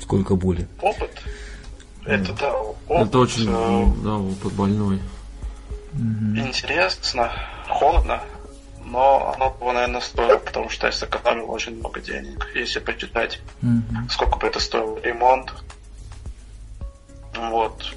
[0.00, 0.66] Сколько боли?
[0.80, 1.10] Опыт.
[2.04, 3.08] Это да, опыт.
[3.08, 5.00] Это очень, э, да, опыт больной.
[5.94, 7.32] Интересно,
[7.68, 8.22] холодно,
[8.90, 12.46] но оно того, наверное, стоило, потому что я сэкономил очень много денег.
[12.54, 14.10] Если почитать, mm-hmm.
[14.10, 15.52] сколько бы это стоило ремонт.
[17.34, 17.94] Вот.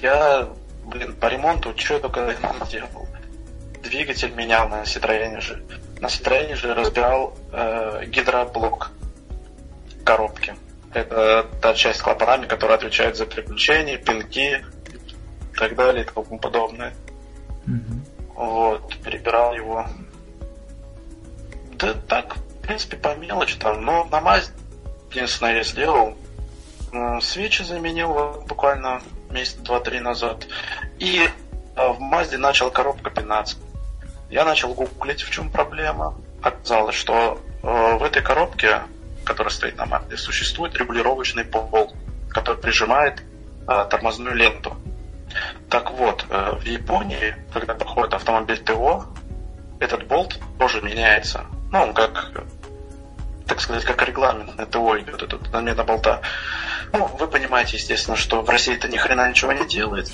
[0.00, 0.48] Я,
[0.84, 3.06] блин, по ремонту что я только не делал
[3.86, 5.62] двигатель менял на Citroёn же.
[6.00, 8.90] На Citroёn же разбирал э, гидроблок
[10.04, 10.54] коробки.
[10.92, 14.64] Это та часть с клапанами, которая отвечает за переключение, пинки
[15.52, 16.94] и так далее и тому подобное.
[17.66, 18.34] Mm-hmm.
[18.34, 19.86] Вот, перебирал его.
[21.78, 23.84] Да так, в принципе, по мелочи там.
[23.84, 24.52] Но на МАЗ
[25.10, 26.16] единственное я сделал.
[27.20, 30.46] Свечи заменил буквально месяц два-три назад.
[30.98, 31.28] И
[31.76, 33.58] э, в Мазде начал коробка 15.
[34.30, 36.14] Я начал гуглить, в чем проблема.
[36.42, 38.82] Оказалось, что э, в этой коробке,
[39.24, 41.94] которая стоит на мапе, существует регулировочный болт,
[42.30, 43.22] который прижимает
[43.68, 44.76] э, тормозную ленту.
[45.68, 49.04] Так вот, э, в Японии, когда проходит автомобиль ТО,
[49.80, 51.44] этот болт тоже меняется.
[51.72, 52.32] Ну, как,
[53.46, 56.20] так сказать, как регламент на ТО идет, этот замена болта.
[56.92, 60.10] Ну, вы понимаете, естественно, что в России это ни хрена ничего не делает,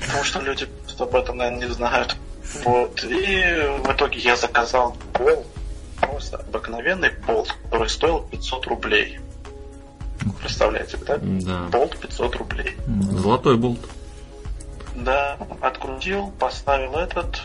[0.00, 0.68] потому что люди
[0.98, 2.16] об этом, наверное, не знают.
[2.64, 3.04] Вот.
[3.04, 3.42] И
[3.84, 5.46] в итоге я заказал пол,
[6.00, 9.20] просто обыкновенный пол, который стоил 500 рублей.
[10.40, 11.18] Представляете, да?
[11.20, 11.62] Да.
[11.70, 12.76] Болт 500 рублей.
[13.12, 13.80] Золотой болт.
[14.94, 17.42] Да, открутил, поставил этот,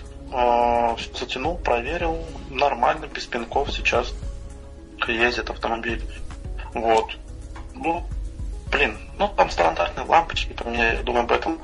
[1.13, 2.17] затянул, проверил,
[2.49, 4.13] нормально, без пинков сейчас
[5.07, 6.01] ездит автомобиль.
[6.73, 7.11] Вот.
[7.73, 8.05] Ну,
[8.71, 11.59] блин, ну там стандартные лампочки поменяли, думаю, об этом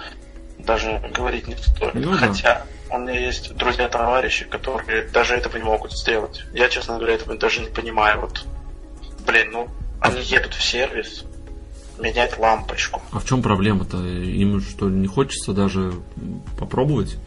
[0.59, 1.93] даже говорить не стоит.
[1.95, 6.45] Ну, Хотя, у меня есть друзья-товарищи, которые даже этого не могут сделать.
[6.53, 8.21] Я, честно говоря, этого даже не понимаю.
[8.21, 8.45] Вот,
[9.25, 9.67] блин, ну,
[9.99, 11.25] они едут в сервис,
[11.99, 13.01] менять лампочку.
[13.11, 13.97] А в чем проблема-то?
[13.97, 15.93] Им что, не хочется даже
[16.59, 17.17] попробовать?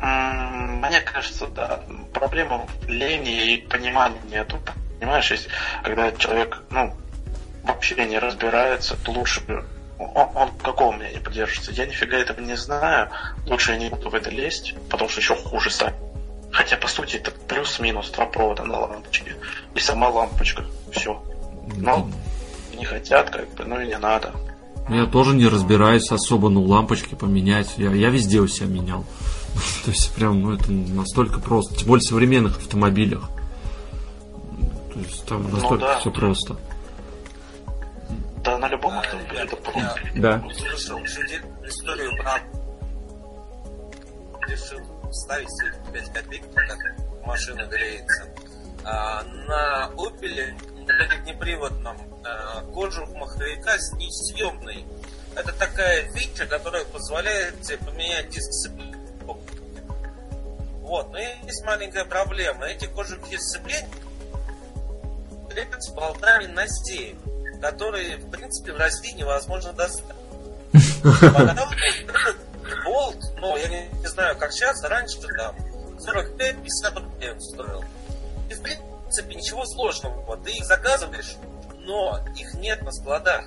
[0.00, 1.80] Мне кажется, да.
[2.12, 4.58] Проблема в лени и понимания нету.
[4.98, 5.50] Понимаешь, если,
[5.82, 6.94] когда человек, ну,
[7.64, 9.42] вообще не разбирается, то лучше
[9.98, 11.72] он, он какого мнения поддерживается?
[11.72, 13.10] Я нифига этого не знаю.
[13.46, 15.94] Лучше я не буду в это лезть, потому что еще хуже сами.
[16.52, 19.36] Хотя, по сути, это плюс-минус два провода на лампочке.
[19.74, 20.64] И сама лампочка.
[20.92, 21.22] Все.
[21.76, 22.08] Но
[22.76, 24.34] не хотят, как бы, ну и не надо.
[24.88, 27.74] Я тоже не разбираюсь особо, ну, лампочки поменять.
[27.76, 29.04] Я, я везде у себя менял.
[29.84, 31.74] То есть, прям, ну, это настолько просто.
[31.76, 33.28] Тем более в современных автомобилях.
[34.92, 35.98] То есть, там ну настолько ну, да.
[36.00, 36.56] все просто.
[38.44, 40.00] Да, на любом автомобиле это просто.
[40.14, 40.42] Да.
[40.54, 40.98] Слышал
[41.64, 42.40] историю про
[44.48, 44.80] решил
[45.12, 45.48] ставить
[45.92, 46.76] 5 копеек, пока
[47.26, 48.28] машина греется.
[48.84, 50.54] А, на Opel
[51.24, 54.84] неприводном а, кожух маховика с несъемной.
[55.34, 58.85] Это такая фича, которая позволяет тебе поменять диск сцепления.
[60.86, 62.66] Вот, но есть маленькая проблема.
[62.66, 63.88] Эти кожухи сцепления
[65.50, 67.16] крепятся болтами на стене
[67.60, 70.16] которые, в принципе, в России невозможно достать.
[72.84, 75.54] Болт, ну, я не, знаю, как сейчас, раньше там
[75.98, 77.84] 45-50 рублей он стоил.
[78.50, 80.36] И, в принципе, ничего сложного.
[80.38, 81.36] Ты их заказываешь,
[81.80, 83.44] но их нет на складах.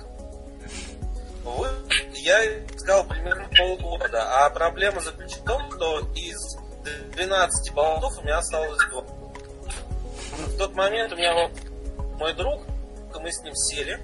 [1.44, 1.68] Вы,
[2.14, 6.36] я искал примерно полгода, а проблема заключена в том, что из
[7.14, 9.02] 12 болтов у меня осталось два.
[9.02, 11.52] В тот момент у меня вот
[12.18, 12.62] мой друг,
[13.20, 14.00] мы с ним сели,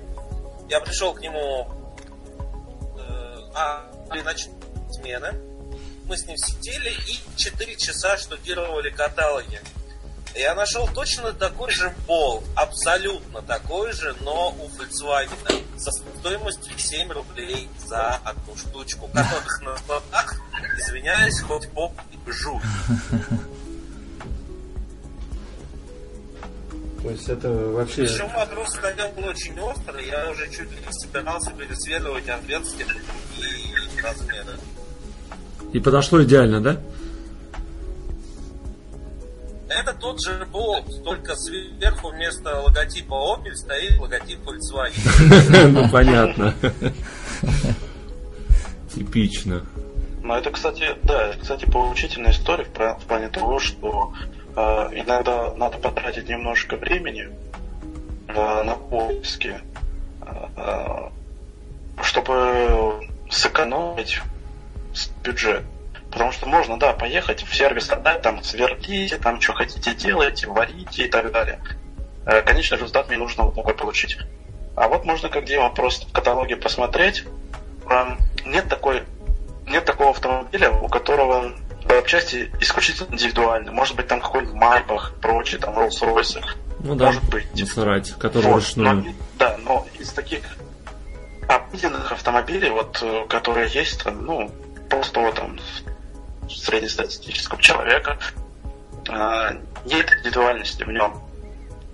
[0.69, 1.69] я пришел к нему
[2.99, 4.55] э, а, при ночной
[4.91, 5.33] смены.
[6.05, 9.61] Мы с ним сидели и 4 часа штудировали каталоги.
[10.39, 17.11] Я нашел точно такой же бол, абсолютно такой же, но у Volkswagen со стоимостью 7
[17.11, 20.35] рублей за одну штучку, которых на складах,
[20.79, 22.63] извиняюсь, хоть поп и жуть.
[27.03, 28.05] То есть это вообще...
[28.05, 32.87] Причем вопрос стоял был очень острый, я уже чуть ли не собирался пересверливать отверстия
[33.39, 34.59] и размеры.
[35.73, 36.77] И подошло идеально, да?
[39.69, 45.69] Это тот же болт, только сверху вместо логотипа Opel стоит логотип Volkswagen.
[45.73, 46.55] Ну, понятно.
[48.95, 49.67] Типично.
[50.23, 54.13] Но это, кстати, да, это, кстати, поучительная история в, плане того, что
[54.57, 54.61] э,
[54.93, 57.29] иногда надо потратить немножко времени
[58.29, 59.61] э, на поиски,
[60.23, 61.11] э,
[62.03, 64.21] чтобы сэкономить
[65.23, 65.63] бюджет.
[66.17, 71.05] Потому что можно, да, поехать в сервис, отдать, там, сверлите, там, что хотите, делайте, варите
[71.05, 71.61] и так далее.
[72.25, 74.17] Э, Конечный результат мне нужно вот такой получить.
[74.77, 77.25] А вот можно как Дима просто в каталоге посмотреть.
[77.91, 78.17] Эм,
[78.47, 79.03] Нет такой
[79.67, 81.53] нет такого автомобиля, у которого
[81.87, 83.71] запчасти исключительно индивидуальны.
[83.71, 86.43] Может быть, там какой-нибудь Майбах, прочие, там Rolls-Royce.
[86.79, 87.47] Ну да, Может быть.
[87.61, 88.95] насрать, который Вот, ручную.
[89.05, 90.41] но- да, но из таких
[91.47, 94.51] обыденных автомобилей, вот, э, которые есть, там, ну,
[94.89, 95.59] простого там
[96.49, 98.19] среднестатистического человека,
[99.09, 99.51] э,
[99.85, 101.21] нет индивидуальности в нем.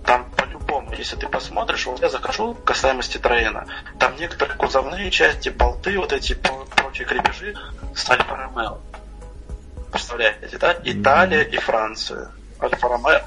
[0.05, 3.67] Там по-любому, если ты посмотришь, вот я захожу касаемо Citroёна,
[3.99, 7.55] там некоторые кузовные части, болты, вот эти про- прочие крепежи
[7.95, 8.79] с Альфа Ромео.
[9.91, 10.75] Представляете, да?
[10.83, 12.31] Италия и Франция.
[12.59, 13.21] Альфа Ромео.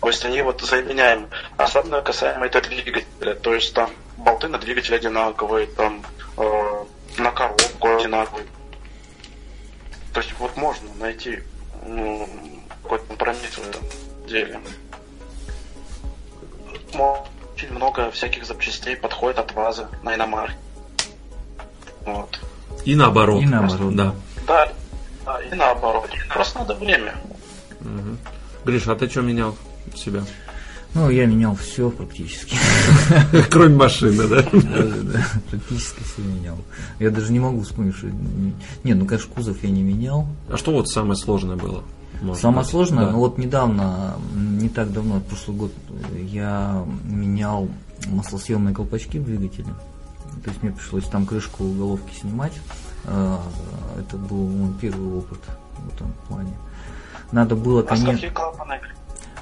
[0.00, 3.34] То есть они вот заменяем, особенно касаемо этого двигателя.
[3.34, 6.02] То есть там болты на двигатель одинаковые, там
[6.36, 6.84] э,
[7.18, 8.46] на коробку одинаковые.
[10.12, 11.42] То есть вот можно найти
[11.86, 12.28] ну,
[12.82, 13.82] какой-то компромисс в этом
[14.26, 14.60] деле.
[17.54, 20.56] Очень много всяких запчастей подходит от ВАЗа на иномарке.
[22.04, 22.40] Вот.
[22.84, 23.42] И наоборот.
[23.42, 23.94] И наоборот.
[23.94, 24.14] Да.
[24.46, 24.72] Да,
[25.24, 26.10] да, и наоборот.
[26.28, 27.14] Просто надо время.
[27.80, 28.18] Мгм.
[28.64, 29.56] Гриш, а ты что менял
[29.92, 30.24] у себя?
[30.94, 32.56] Ну, я менял все практически.
[33.50, 34.42] Кроме машины, да?
[34.42, 36.56] Да, да, Практически все менял.
[36.98, 38.08] Я даже не могу вспомнить, что...
[38.84, 40.26] Не, ну, конечно, кузов я не менял.
[40.50, 41.82] А что вот самое сложное было?
[42.34, 42.70] Самое быть?
[42.70, 43.12] сложное, Да.
[43.12, 45.72] ну вот недавно, не так давно, прошлый год,
[46.14, 47.68] я менял
[48.08, 49.68] маслосъемные колпачки в двигателе.
[50.44, 52.52] То есть мне пришлось там крышку головки снимать.
[53.04, 53.38] Э,
[53.98, 55.40] Это был мой первый опыт
[55.78, 56.52] в этом плане.
[57.32, 58.28] Надо было, А конечно?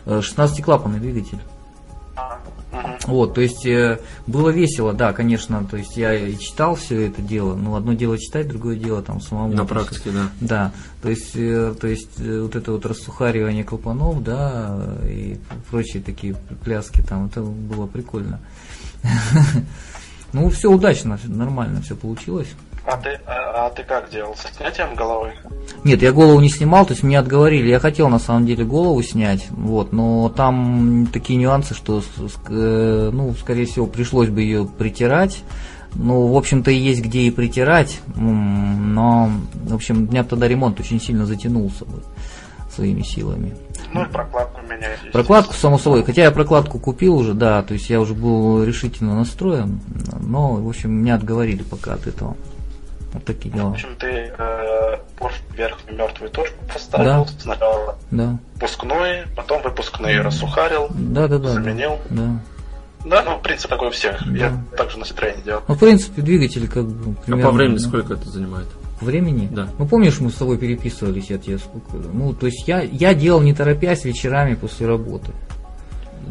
[0.06, 1.38] 16-клапанный двигатель.
[2.16, 2.38] А,
[2.72, 2.96] мгм.
[3.06, 7.22] Вот, то есть э, было весело, да, конечно, то есть я и читал все это
[7.22, 9.54] дело, но одно дело читать, другое дело там самому.
[9.54, 10.30] На практике, да.
[10.40, 10.72] Да,
[11.02, 15.38] то есть, э, то есть э, вот это вот рассухаривание клапанов, да, и
[15.70, 18.40] прочие такие пляски там, это было прикольно.
[20.32, 22.46] Ну, все удачно, нормально все получилось.
[22.90, 24.34] А ты, а, а ты как делал?
[24.34, 25.32] Со снятием головы?
[25.84, 27.68] Нет, я голову не снимал, то есть меня отговорили.
[27.68, 32.02] Я хотел на самом деле голову снять, вот, но там такие нюансы, что,
[32.48, 35.44] э, ну, скорее всего, пришлось бы ее притирать.
[35.94, 41.00] Ну, в общем-то, и есть где и притирать, но, в общем, меня тогда ремонт очень
[41.00, 42.04] сильно затянулся вот,
[42.74, 43.56] своими силами.
[43.92, 45.12] Ну и прокладку менять.
[45.12, 49.14] Прокладку, само собой, хотя я прокладку купил уже, да, то есть я уже был решительно
[49.14, 49.80] настроен,
[50.20, 52.36] но, в общем, меня отговорили пока от этого.
[53.12, 53.70] Вот такие В дела.
[53.70, 54.06] общем, ты
[54.38, 57.24] э, поршень верхнюю мертвую точку поставил.
[57.24, 57.30] Да.
[57.40, 58.38] Сначала Да.
[58.54, 61.48] выпускной, потом выпускные рассухарил, Да, да, да.
[61.50, 61.98] заменил.
[62.10, 62.40] Да.
[63.04, 64.22] Да, ну, принцип такой у всех.
[64.26, 64.36] Да.
[64.36, 65.62] Я также на Citroёn делал.
[65.66, 68.66] Ну, в принципе, двигатель как бы А примерно, по времени ну, сколько это занимает?
[69.00, 69.48] Времени?
[69.50, 69.68] Да.
[69.78, 71.96] Ну, помнишь, мы с тобой переписывались, я тебе сколько...
[71.96, 75.32] Ну, то есть я, я делал не торопясь вечерами после работы.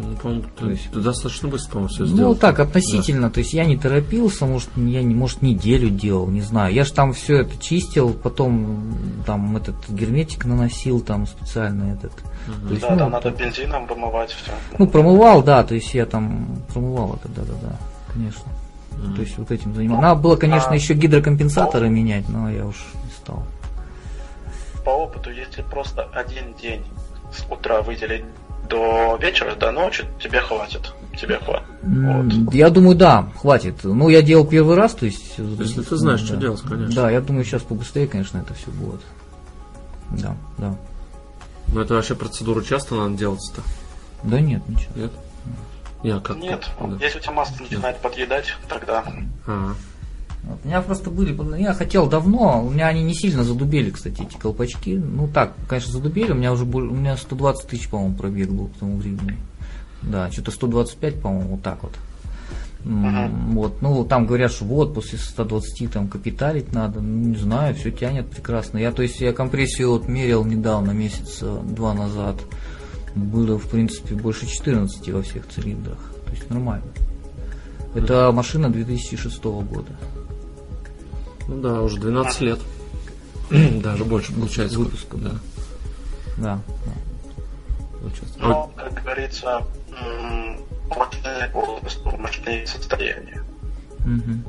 [0.01, 2.35] Ну, по-моему, То есть- достаточно быстро, по-моему, все Ну, сделал.
[2.35, 3.29] так, относительно.
[3.29, 6.73] То есть я не торопился, может, я не, может, неделю делал, не знаю.
[6.73, 8.95] Я же там все это чистил, потом
[9.25, 12.13] там этот герметик наносил, там специально этот.
[12.15, 14.51] То есть, Да, ну, там надо бензином вымывать все.
[14.77, 17.75] Ну, промывал, да, то есть я там промывал это, да, да, да,
[18.13, 18.43] конечно.
[19.15, 20.01] То есть вот этим занимался.
[20.01, 23.43] Надо было, конечно, А- еще гидрокомпенсаторы менять, но я уж не стал.
[24.83, 26.81] По опыту, если просто один день
[27.33, 28.25] с утра выделить
[28.69, 30.93] до вечера, до ночи, тебе хватит.
[31.19, 31.65] Тебе хватит.
[31.81, 32.53] Вот.
[32.53, 33.83] Я думаю, да, хватит.
[33.83, 35.33] Ну, я делал первый раз, то есть...
[35.37, 36.41] Если ты знаешь, что да.
[36.41, 36.95] делать, конечно.
[36.95, 39.01] Да, я думаю, сейчас побыстрее, конечно, это все будет.
[40.11, 40.75] Да, да.
[41.73, 43.61] Ну, это вообще процедуру часто надо делать-то?
[44.23, 44.91] Да нет, ничего.
[44.95, 45.11] Нет?
[46.01, 46.97] Я как Нет, да.
[47.05, 49.03] если у тебя масло начинает подъедать, тогда
[49.45, 49.73] А,
[50.43, 54.21] Вот, у меня просто были, я хотел давно, у меня они не сильно задубели, кстати,
[54.21, 54.95] эти колпачки.
[54.95, 58.77] Ну так, конечно, задубели, у меня уже у меня 120 тысяч, по-моему, пробег был к
[58.77, 59.37] тому времени.
[60.01, 61.91] Да, что-то 125, по-моему, вот так вот.
[62.85, 67.75] М, Вот, ну, там говорят, что вот, после 120 там капиталить надо, ну, не знаю,
[67.75, 68.77] все тянет прекрасно.
[68.77, 72.37] Я, то есть, я компрессию вот мерил недавно, месяца два назад,
[73.15, 76.85] было, в принципе, больше 14 во всех цилиндрах, то есть, нормально.
[77.95, 79.91] Это машина 2006 года.
[81.49, 82.59] Ну да, уже 12 лет.
[83.83, 84.77] Даже больше получается.
[84.77, 85.17] Выпуска.
[85.17, 85.31] Да.
[86.37, 86.59] Да.
[87.99, 88.35] получается.
[88.39, 89.61] А Но, как говорится,
[90.89, 93.43] мощные возраст, мощные состояния.
[94.05, 94.43] Мгм.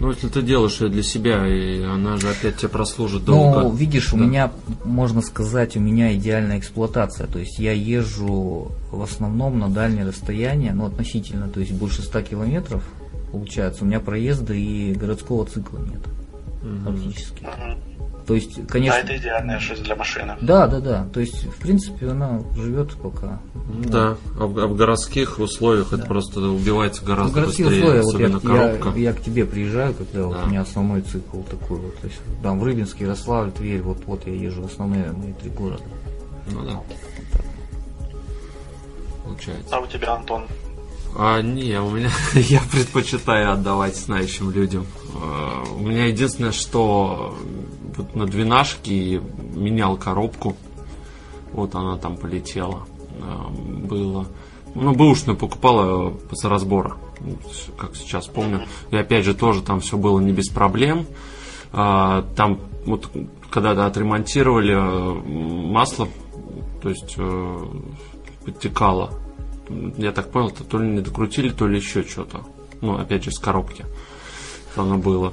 [0.00, 3.60] Ну, если ты делаешь ее для себя, и она же опять тебе прослужит долго.
[3.62, 4.24] Ну, видишь, у Да.
[4.24, 4.52] меня,
[4.84, 7.26] можно сказать, у меня идеальная эксплуатация.
[7.28, 12.22] То есть я езжу в основном на дальние расстояния, ну, относительно, то есть больше 100
[12.22, 12.82] километров,
[13.34, 13.84] получается.
[13.84, 16.02] У меня проезда и городского цикла нет,
[16.84, 17.42] практически.
[17.42, 17.78] Мгм.
[18.26, 18.96] То есть, А конечно...
[19.00, 20.34] это идеальная жизнь для машины.
[20.40, 21.06] Да, да, да.
[21.12, 23.38] То есть, в принципе, она живет пока.
[23.84, 28.02] Да, а в, а в городских условиях это просто убивается В гораздо городские быстрее, условия,
[28.02, 28.40] вот я, особенно
[28.70, 28.98] коробка.
[28.98, 30.44] я, я к тебе приезжаю, когда вот Да.
[30.44, 31.98] у меня основной цикл такой вот.
[31.98, 35.50] То есть, там в Рыбинске, Ярославль, Тверь, вот, вот я езжу в основные мои три
[35.50, 35.82] города.
[36.50, 36.80] Ну да.
[39.24, 39.76] Получается.
[39.76, 40.44] А у тебя, Антон?
[41.16, 44.86] А, не, у меня я предпочитаю отдавать знающим людям.
[45.14, 47.34] А, У меня единственное, что
[47.96, 49.20] вот на двенашке
[49.54, 50.56] менял коробку.
[51.52, 52.86] Вот она там полетела.
[53.20, 54.26] А, Было.
[54.74, 56.96] Ну, бэушную покупала после разбора,
[57.78, 58.66] как сейчас помню.
[58.90, 61.06] И опять же тоже там все было не без проблем.
[61.72, 63.08] А, Там вот
[63.50, 66.08] когда-то отремонтировали масло,
[66.82, 67.66] то есть э,
[68.44, 69.12] подтекало.
[69.96, 72.44] Я так понял, это то ли не докрутили, то ли еще что-то.
[72.80, 73.84] Ну, опять же, с коробки.
[74.76, 75.32] Оно было.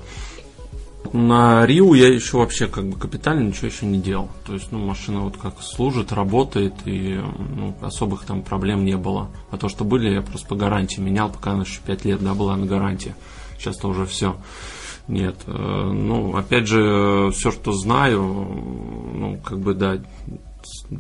[1.14, 4.30] На Риу я еще вообще как бы капитально ничего еще не делал.
[4.46, 7.20] То есть, ну, машина вот как служит, работает, и
[7.56, 9.30] ну, особых там проблем не было.
[9.50, 12.34] А то, что были, я просто по гарантии менял, пока она еще 5 лет, да,
[12.34, 13.16] была на гарантии.
[13.58, 14.38] Сейчас-то уже все.
[15.08, 15.36] Нет.
[15.48, 19.98] э, Ну, опять же, все, что знаю, ну, как бы, да,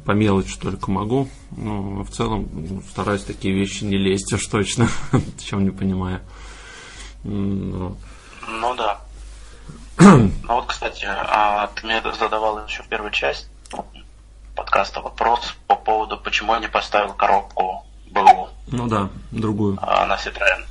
[0.06, 1.28] по мелочи только могу.
[1.52, 4.88] Но в целом ну, стараюсь такие вещи не лезть уж точно,
[5.44, 6.22] чем не понимаю.
[7.24, 7.98] М,
[8.48, 9.00] ну, да.
[10.00, 13.48] Ну вот, кстати, а, ты мне задавал еще в первой части
[14.56, 19.78] подкаста вопрос по поводу, почему я не поставил коробку БУ Ну да, другую.
[19.82, 20.66] а, на Citroёn.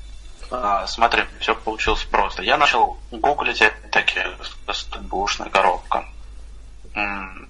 [0.50, 2.42] А, Смотри, все получилось просто.
[2.42, 4.26] Я начал гуглить такие
[5.02, 6.04] бушная коробка.
[6.94, 7.48] М,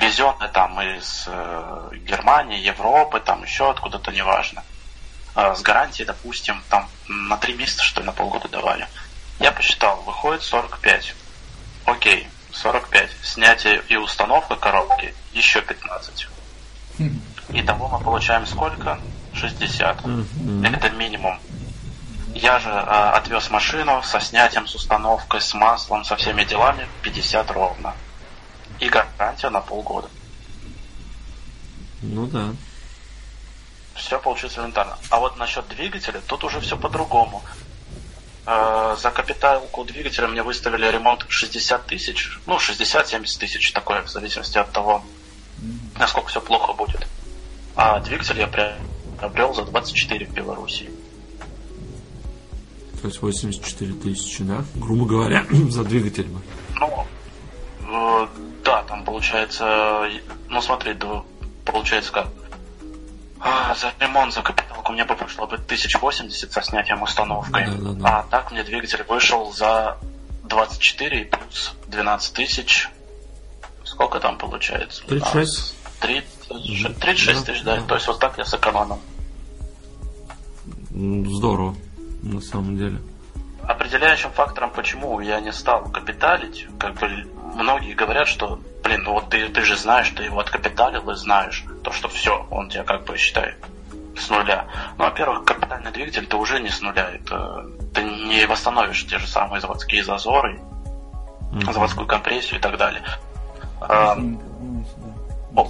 [0.00, 4.62] Везенная там из э, Германии, Европы, там еще откуда-то, неважно.
[5.34, 8.86] А, С гарантией, допустим, там на три месяца, что ли, на полгода давали.
[9.40, 11.14] Я посчитал, выходит 45.
[11.86, 13.10] Окей, 45.
[13.22, 16.28] Снятие и установка коробки еще 15.
[17.50, 18.98] Итого мы получаем сколько?
[19.34, 19.98] 60.
[20.64, 21.38] Это минимум.
[22.34, 27.50] Я же э, отвез машину со снятием, с установкой, с маслом, со всеми делами 50
[27.50, 27.94] ровно.
[28.80, 30.08] И гарантия на полгода.
[32.02, 32.54] Ну да.
[33.94, 34.96] Все получилось элементарно.
[35.10, 37.42] А вот насчет двигателя, тут уже все по-другому.
[38.46, 44.56] Э, За капиталку двигателя мне выставили ремонт 60 тысяч, ну 60-70 тысяч, такое в зависимости
[44.58, 45.04] от того,
[45.98, 47.06] насколько все плохо будет.
[47.74, 50.88] А двигатель я приобрел за 24 в Беларуси.
[53.02, 54.64] То есть 84 тысячи, да?
[54.76, 56.40] Грубо говоря, за двигатель бы.
[59.18, 60.08] Да, получается,
[60.48, 61.22] ну смотри, да,
[61.64, 62.28] получается как.
[63.40, 67.66] А, за ремонт, за капиталку мне бы пришло бы 1080 со снятием установкой.
[67.66, 68.18] Да-да-да.
[68.18, 69.96] А так мне двигатель вышел за
[70.44, 72.88] 24 и плюс 12 тысяч.
[73.84, 75.04] Сколько там получается?
[75.06, 75.74] 36.
[76.00, 77.76] 30, 36 тысяч, да.
[77.76, 77.82] Да.
[77.82, 79.00] То есть вот так я сэкономил.
[80.90, 81.76] Здорово,
[82.22, 82.98] на самом деле.
[83.62, 89.30] Определяющим фактором, почему я не стал капиталить, как бы многие говорят, что, блин, ну вот
[89.30, 93.04] ты, ты же знаешь, ты его откапиталил и знаешь, то, что все, он тебя как
[93.04, 93.56] бы считает
[94.16, 94.66] с нуля.
[94.96, 99.26] Ну, во-первых, капитальный двигатель ты уже не с нуля, это ты не восстановишь те же
[99.26, 100.60] самые заводские зазоры,
[101.52, 101.72] Мгм.
[101.72, 103.02] заводскую компрессию и так далее.
[103.80, 104.16] А,
[105.56, 105.66] О.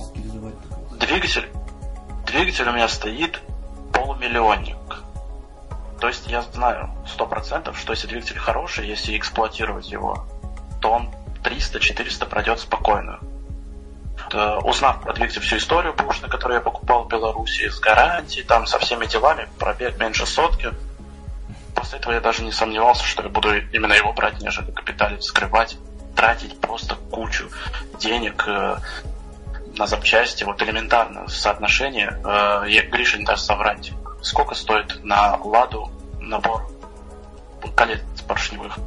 [0.98, 1.48] двигатель,
[2.26, 3.40] двигатель у меня стоит
[3.92, 4.76] полумиллионник.
[6.00, 10.24] То есть я знаю сто процентов, что если двигатель хороший, если эксплуатировать его,
[10.80, 11.10] то он
[11.42, 13.20] 300-400 пройдет спокойно.
[14.32, 18.66] э, узнав про двигатель всю историю бушный, который я покупал в Беларуси, с гарантией, там,
[18.66, 20.72] со всеми делами, пробег меньше сотки,
[21.74, 25.76] после этого я даже не сомневался, что я буду именно его брать, нежели капиталить, скрывать,
[26.16, 27.48] тратить просто кучу
[27.98, 28.76] денег э,
[29.76, 30.44] на запчасти.
[30.44, 32.20] Вот элементарно соотношение.
[32.24, 33.92] Э, Гриша не даст соврать.
[34.20, 35.90] Сколько стоит на Ладу
[36.20, 36.68] набор
[37.76, 38.78] колец поршневых?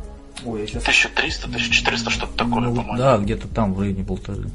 [0.45, 0.81] Ой, я сейчас...
[0.83, 2.97] 1300, 1400, что-то такое, Ну, по-моему.
[2.97, 4.49] да, где-то там в районе полторы.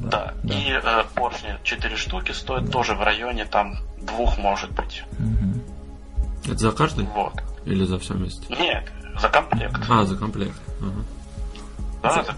[0.00, 0.34] Да.
[0.42, 0.54] да.
[0.54, 5.04] И э, поршни 4 штуки стоят тоже в районе там двух, может быть.
[5.18, 5.60] Мгм.
[6.44, 7.04] Это за каждый?
[7.06, 7.34] Вот.
[7.64, 8.42] Или за все вместе?
[8.48, 9.80] Нет, за комплект.
[9.88, 10.60] А, за комплект.
[10.80, 11.04] Ага.
[12.02, 12.34] Да, за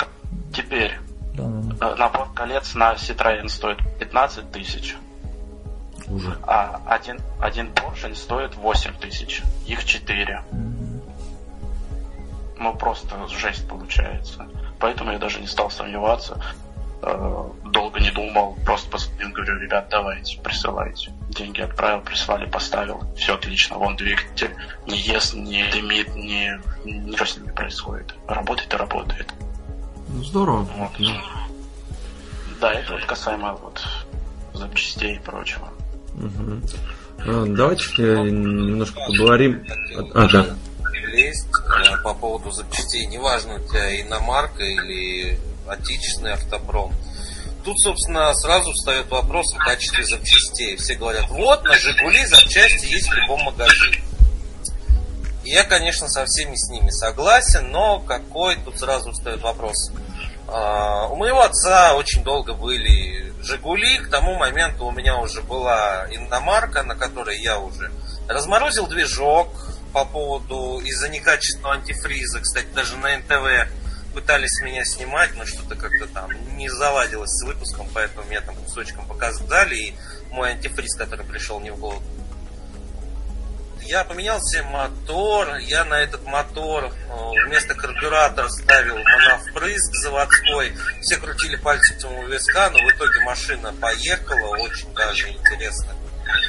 [0.53, 0.99] Теперь
[1.35, 1.97] Да, да, да.
[1.97, 4.95] набор колец на Citroёn стоит 15 тысяч,
[6.07, 6.37] Уже.
[6.43, 9.43] а один, один поршень стоит 8 тысяч.
[9.67, 10.45] Их 4.
[10.53, 10.84] Мгм.
[12.59, 14.47] Ну, просто жесть получается.
[14.79, 16.41] Поэтому я даже не стал сомневаться.
[17.03, 21.13] Э, Долго не думал, просто позвонил, говорю, ребят, давайте, присылайте.
[21.29, 23.03] Деньги отправил, прислали, поставил.
[23.17, 24.55] Все отлично, вон двигатель
[24.87, 28.15] не ест, не дымит, не, ничего с ним не происходит.
[28.29, 29.35] Работает и работает.
[30.09, 30.63] Ну, здорово.
[30.77, 30.91] Вот.
[30.99, 31.11] Ну,
[32.61, 33.83] Да, это вот касаемо вот
[34.53, 35.69] запчастей и прочего.
[37.19, 39.65] А, Давайте э, немножко поговорим.
[40.15, 40.47] А, да.
[41.15, 43.07] Лезть э, по поводу запчастей.
[43.07, 46.95] Неважно, у тебя иномарка или отечественный автопром.
[47.65, 50.77] Тут, собственно, сразу встает вопрос о качестве запчастей.
[50.77, 54.03] Все говорят, вот, на Жигули запчасти есть в любом магазине.
[55.45, 59.93] И я, конечно, со всеми с ними согласен, но какой тут сразу встает вопрос.
[60.47, 66.07] А, у моего отца очень долго были Жигули, к тому моменту у меня уже была
[66.11, 67.91] иномарка, на которой я уже
[68.29, 69.49] разморозил движок
[69.95, 72.41] по поводу из-за некачественного антифриза.
[72.41, 73.73] Кстати, даже на НТВ
[74.13, 79.07] пытались меня снимать, но что-то как-то там не заладилось с выпуском, поэтому меня там кусочком
[79.07, 79.95] показали, и
[80.31, 82.03] мой антифриз, который пришел не в голову,
[83.83, 90.73] я поменял себе мотор, я на этот мотор э, вместо карбюратора ставил моновпрыск заводской.
[91.03, 95.95] Все крутили пальцем у виска, но в итоге машина поехала, очень даже интересно.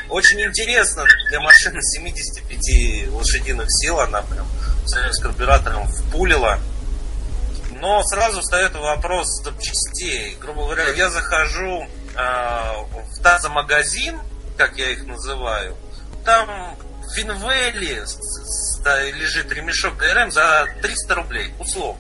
[0.10, 4.48] Очень интересно для машины 75 лошадиных сил, она прям
[4.86, 6.60] с карбюратором впулила.
[7.72, 10.38] Но сразу встает вопрос запчастей.
[10.40, 14.20] Грубо говоря, я захожу э, в тазомагазин,
[14.58, 15.76] как я их называю,
[16.24, 18.06] там в Винвеле
[19.14, 22.00] лежит ремешок ГРМ за 300 рублей, условно.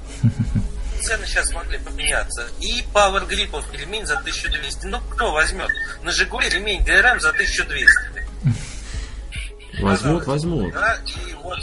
[1.05, 2.47] Цены сейчас могли поменяться.
[2.59, 4.87] И Power Grip ремень за 1200.
[4.87, 5.69] Ну, кто возьмет?
[6.01, 8.25] На Жигули ремень ГРМ за 1200.
[9.81, 10.73] Возьмут, возьмут.
[10.73, 11.59] Да, и вот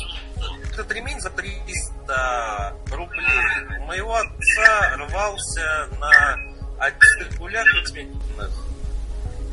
[0.72, 6.36] этот ремень за 300 рублей у моего отца рвался на
[6.78, 7.66] одних гулях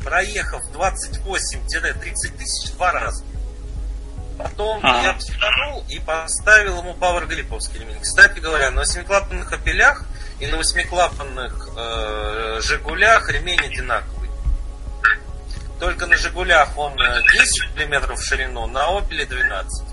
[0.04, 3.24] проехав 28-30 тысяч два раза.
[4.42, 5.02] Потом Ага.
[5.02, 8.00] я психанул и поставил ему Power Гриповский ремень.
[8.00, 10.04] Кстати говоря, на восьмиклапанных опелях
[10.38, 14.30] и на восьмиклапанных э, Жигулях ремень одинаковый.
[15.78, 19.86] Только на Жигулях он э, 10 мм в ширину, на Опеле 12.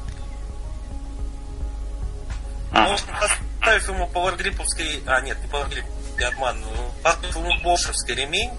[2.72, 5.86] Ну, поставив ему пауэргриповский, а нет, не пауэргрип,
[6.20, 8.52] я обманываю, поставив ему бошевский ремень,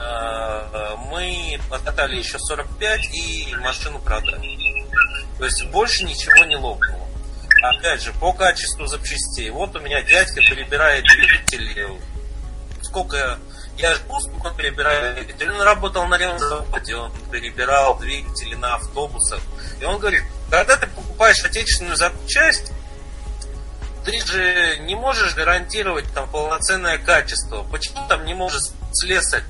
[0.00, 4.67] э, мы откатали еще 45 и машину продали.
[5.38, 7.06] То есть больше ничего не лопнуло.
[7.62, 9.50] Опять же, по качеству запчастей.
[9.50, 11.88] Вот у меня дядька перебирает двигатели.
[12.82, 13.38] Сколько
[13.76, 15.48] я жду, сколько он перебирает двигатели.
[15.48, 19.40] Он работал на ремзаводе, он перебирал двигатели на автобусах.
[19.80, 22.72] И он говорит, когда ты покупаешь отечественную запчасть,
[24.04, 27.62] ты же не можешь гарантировать там полноценное качество.
[27.64, 28.62] Почему там не может
[28.92, 29.42] слесарь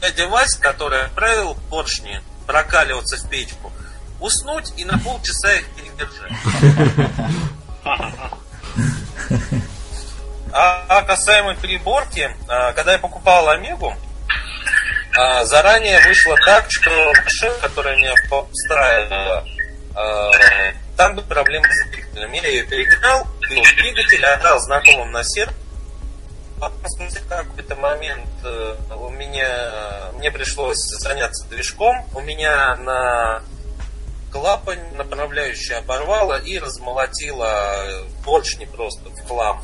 [0.00, 3.72] дядя Вася, который отправил поршни прокаливаться в печку,
[4.20, 6.32] уснуть и на полчаса их передержать?
[10.52, 13.94] А, а касаемо переборки, а, когда я покупал Омегу,
[15.14, 16.90] а, заранее вышло так, что
[17.22, 19.44] машина, которая меня устраивала,
[20.96, 22.32] там были проблемы с двигателем.
[22.32, 25.54] Я ее перегнал, ну, двигатель отдал знакомым на сервис.
[26.58, 32.06] А спустя какой-то момент э, у меня мне пришлось заняться движком.
[32.14, 33.42] У меня на
[34.30, 39.62] клапань направляющая оборвала и размолотила поршни просто в хлам.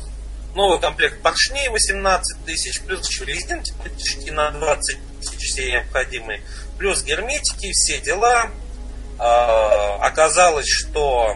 [0.55, 6.41] Новый комплект поршней 18 тысяч, плюс еще резинки почти на 20 тысяч все необходимые,
[6.77, 8.51] плюс герметики, все дела.
[9.17, 11.35] А, оказалось, что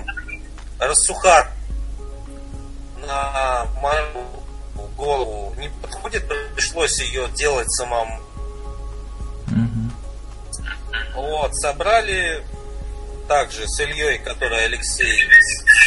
[0.80, 1.52] рассухар
[3.02, 4.26] на мою
[4.96, 6.24] голову не подходит,
[6.56, 8.20] пришлось ее делать самому.
[11.16, 12.44] Вот, собрали
[13.28, 15.20] также с Ильей, который Алексей,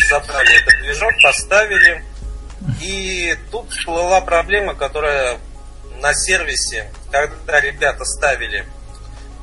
[0.09, 2.05] собрали этот движок, поставили.
[2.83, 5.39] И тут всплыла проблема, которая
[6.01, 8.67] на сервисе, когда ребята ставили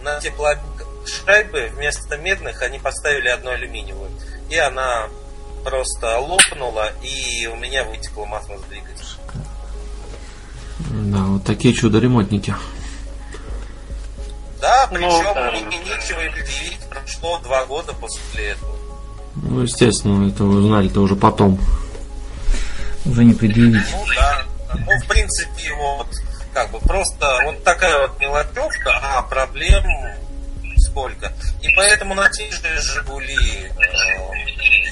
[0.02, 4.12] на теплошайбы, вместо медных они поставили одну алюминиевую.
[4.50, 5.08] И она
[5.64, 9.06] просто лопнула, и у меня вытекло масло с двигателя.
[10.90, 12.56] Да, вот такие чудо-ремонтники.
[14.68, 15.52] Да, Ну, причем да.
[15.52, 18.76] мне нечего им предъявить, прошло два года после этого.
[19.36, 21.58] Ну, естественно, это вы узнали-то уже потом.
[23.06, 23.86] Уже не предъявить.
[23.94, 24.44] Ну да.
[24.76, 26.08] Ну, в принципе, вот,
[26.54, 29.86] как бы просто вот такая вот мелочевка, а проблем
[30.80, 31.32] сколько.
[31.62, 33.72] И поэтому на те же Жигули э,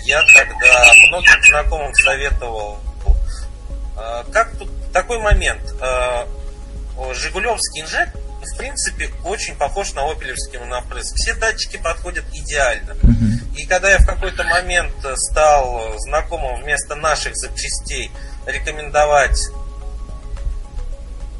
[0.05, 2.79] я тогда многим знакомым советовал.
[3.97, 5.61] э, как тут такой момент.
[5.81, 6.25] э,
[7.13, 8.21] Жигулевский инжектор,
[8.53, 11.13] в принципе, очень похож на опелевский монопресс.
[11.13, 12.95] Все датчики подходят идеально.
[13.55, 18.11] И когда я в какой-то момент э, стал знакомым вместо наших запчастей
[18.45, 19.39] рекомендовать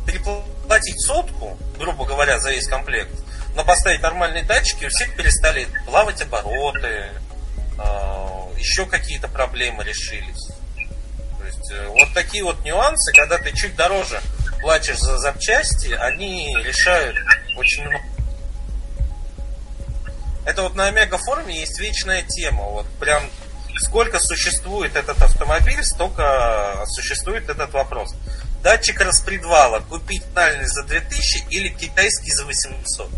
[0.05, 3.11] переплатить сотку, грубо говоря, за весь комплект,
[3.55, 10.47] но поставить нормальные датчики, у всех перестали плавать обороты, э, еще какие-то проблемы решились.
[11.39, 14.21] То есть э, вот такие вот нюансы, когда ты чуть дороже
[14.61, 17.17] платишь за запчасти, они решают
[17.57, 18.03] очень много.
[20.45, 22.63] Это вот на Омега форуме есть вечная тема.
[22.63, 23.23] Вот прям
[23.79, 28.13] сколько существует этот автомобиль, столько существует этот вопрос.
[28.63, 33.09] Датчик распредвала купить нормальный за 2000 или китайский за 800?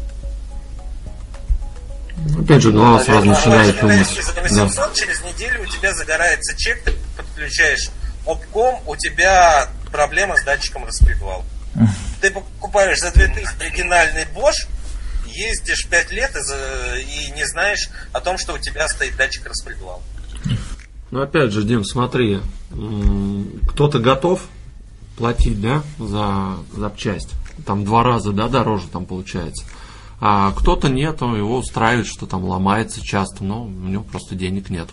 [2.40, 4.56] Опять же, голова сразу начинает Китайский за думать.
[4.56, 4.64] Да.
[4.64, 7.90] 800, через неделю у тебя загорается чек, ты подключаешь
[8.28, 11.44] обком, у тебя проблема с датчиком распредвала.
[12.22, 14.68] Ты покупаешь за 2000 оригинальный Bosch,
[15.26, 20.02] ездишь 5 лет и, и не знаешь о том, что у тебя стоит датчик распредвала.
[21.12, 22.42] Ну, опять же, Дим, смотри,
[23.70, 24.42] кто-то готов
[25.18, 27.30] платить, да, за запчасть.
[27.66, 29.66] Там два раза, да, дороже там получается.
[30.20, 34.70] А кто-то нет, он его устраивает, что там ломается часто, но у него просто денег
[34.70, 34.90] нет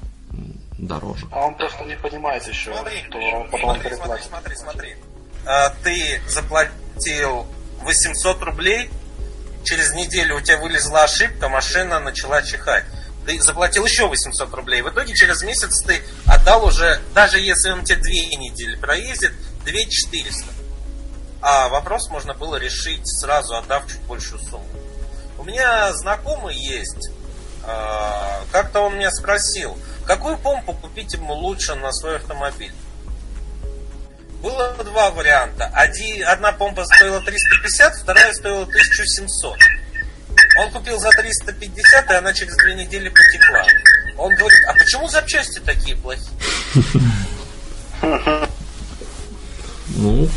[0.79, 1.27] дороже.
[1.31, 4.27] А он просто не понимает еще, Смотри, что он потом смотри, смотри, переплатит.
[4.27, 4.97] смотри, смотри.
[5.47, 7.47] А, ты заплатил
[7.83, 8.91] 800 рублей,
[9.65, 12.85] через неделю у тебя вылезла ошибка, машина начала чихать.
[13.27, 14.83] Ты заплатил еще 800 рублей.
[14.83, 19.33] В итоге через месяц ты отдал уже, даже если он тебе две недели проездит,
[19.65, 20.45] 2400.
[21.41, 24.67] А вопрос можно было решить сразу, отдав чуть большую сумму.
[25.39, 27.11] У меня знакомый есть,
[27.67, 32.73] а, как-то он меня спросил, какую помпу купить ему лучше на свой автомобиль.
[34.43, 35.71] Было два варианта.
[35.73, 39.57] Один, одна помпа стоила 350, вторая стоила 1700.
[40.61, 43.65] Он купил за 350, и она через две недели потекла.
[44.19, 46.29] Он говорит, а почему запчасти такие плохие?
[49.97, 50.29] Ну,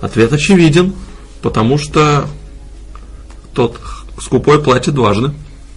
[0.00, 0.96] ответ очевиден,
[1.40, 2.28] потому что
[3.54, 3.80] тот
[4.20, 5.32] скупой платит дважды.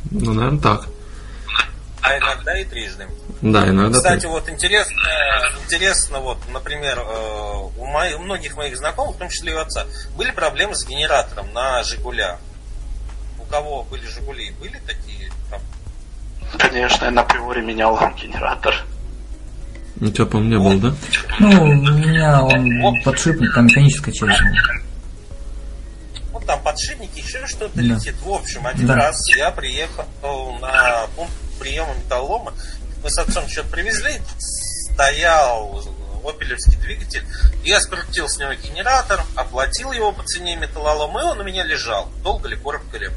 [0.10, 0.88] Ну, наверное, так.
[2.04, 3.08] А иногда и трижды.
[3.42, 4.32] Да, иногда Кстати, так.
[4.32, 5.02] вот интересно,
[5.64, 9.60] интересно, вот, например, э, у, моих, у многих моих знакомых, в том числе и у
[9.60, 9.86] отца,
[10.18, 12.40] были проблемы с генератором на Жигуля.
[13.40, 15.70] У кого были Жигули, были такие проблемы?
[16.58, 18.76] Конечно, я на приоре менял генератор.
[20.02, 20.98] У тебя, по-моему, не было, да?
[21.40, 24.42] Ну, у меня он подшипник, там механическая часть.
[26.34, 27.82] Ну, там подшипники, еще что-то Да.
[27.82, 28.16] летит.
[28.22, 28.96] В общем, один Да.
[28.96, 30.06] раз я приехал
[30.60, 32.54] на пункт приема металлолома.
[33.04, 35.84] Мы с отцом что-то привезли, стоял
[36.26, 37.26] опелевский двигатель.
[37.64, 42.10] Я скрутил с него генератор, оплатил его по цене металлолома, и он у меня лежал.
[42.24, 43.10] Долго ли, коротко ли.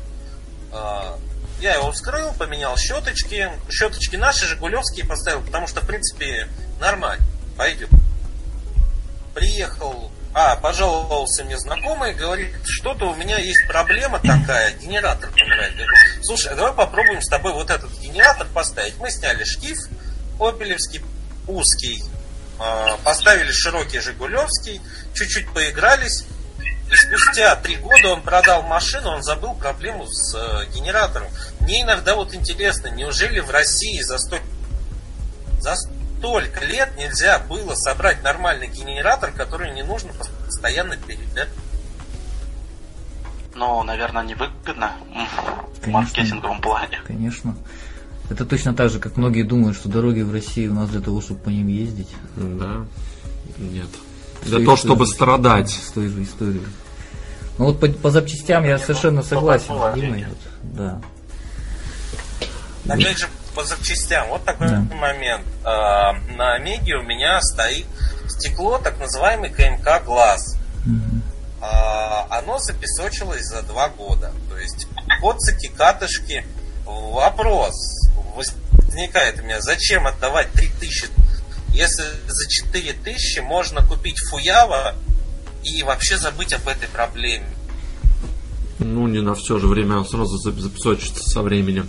[0.73, 1.19] А,
[1.61, 3.51] Я его вскрыл, поменял щеточки.
[3.71, 6.49] Щеточки наши, жигулевские поставил, потому что, в принципе,
[6.81, 7.25] нормально.
[7.57, 7.89] Пойдет.
[9.35, 15.73] Приехал, а, пожаловался мне знакомый, говорит, что-то у меня есть проблема такая, генератор помирает.
[16.23, 18.99] Слушай, а давай попробуем с тобой вот этот генератор поставить.
[18.99, 19.79] Мы сняли шкив
[20.39, 21.01] опелевский,
[21.49, 22.05] узкий,
[22.59, 24.83] а, поставили широкий жигулевский,
[25.15, 26.27] чуть-чуть поигрались,
[26.91, 31.29] и спустя три года он продал машину, он забыл проблему с э, генератором.
[31.61, 34.39] Мне иногда вот интересно, неужели в России за, сто...
[35.61, 35.77] за
[36.27, 40.11] столько лет нельзя было собрать нормальный генератор, который не нужно
[40.45, 41.47] постоянно пилить, да?
[43.55, 45.93] Но, наверное, невыгодно м, в Конечно.
[45.93, 47.01] маркетинговом плане.
[47.07, 47.57] Конечно.
[48.29, 51.21] Это точно так же, как многие думают, что дороги в России у нас для того,
[51.21, 52.11] чтобы по ним ездить.
[52.35, 52.85] Да.
[53.59, 53.89] Нет.
[54.43, 55.71] Для того, чтобы страдать.
[55.71, 56.67] С той же историей.
[57.59, 60.27] Ну вот по, по запчастям я совершенно согласен с Димой.
[60.29, 61.01] Вот, да.
[62.89, 64.29] Опять же, по запчастям.
[64.29, 64.81] Вот такой Да.
[64.95, 65.45] момент.
[65.65, 67.87] А, на Омеге у меня стоит
[68.29, 70.57] стекло, так называемый КМК Глаз.
[71.61, 74.33] А, оно запесочилось за два года.
[74.51, 74.87] То есть
[75.21, 76.45] коцики, катышки.
[76.85, 77.75] Вопрос
[78.37, 81.07] возникает у меня, зачем отдавать 3000,
[81.71, 84.95] если за 4000 можно купить фуява
[85.65, 87.47] и вообще забыть об этой проблеме.
[88.79, 91.89] Ну, не на все же время, он сразу зап- запесочится со временем.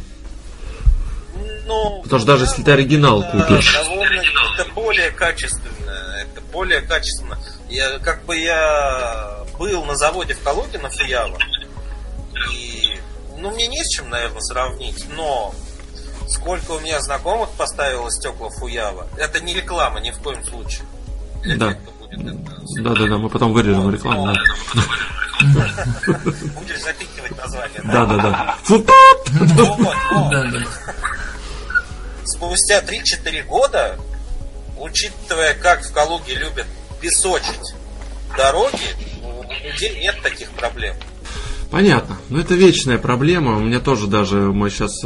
[1.68, 3.74] Ну, Потому что даже если ты оригинал это купишь.
[3.74, 4.22] довольно-
[4.58, 5.92] это более качественно.
[6.22, 7.38] Это более качественно.
[7.70, 11.38] Я, как бы я был на заводе в Калуге на Фуява.
[12.54, 13.00] И
[13.38, 15.54] ну, мне не с чем, наверное, сравнить, но
[16.30, 20.86] сколько у меня знакомых поставило стекла Фуява, это не реклама ни в коем случае.
[21.58, 21.76] Да.
[22.18, 24.34] Да, да, да, мы потом вырежем рекламу.
[24.34, 24.34] да.
[26.56, 27.82] Будешь запикивать название.
[27.84, 28.56] Да, да, да.
[28.64, 29.30] Фу, Вот,
[30.12, 30.64] вот.
[32.38, 33.98] Спустя 3-4 года,
[34.80, 36.68] учитывая, как в Калуге любят
[37.02, 37.74] песочить
[38.38, 38.78] дороги,
[39.24, 40.96] у людей нет таких проблем.
[41.72, 42.18] Понятно.
[42.30, 43.58] Ну, это вечная проблема.
[43.58, 45.02] У меня тоже даже мой сейчас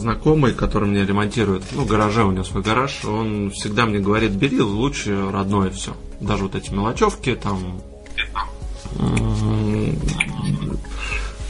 [0.00, 4.60] знакомый, который мне ремонтирует, ну, гараже, у него свой гараж, он всегда мне говорит, бери
[4.60, 5.96] лучше родное все.
[6.20, 7.82] Даже вот эти мелочевки, там...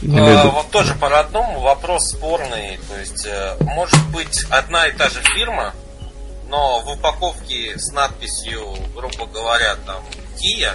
[0.01, 2.79] в виду- вот тоже по родному вопрос спорный.
[2.89, 5.73] То есть, э, может быть, одна и та же фирма,
[6.49, 10.03] но в упаковке с надписью, грубо говоря, там
[10.37, 10.73] Kia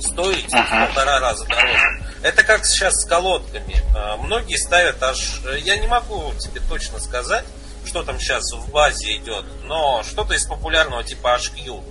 [0.00, 0.86] стоит в Ага.
[0.86, 2.04] полтора раза дороже.
[2.22, 3.76] Это как сейчас с колодками.
[3.96, 5.40] Э, Многие ставят аж...
[5.46, 7.44] э, Я не могу тебе точно сказать,
[7.86, 11.84] что там сейчас в базе идет, но что-то из популярного типа HQ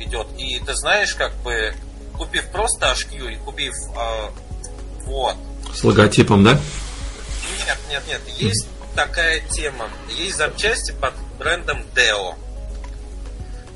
[0.00, 0.26] идет.
[0.38, 1.74] И ты знаешь, как бы,
[2.16, 4.28] купив просто HQ и купив э,
[5.06, 5.36] вот,
[5.74, 6.58] С логотипом, да?
[7.66, 8.20] нет, нет, нет.
[8.38, 9.88] Есть такая тема.
[10.08, 12.34] Есть запчасти под брендом Deo.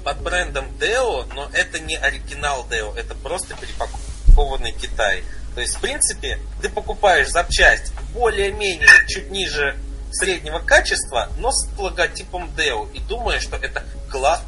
[0.04, 5.24] Под брендом Deo, но это не оригинал Deo, это просто перепакованный Китай.
[5.54, 9.76] То есть, в принципе, ты покупаешь запчасть более-менее чуть ниже
[10.12, 14.42] среднего качества, но с логотипом Deo и думаешь, что это класс.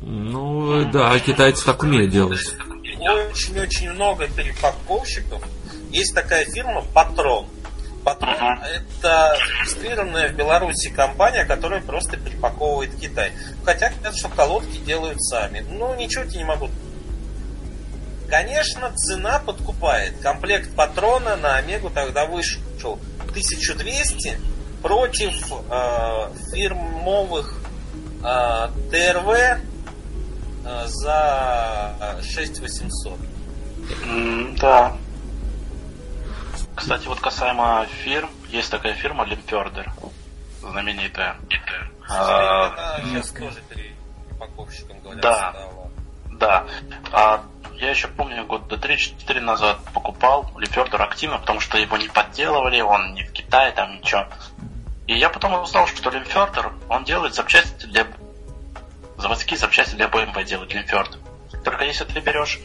[0.00, 2.40] Ну, да, китайцы так умеют делать.
[2.98, 5.42] Очень-очень много перепаковщиков.
[5.90, 7.46] Есть такая фирма Патрон.
[8.04, 8.66] Патрон Ага.
[8.66, 13.32] это зарегистрированная в Беларуси компания, которая просто перепаковывает Китай.
[13.64, 15.64] Хотя говорят, что колодки делают сами.
[15.68, 16.70] Ну, ничего тебе не могу.
[18.28, 20.18] Конечно, цена подкупает.
[20.20, 22.60] Комплект патрона на Омегу тогда вышел
[23.30, 24.38] 1200
[24.82, 27.52] против э, фирмовых
[28.24, 29.28] э, ТРВ
[30.64, 33.18] э, за 6800.
[34.04, 34.96] М, Да.
[36.80, 39.92] Кстати, вот касаемо фирм, есть такая фирма Лимпердер,
[40.62, 41.36] знаменитая.
[42.08, 45.50] А, Она сейчас тоже перепаковщиком, говорят, Да.
[45.50, 45.90] стала.
[46.32, 46.66] Да.
[47.12, 47.42] А
[47.74, 53.12] я еще помню, года 3-4 назад покупал Лимпердер активно, потому что его не подделывали, он
[53.12, 54.26] не в Китае, там ничего.
[55.06, 58.06] И я потом узнал, что Лимфердер, он делает запчасти для...
[59.18, 61.18] Заводские запчасти для BMW делает Лимферд.
[61.62, 62.58] Только если ты берешь,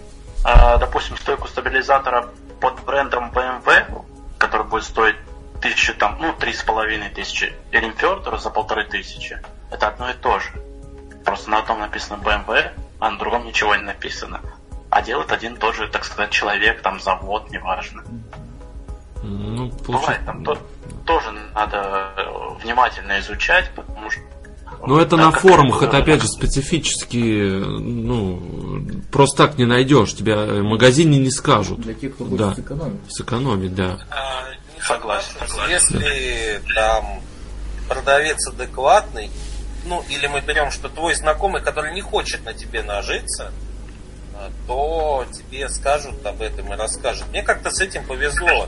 [0.45, 2.29] а, допустим, стойку стабилизатора
[2.65, 4.03] под брендом BMW,
[4.39, 5.17] который будет стоить
[5.61, 9.39] тысячу, там, ну, три с половиной тысячи, и Лимфердер за полторы тысячи,
[9.69, 10.49] это одно и то же.
[11.23, 14.41] Просто на одном написано BMW, а на другом ничего не написано.
[14.89, 18.03] А делает один тоже, так сказать, человек, там, завод, неважно.
[19.21, 20.25] Ну, Бывает, получается...
[20.25, 20.57] там то-
[21.05, 24.21] тоже надо э, внимательно изучать, потому что...
[24.87, 28.81] Ну, это Да, на форумах, это это опять же специфически, ну,
[29.11, 31.81] просто так не найдешь, тебя в магазине не скажут.
[31.81, 32.49] Для тех, кто Да.
[32.49, 32.99] хочет сэкономить.
[33.09, 33.99] Сэкономить, да.
[34.09, 34.43] А,
[34.75, 35.69] не Согласен, согласен.
[35.69, 37.21] Если там
[37.87, 39.29] продавец адекватный,
[39.85, 43.51] ну или мы берем, что твой знакомый, который не хочет на тебе нажиться,
[44.35, 47.27] а, то тебе скажут об этом и расскажут.
[47.29, 48.67] Мне как-то с этим повезло.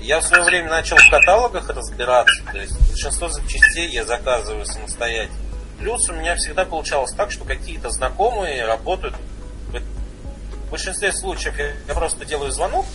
[0.00, 5.45] Я в свое время начал в каталогах разбираться, то есть большинство запчастей я заказываю самостоятельно.
[5.78, 9.14] Плюс у меня всегда получалось так, что какие-то знакомые работают.
[10.66, 11.54] В большинстве случаев
[11.86, 12.86] я просто делаю звонок,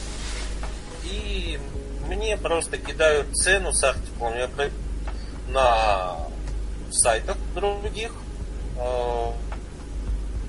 [1.04, 1.60] и
[2.08, 4.70] мне просто кидают цену с про-
[5.48, 6.18] на
[6.92, 8.12] сайтах других.
[8.78, 9.32] э,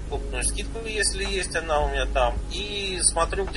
[0.08, 2.36] Крупную скидку, если есть она у меня там.
[2.52, 3.48] И смотрю,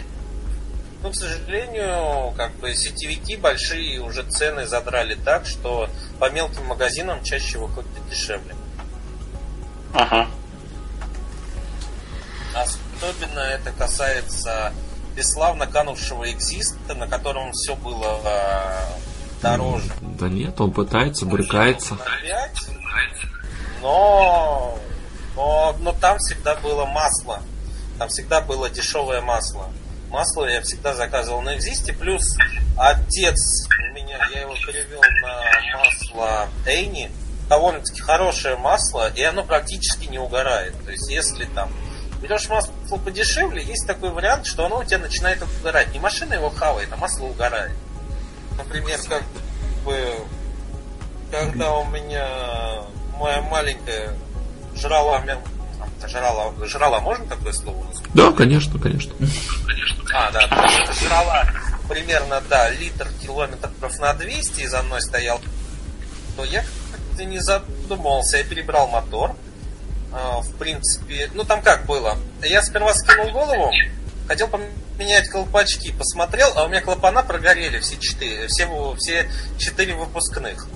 [1.01, 7.21] но, к сожалению, как бы сетевики большие уже цены задрали так, что по мелким магазинам
[7.23, 8.55] чаще выходит дешевле.
[9.95, 10.27] Ага.
[12.55, 14.73] Ос- особенно это касается
[15.15, 18.79] бесславно канувшего экзиста, на котором все было э,
[19.41, 19.89] дороже.
[20.01, 21.97] Да нет, он пытается, брыкается.
[23.81, 24.77] Но,
[25.35, 27.41] но, но там всегда было масло.
[27.97, 29.69] Там всегда было дешевое масло.
[30.09, 31.93] Масло я всегда заказывал на Экзисте.
[31.93, 32.23] Плюс
[32.77, 37.09] отец у меня, я его перевел на масло Эйни.
[37.49, 40.73] Довольно-таки хорошее масло, и оно практически не угорает.
[40.83, 41.69] То есть, если там
[42.21, 45.93] берешь масло подешевле, есть такой вариант, что оно у тебя начинает угорать.
[45.93, 47.71] Не машина его хавает, а масло угорает.
[48.57, 49.23] Например, как
[49.83, 50.15] бы,
[51.31, 52.27] когда у меня
[53.19, 54.13] моя маленькая
[54.75, 55.21] жрала,
[56.07, 57.85] жрала, жрала, можно такое слово?
[58.13, 59.13] Да, конечно, конечно.
[60.13, 60.47] А, да,
[60.93, 61.45] жрала
[61.87, 65.39] примерно, да, литр километров на 200 и за мной стоял,
[66.35, 66.63] то я
[67.15, 69.35] как-то не задумался, я перебрал мотор,
[70.11, 73.71] а, в принципе, ну там как было, я сперва скинул голову,
[74.27, 78.67] хотел поменять колпачки, посмотрел, а у меня клапана прогорели все четыре, все,
[78.97, 80.67] все четыре выпускных.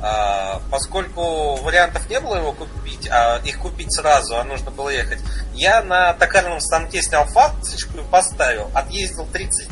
[0.00, 5.20] А, поскольку вариантов не было его купить, а их купить сразу, а нужно было ехать,
[5.54, 9.68] я на токарном станке снял фасочку и поставил, отъездил 30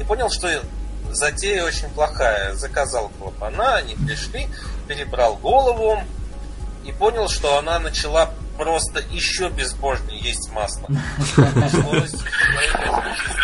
[0.00, 0.48] и понял, что
[1.14, 2.54] затея очень плохая.
[2.54, 4.48] Заказал клапана, они пришли,
[4.88, 6.02] перебрал голову
[6.84, 10.86] и понял, что она начала просто еще безбожнее есть масло.
[11.34, 12.14] Пришлось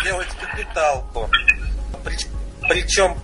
[0.01, 1.29] сделать капиталку.
[2.67, 3.17] Причем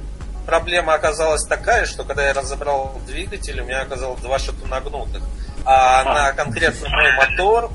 [0.46, 5.22] проблема оказалась такая, что когда я разобрал двигатель, у меня оказалось два шатуна гнутых.
[5.66, 7.72] А на конкретно мой мотор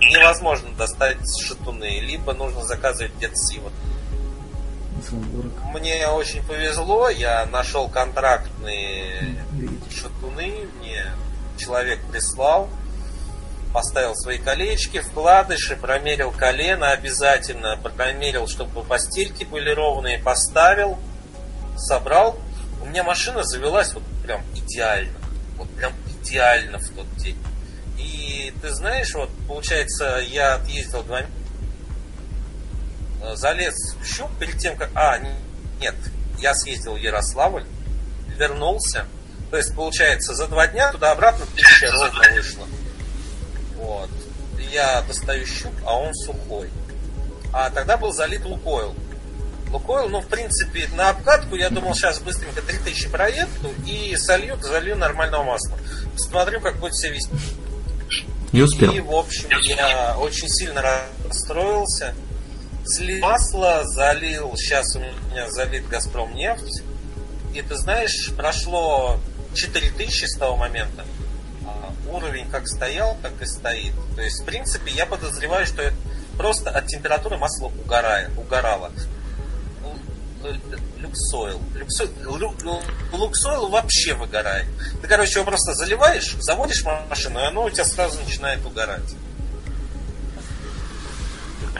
[0.00, 2.00] невозможно достать шатуны.
[2.00, 3.72] Либо нужно заказывать где-то сивот.
[5.72, 9.44] Мне очень повезло, я нашел контрактные
[9.90, 11.06] шатуны, мне
[11.58, 12.68] человек прислал,
[13.72, 20.98] поставил свои колечки, вкладыши, промерил колено обязательно, промерил, чтобы постельки были ровные, поставил,
[21.76, 22.38] собрал.
[22.82, 25.18] У меня машина завелась вот прям идеально.
[25.56, 27.38] Вот прям идеально в тот день.
[27.98, 31.22] И ты знаешь, вот получается, я отъездил два
[33.34, 34.90] залез в щуп перед тем, как...
[34.94, 35.18] А,
[35.80, 35.94] нет,
[36.38, 37.64] я съездил в Ярославль,
[38.36, 39.06] вернулся.
[39.50, 42.66] То есть, получается, за два дня туда-обратно тысяча ровно вышло.
[43.76, 44.10] Вот.
[44.70, 46.70] Я достаю щуп, а он сухой.
[47.52, 48.94] А тогда был залит лукойл.
[49.70, 54.96] Лукойл, ну, в принципе, на обкатку я думал, сейчас быстренько 3000 проеду и солью, залью
[54.96, 55.78] нормального масла.
[56.16, 57.30] Смотрю, как будет все вести.
[58.52, 58.92] Не успел.
[58.92, 62.14] И, в общем, я очень сильно расстроился.
[63.20, 66.82] Масло, залил, сейчас у меня залит Газпром нефть.
[67.54, 69.18] И ты знаешь, прошло
[69.54, 71.04] 4000 с того момента.
[71.66, 73.94] А уровень как стоял, так и стоит.
[74.14, 75.92] То есть, в принципе, я подозреваю, что
[76.36, 78.92] просто от температуры масло угорает, угорало.
[80.98, 81.60] Люксойл.
[81.74, 82.52] Люксойл,
[83.12, 84.66] луксойл вообще выгорает.
[85.02, 89.14] Ты, короче, его просто заливаешь, заводишь машину, и оно у тебя сразу начинает угорать.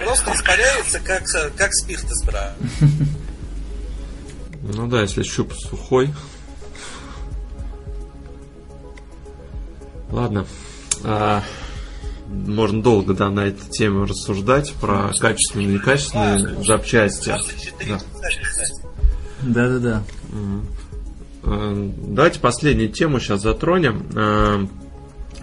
[0.05, 1.25] Просто испаряется, как,
[1.57, 2.55] как спирт из бра.
[4.69, 6.13] Ну да, если щуп сухой.
[10.11, 10.45] Ладно.
[11.05, 11.45] А,
[12.29, 17.33] можно долго да, на эту тему рассуждать про качественные и некачественные запчасти.
[19.43, 20.03] Да, да, да.
[21.45, 24.05] Давайте последнюю тему сейчас затронем.
[24.17, 24.67] А,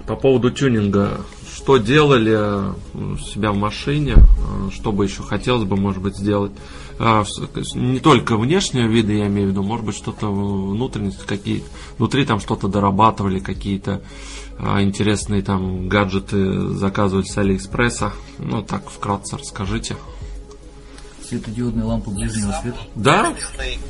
[0.05, 1.21] по поводу тюнинга.
[1.55, 4.15] Что делали у себя в машине?
[4.17, 6.51] А, что бы еще хотелось бы, может быть, сделать?
[6.99, 7.23] А,
[7.75, 11.63] не только внешнего вида, я имею в виду, может быть, что-то внутренности, какие
[11.97, 14.01] внутри там что-то дорабатывали, какие-то
[14.57, 18.13] а, интересные там гаджеты заказывать с Алиэкспресса.
[18.39, 19.95] Ну, так, вкратце расскажите.
[21.27, 22.77] Светодиодные лампы ближнего света?
[22.95, 23.35] Да.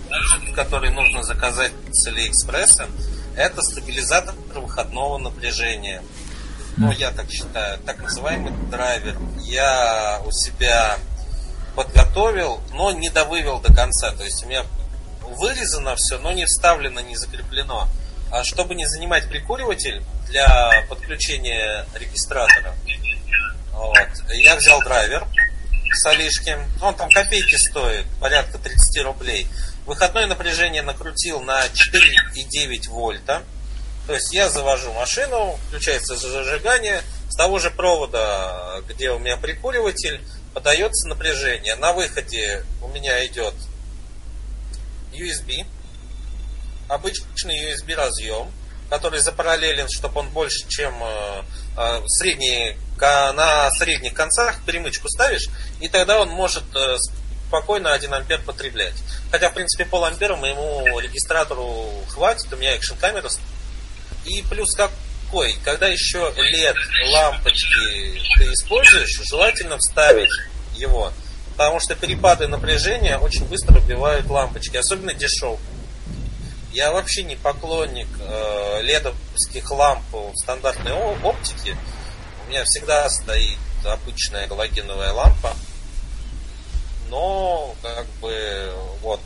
[0.10, 2.88] Гаджет, который нужно заказать с Алиэкспресса,
[3.36, 6.02] это стабилизатор выходного напряжения.
[6.78, 9.18] Ну, я так считаю, так называемый драйвер.
[9.40, 10.98] Я у себя
[11.76, 14.12] подготовил, но не довывел до конца.
[14.12, 14.66] То есть у меня
[15.22, 17.88] вырезано все, но не вставлено, не закреплено.
[18.32, 22.74] А чтобы не занимать прикуриватель для подключения регистратора,
[23.72, 23.98] вот,
[24.30, 25.28] я взял драйвер
[25.92, 26.58] с Алишки.
[26.82, 29.48] Он там копейки стоит, порядка 30 рублей.
[29.86, 33.44] Выходное напряжение накрутил на 4,9 вольта.
[34.08, 40.22] То есть я завожу машину, включается зажигание, с того же провода, где у меня прикуриватель,
[40.54, 41.76] подается напряжение.
[41.76, 43.54] На выходе у меня идет
[45.14, 45.66] USB,
[46.90, 48.52] обычный USB разъем,
[48.90, 51.42] который запараллелен, чтобы он больше, чем э,
[51.78, 55.50] э, средний, на средних концах перемычку ставишь,
[55.82, 56.98] и тогда он может э,
[57.48, 58.96] спокойно 1 ампер потреблять.
[59.32, 63.30] Хотя, в принципе, пол ампера моему регистратору хватит, у меня экшн камера.
[64.26, 66.76] И плюс какой, когда еще LED
[67.12, 70.32] лампочки ты используешь, желательно вставить
[70.76, 71.12] его.
[71.52, 75.60] Потому что перепады напряжения очень быстро убивают лампочки, особенно дешевые.
[76.72, 81.78] Я вообще не поклонник э, ледовских ламп в стандартной оптике.
[82.46, 85.56] У меня всегда стоит обычная галогеновая лампа.
[87.10, 89.20] Но, как бы, вот,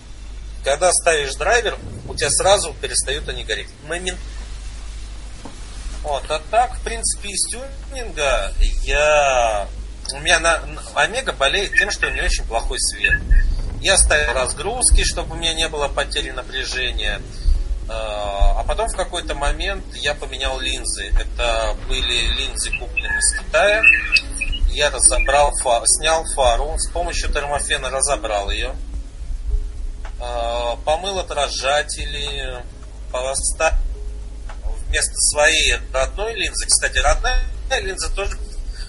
[0.65, 1.78] когда ставишь драйвер,
[2.10, 3.69] у тебя сразу перестают они гореть.
[3.88, 4.19] Момент.
[6.08, 8.54] Вот, а так, в принципе, из тюнинга
[8.84, 9.68] я...
[10.14, 10.62] У меня на...
[10.96, 13.22] Омега болеет тем, что у нее очень плохой свет.
[13.82, 17.22] Я ставил разгрузки, чтобы у меня не было потери напряжения.
[17.90, 21.08] А, а потом в какой-то момент я поменял линзы.
[21.08, 23.82] Это были линзы, купленные из Китая.
[24.72, 28.74] Я разобрал, фар, снял фару, с помощью термофена разобрал ее.
[30.22, 32.64] А, помыл отражатели,
[33.12, 33.87] поставил
[34.88, 36.66] вместо своей родной линзы.
[36.66, 37.44] Кстати, родная
[37.82, 38.38] линза тоже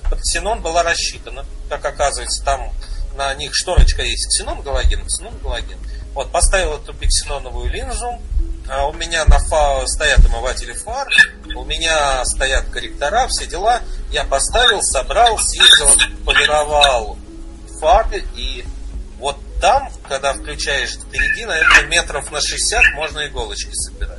[0.08, 1.44] под ксенон была рассчитана.
[1.68, 2.72] Как оказывается, там
[3.16, 5.78] на них шторочка есть ксенон галоген, ксенон галоген.
[6.14, 8.20] Вот, поставил эту биксеноновую линзу,
[8.68, 11.06] а у меня на фа стоят омыватели фар,
[11.54, 13.80] у меня стоят корректора, все дела.
[14.10, 15.90] Я поставил, собрал, съездил,
[16.24, 17.18] полировал
[17.80, 18.64] фары, и
[19.18, 24.17] вот там, когда включаешь впереди, наверное, метров на 60 можно иголочки собирать.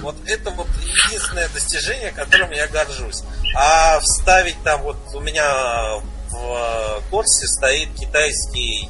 [0.00, 3.22] Вот это вот единственное достижение, которым я горжусь.
[3.56, 8.88] А вставить там вот у меня в Корсе стоит китайский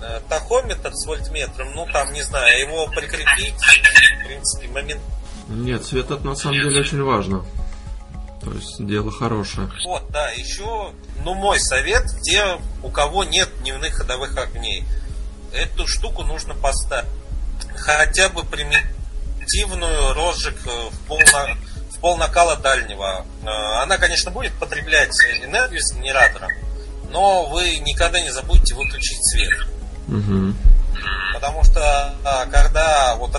[0.00, 5.00] э, тахометр с вольтметром, ну там, не знаю, его прикрепить, в принципе, момент...
[5.48, 7.44] Нет, свет это на самом деле очень важно.
[8.42, 9.70] То есть дело хорошее.
[9.84, 10.92] Вот, да, еще,
[11.24, 14.84] ну, мой совет, те, у кого нет дневных ходовых огней,
[15.52, 17.08] эту штуку нужно поставить.
[17.76, 18.42] Хотя бы
[19.52, 21.20] примитивную розжиг э, в пол,
[21.90, 23.24] в пол накала дальнего.
[23.42, 25.12] Э, она, конечно, будет потреблять
[25.44, 26.48] энергию с генератора,
[27.10, 29.66] но вы никогда не забудьте выключить свет.
[30.08, 30.54] Угу.
[31.34, 33.34] Потому что а, когда вот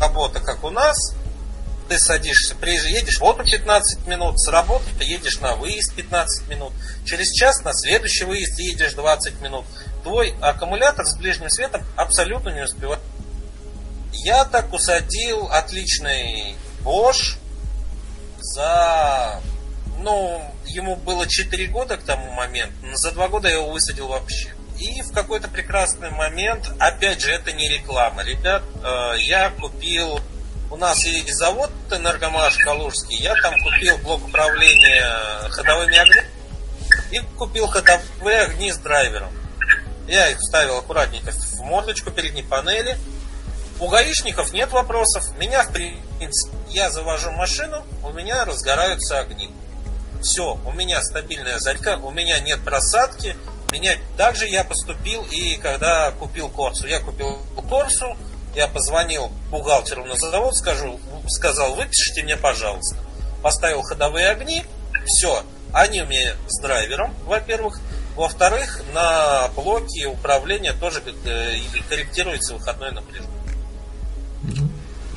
[0.00, 0.96] работа как у нас,
[1.88, 6.72] ты садишься, едешь в отпуск 15 минут, с работы ты едешь на выезд 15 минут,
[7.04, 9.64] через час на следующий выезд едешь 20 минут.
[10.02, 13.00] Твой аккумулятор с ближним светом абсолютно не успевает.
[14.24, 17.36] Я так усадил отличный Bosch
[18.38, 19.40] за...
[19.98, 24.08] Ну, ему было 4 года к тому моменту, но за 2 года я его высадил
[24.08, 24.54] вообще.
[24.78, 30.20] И в какой-то прекрасный момент, опять же, это не реклама, ребят, э, я купил
[30.70, 33.16] у нас есть завод Энергомаш Калужский.
[33.16, 36.24] Я там купил блок управления ходовыми огнями
[37.10, 39.32] и купил ходовые огни с драйвером.
[40.06, 42.98] Я их вставил аккуратненько в мордочку передней панели.
[43.80, 45.24] У гаишников нет вопросов.
[45.38, 49.50] Меня, в принципе, я завожу машину, у меня разгораются огни.
[50.20, 53.36] Все, у меня стабильная зарядка, у меня нет просадки.
[53.70, 56.88] Меня также я поступил и когда купил Корсу.
[56.88, 57.38] Я купил
[57.68, 58.16] Корсу,
[58.56, 60.98] я позвонил бухгалтеру на завод, скажу,
[61.28, 62.96] сказал, выпишите мне, пожалуйста.
[63.42, 64.64] Поставил ходовые огни,
[65.06, 65.44] все.
[65.72, 67.78] Они у меня с драйвером, во-первых.
[68.16, 73.37] Во-вторых, на блоке управления тоже э, корректируется выходное напряжение.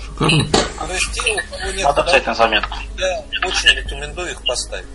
[0.03, 0.47] Шикарно.
[0.51, 2.77] То есть те, у кого нет Надо взять на заметку.
[2.97, 4.87] Я очень рекомендую их поставить.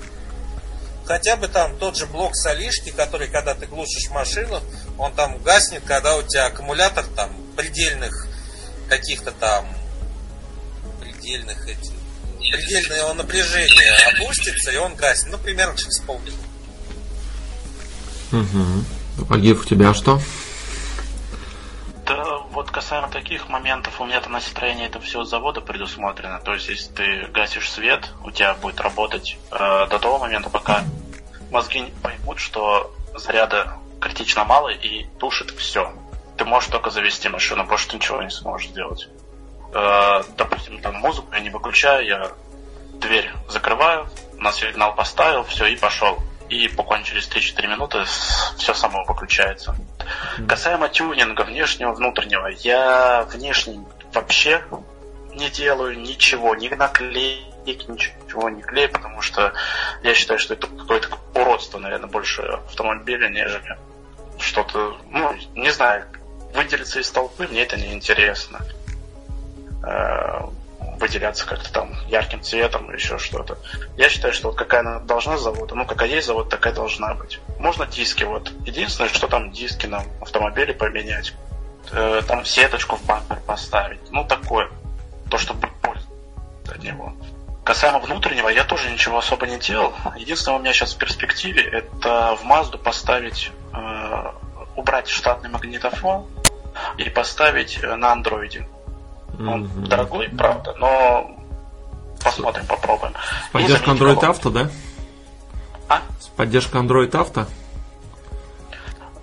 [1.05, 4.61] Хотя бы там тот же блок солишки, который, когда ты глушишь машину,
[4.99, 8.27] он там гаснет, когда у тебя аккумулятор там предельных
[8.89, 9.67] каких-то там
[11.01, 11.93] предельных этих
[12.39, 15.33] предельное напряжение опустится, и он гаснет.
[15.33, 16.37] Ну, примерно через полминуты.
[18.33, 19.27] Угу.
[19.27, 20.21] Погиб у тебя что?
[22.07, 26.41] Да, вот касаемо таких моментов, у меня-то на настроение это все с завода предусмотрено.
[26.41, 30.85] То есть, если ты гасишь свет, у тебя будет работать э, до того момента, пока
[31.51, 35.93] мозги не поймут, что заряда критично мало и тушит все
[36.37, 39.09] ты можешь только завести машину, больше ты ничего не сможешь сделать.
[39.73, 42.33] Э, допустим, там музыку я не выключаю, я
[42.95, 44.09] дверь закрываю,
[44.39, 46.19] на сигнал поставил, все, и пошел.
[46.49, 48.05] И буквально через 3-4 минуты
[48.57, 49.77] все само выключается.
[50.39, 50.47] Mm.
[50.47, 53.81] Касаемо тюнинга внешнего, внутреннего, я внешний
[54.13, 54.63] вообще
[55.35, 59.53] не делаю ничего, ни наклейки, ничего не клею, потому что
[60.03, 63.77] я считаю, что это какое-то уродство, наверное, больше автомобиля, нежели
[64.39, 66.07] что-то, ну, не знаю,
[66.55, 68.61] выделиться из толпы, мне это не интересно.
[70.99, 73.59] Выделяться как-то там ярким цветом или еще что-то.
[73.97, 77.41] Я считаю, что вот какая она должна завода, ну какая есть завод, такая должна быть.
[77.59, 78.53] Можно диски, вот.
[78.65, 81.35] Единственное, что там диски на автомобиле поменять.
[81.93, 84.01] Э, там сеточку в бампер поставить.
[84.11, 84.71] Ну такое.
[85.31, 87.13] То, чтобы пользоваться от него.
[87.65, 89.93] Касаемо внутреннего, я тоже ничего особо не делал.
[90.17, 94.33] Единственное, у меня сейчас в перспективе, это в Мазду поставить, э,
[94.77, 96.27] убрать штатный магнитофон
[96.97, 98.69] и поставить э, на андроиде.
[99.39, 99.87] Он mm-hmm.
[99.89, 101.37] дорогой, правда, но
[102.23, 103.15] посмотрим, попробуем.
[103.49, 104.71] С поддержкой Android Auto, да?
[105.89, 106.03] А?
[106.21, 107.47] С поддержкой Android Auto?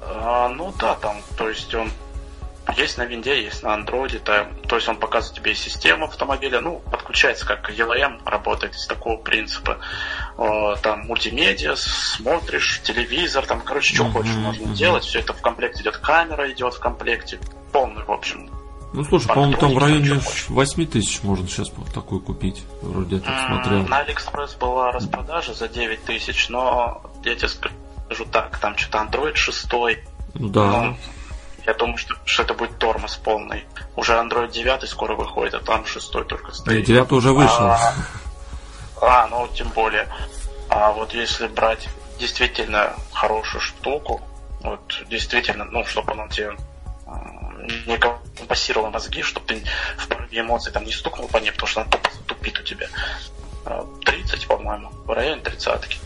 [0.01, 1.91] А, ну да, там, то есть он
[2.77, 6.81] есть на винде, есть на андроиде, то, то есть он показывает тебе систему автомобиля, ну,
[6.91, 9.79] подключается как ELM, работает из такого принципа.
[10.37, 14.75] О, там мультимедиа, смотришь, телевизор, там, короче, что mm-hmm, хочешь, можно mm-hmm.
[14.75, 15.03] делать.
[15.03, 17.39] Все это в комплекте идет, камера идет в комплекте,
[17.73, 18.49] полный, в общем,
[18.93, 22.63] ну слушай, по-моему, там в районе 8 тысяч можно сейчас такую купить.
[22.81, 23.87] Вроде я так смотрел.
[23.87, 29.35] На Алиэкспресс была распродажа за 9 тысяч, но я тебе скажу так, там что-то Android
[29.35, 29.67] 6.
[30.35, 30.83] Да.
[30.83, 30.97] Ну,
[31.65, 33.65] я думаю, что, что это будет тормоз полный.
[33.95, 36.85] Уже Android 9 скоро выходит, а там 6 только стоит.
[36.85, 37.65] 9 уже вышел.
[37.65, 37.93] А,
[39.01, 40.07] а, ну тем более.
[40.69, 41.89] А вот если брать
[42.19, 44.21] действительно хорошую штуку,
[44.61, 46.55] вот действительно, ну, чтобы он тебе
[47.85, 49.63] не компасировал мозги, чтобы ты
[49.97, 51.89] в порыве эмоций там не стукнул по ней, потому что она
[52.25, 52.87] тупит у тебя.
[54.05, 55.97] 30, а, по-моему, в районе тридцатки.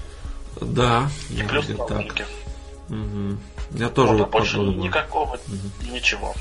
[0.61, 1.09] Да.
[1.29, 2.27] И плюс так.
[2.89, 3.37] Угу.
[3.71, 4.83] Я тоже вот, вот больше подумал.
[4.83, 5.93] никакого, угу.
[5.93, 6.33] ничего.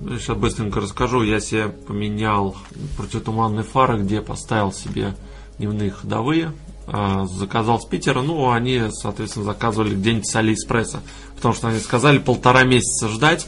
[0.00, 1.22] Ну, сейчас быстренько расскажу.
[1.22, 2.56] Я себе поменял
[2.96, 5.14] противотуманные фары, где поставил себе
[5.58, 6.52] дневные ходовые.
[6.90, 8.22] А, заказал с Питера.
[8.22, 11.00] Ну, они, соответственно, заказывали где-нибудь с Алиэкспресса
[11.38, 13.46] потому что они сказали полтора месяца ждать.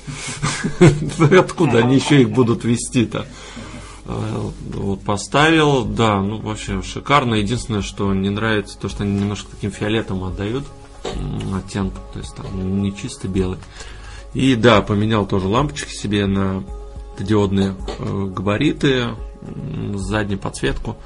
[1.38, 3.26] Откуда они еще их будут вести-то?
[4.06, 7.34] А, вот поставил, да, ну вообще шикарно.
[7.34, 10.64] Единственное, что не нравится, то, что они немножко таким фиолетом отдают
[11.54, 13.58] оттенком, то есть там не чисто белый.
[14.34, 16.62] И да, поменял тоже лампочки себе на
[17.18, 19.08] диодные э, габариты,
[19.94, 20.96] заднюю подсветку.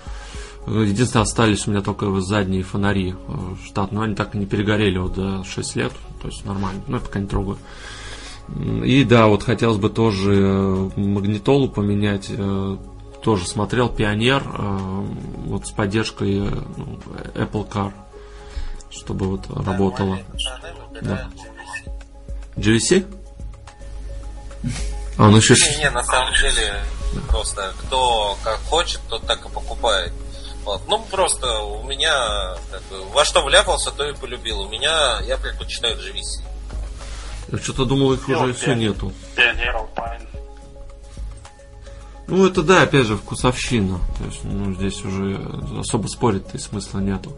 [0.66, 4.96] Единственное, остались у меня только задние фонари э, штатные, но они так и не перегорели
[4.96, 5.92] вот до 6 лет,
[6.22, 7.58] то есть нормально, ну, я пока не трогаю.
[8.82, 12.76] И да, вот хотелось бы тоже э, магнитолу поменять, э,
[13.22, 14.42] тоже смотрел Пионер,
[15.46, 16.40] вот с поддержкой
[16.76, 16.98] ну,
[17.34, 17.92] Apple Car,
[18.90, 20.18] чтобы вот работало.
[21.00, 21.28] Да.
[22.56, 23.06] GVC?
[25.16, 25.54] А, ну еще...
[25.54, 26.82] Не, не, на самом деле,
[27.28, 30.12] просто кто как хочет, тот так и покупает.
[30.64, 30.82] Вот.
[30.88, 34.60] Ну, просто у меня как бы, во что вляпался, то и полюбил.
[34.60, 36.42] У меня, я предпочитаю GVC.
[37.52, 39.12] Я что-то думал, их уже все нету.
[42.26, 43.98] Ну, это да, опять же, вкусовщина.
[44.18, 45.38] То есть, ну, здесь уже
[45.78, 47.36] особо спорить-то и смысла нету.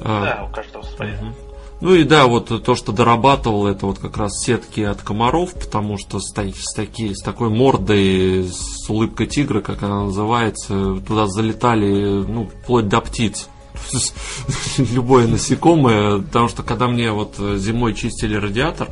[0.00, 1.14] А, да, у каждого своя.
[1.14, 1.34] Угу.
[1.82, 5.98] Ну и да, вот то, что дорабатывал, это вот как раз сетки от комаров, потому
[5.98, 12.22] что с, с, таки, с такой мордой, с улыбкой тигра, как она называется, туда залетали,
[12.22, 13.48] ну, вплоть до птиц.
[14.92, 18.88] Любое насекомое, потому что когда мне вот зимой чистили радиатор,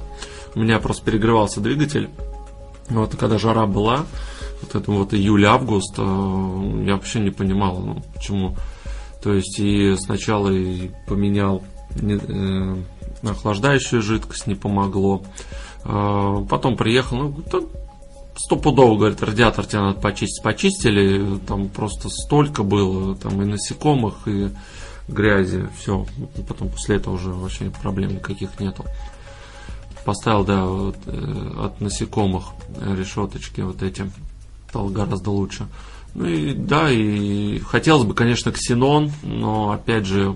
[0.56, 2.10] у меня просто перегревался двигатель,
[2.88, 4.04] вот когда жара была,
[4.62, 8.56] вот это вот июль-август, э, я вообще не понимал, ну, почему.
[9.22, 10.50] То есть и сначала
[11.06, 11.80] поменял не, э,
[13.22, 15.22] охлаждающая жидкость не помогло.
[15.84, 17.42] Э, потом приехал, ну,
[18.36, 20.42] стопудово, говорит, радиатор тебе надо почистить.
[20.42, 24.50] Почистили, там просто столько было, там и насекомых, и
[25.08, 26.06] грязи, все.
[26.48, 28.84] Потом после этого уже вообще проблем никаких нету.
[30.04, 32.44] Поставил, да, вот, э, от насекомых
[32.80, 34.10] решеточки вот эти,
[34.68, 35.66] стало гораздо лучше.
[36.14, 40.34] Ну и да, и хотелось бы, конечно, ксенон, но опять же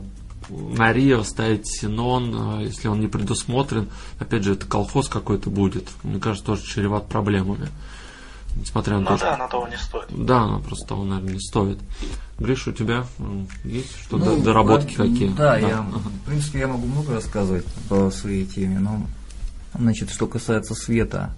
[0.48, 3.88] на Рио ставить Синон, а если он не предусмотрен,
[4.18, 5.88] опять же, это колхоз какой-то будет.
[6.02, 7.68] Мне кажется, тоже чреват проблемами.
[8.56, 9.34] Несмотря на ну, то, да, что...
[9.34, 10.06] она того не стоит.
[10.10, 11.78] Да, она просто того, наверное, не стоит.
[12.38, 13.04] Гриша, у тебя
[13.64, 15.28] есть что-то, ну, доработки а, какие?
[15.30, 19.06] Да, да, я, в принципе, я могу много рассказывать по своей теме, но,
[19.76, 21.34] значит, что касается света,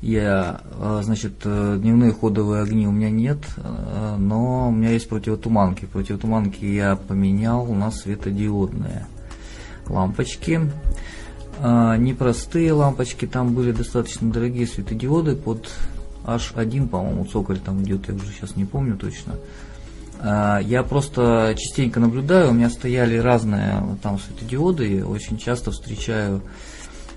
[0.00, 5.08] я, э, значит, э, дневные ходовые огни у меня нет, э, но у меня есть
[5.08, 5.86] противотуманки.
[5.86, 9.06] Противотуманки я поменял, у нас светодиодные
[9.86, 10.70] лампочки.
[11.60, 15.68] Непростые лампочки, там были достаточно дорогие светодиоды под
[16.24, 19.34] H1, по-моему, цоколь там идет, я уже сейчас не помню точно.
[20.22, 26.42] Я просто частенько наблюдаю, у меня стояли разные там светодиоды, очень часто встречаю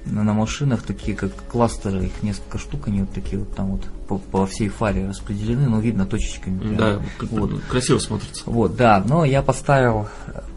[0.06, 3.86] на, на машинах такие, как кластеры, их несколько штук, они вот такие вот там вот
[4.08, 6.60] по, по всей фаре распределены, но видно точечками.
[6.60, 6.78] прям.
[6.78, 7.62] Да, вот.
[7.70, 8.44] красиво смотрится.
[8.46, 10.08] Вот, да, но я поставил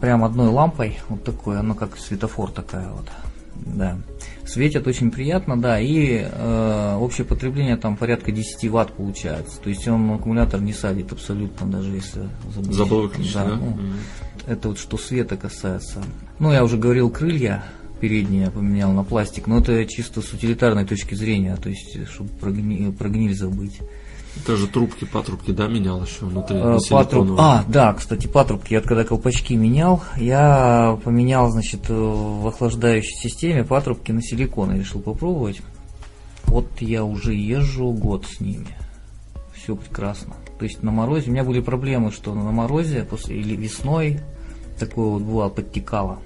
[0.01, 3.05] прям одной лампой, вот такой, оно как светофор такая вот,
[3.65, 3.97] да.
[4.45, 9.59] Светит очень приятно, да, и э, общее потребление там порядка 10 ватт получается.
[9.59, 12.75] То есть он аккумулятор не садит абсолютно, даже если забыть.
[12.75, 13.45] Забыл выключить, да?
[13.45, 13.93] ну, Мгм.
[14.45, 16.03] это вот что света касается.
[16.37, 17.63] Ну, я уже говорил, крылья
[17.99, 22.29] передние я поменял на пластик, но это чисто с утилитарной точки зрения, то есть, чтобы
[22.29, 23.79] про, гни- про гниль забыть.
[24.45, 26.57] Ты же трубки, патрубки, да, менял еще внутри?
[26.57, 27.35] Э, на патруб-?
[27.39, 28.73] А, да, кстати, патрубки.
[28.73, 34.73] Я когда колпачки менял, я поменял, значит, э, в охлаждающей системе патрубки на силикон.
[34.73, 35.61] Я решил попробовать.
[36.43, 38.67] Вот я уже езжу год с ними.
[39.53, 40.35] Все прекрасно.
[40.59, 44.19] То есть на морозе, у меня были проблемы, что на морозе после, или весной
[44.77, 46.19] такое вот бывало, подтекало.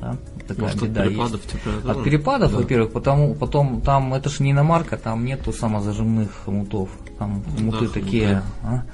[0.00, 0.16] Да?
[0.48, 1.14] Такая Может, от беда есть.
[1.14, 1.90] перепадов температуры?
[1.98, 2.56] От перепадов, Да.
[2.58, 6.90] во-первых, потому, потом там это же не иномарка, там нету самозажимных хомутов.
[7.18, 8.00] Там хомуты хомуты.
[8.00, 8.42] такие.
[8.64, 8.84] а.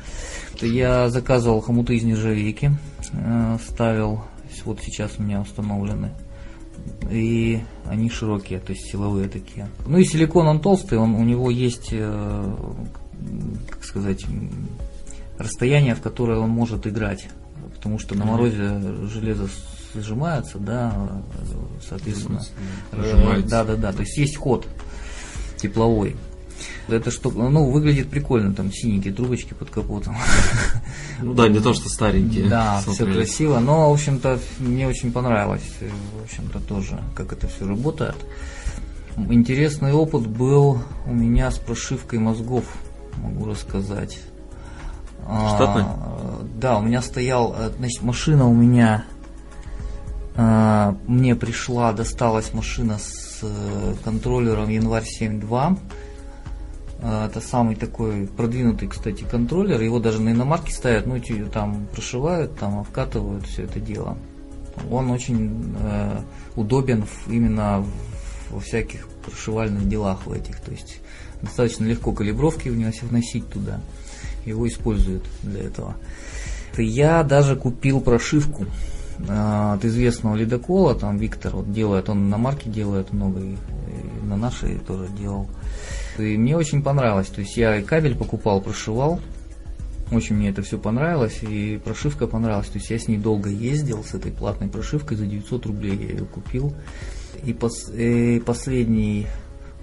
[0.54, 2.72] Это Я заказывал хомуты из нержавейки,
[3.12, 4.22] э, ставил,
[4.64, 6.10] вот сейчас у меня установлены.
[7.10, 9.68] И они широкие, то есть силовые такие.
[9.86, 12.54] Ну и силикон он толстый, он, у него есть, э,
[13.70, 14.24] как сказать,
[15.38, 17.28] расстояние, в которое он может играть.
[17.74, 18.80] Потому что на морозе
[19.12, 19.48] железо
[19.94, 20.92] сжимается, да,
[21.34, 21.54] э,
[21.88, 22.42] соответственно.
[22.92, 23.48] Разжимается.
[23.48, 23.92] Да, да, да.
[23.92, 24.66] То есть есть ход
[25.56, 26.16] тепловой.
[26.88, 30.16] Это что, ну, выглядит прикольно, там синенькие трубочки под капотом.
[31.20, 32.48] Ну да, не то, что старенькие.
[32.48, 35.90] Да, все красиво, но, в общем-то, мне очень понравилось, э,
[36.20, 38.14] в общем-то, тоже, как это все работает.
[39.28, 42.64] Интересный опыт был у меня с прошивкой мозгов,
[43.16, 44.20] могу рассказать.
[45.26, 45.82] А, Штатной?
[45.82, 49.17] э, да, у меня стоял, э, значит, машина у меня, а,
[51.06, 55.78] мне пришла, досталась машина с э, контроллером январь 7.2.
[57.00, 59.80] А, Это самый такой продвинутый, кстати, контроллер.
[59.80, 61.18] Его даже на иномарке ставят, ну,
[61.52, 64.16] там прошивают, там обкатывают все это дело.
[64.90, 66.20] Он очень э,
[66.54, 70.60] удобен в- именно в- во всяких прошивальных делах в этих.
[70.60, 71.00] То есть
[71.42, 72.68] достаточно легко калибровки
[73.02, 73.80] вносить туда.
[74.46, 75.96] Его используют для этого.
[76.76, 78.66] Я даже купил прошивку
[79.26, 84.36] от известного ледокола, там Виктор вот делает, он на марке делает много, и, и на
[84.36, 85.48] нашей тоже делал.
[86.18, 87.28] И мне очень понравилось.
[87.28, 89.20] То есть я и кабель покупал, прошивал.
[90.10, 92.68] Очень мне это все понравилось, и прошивка понравилась.
[92.68, 96.08] То есть я с ней долго ездил, с этой платной прошивкой, за 900 рублей я
[96.10, 96.74] ее купил.
[97.44, 99.26] И пос- э, последний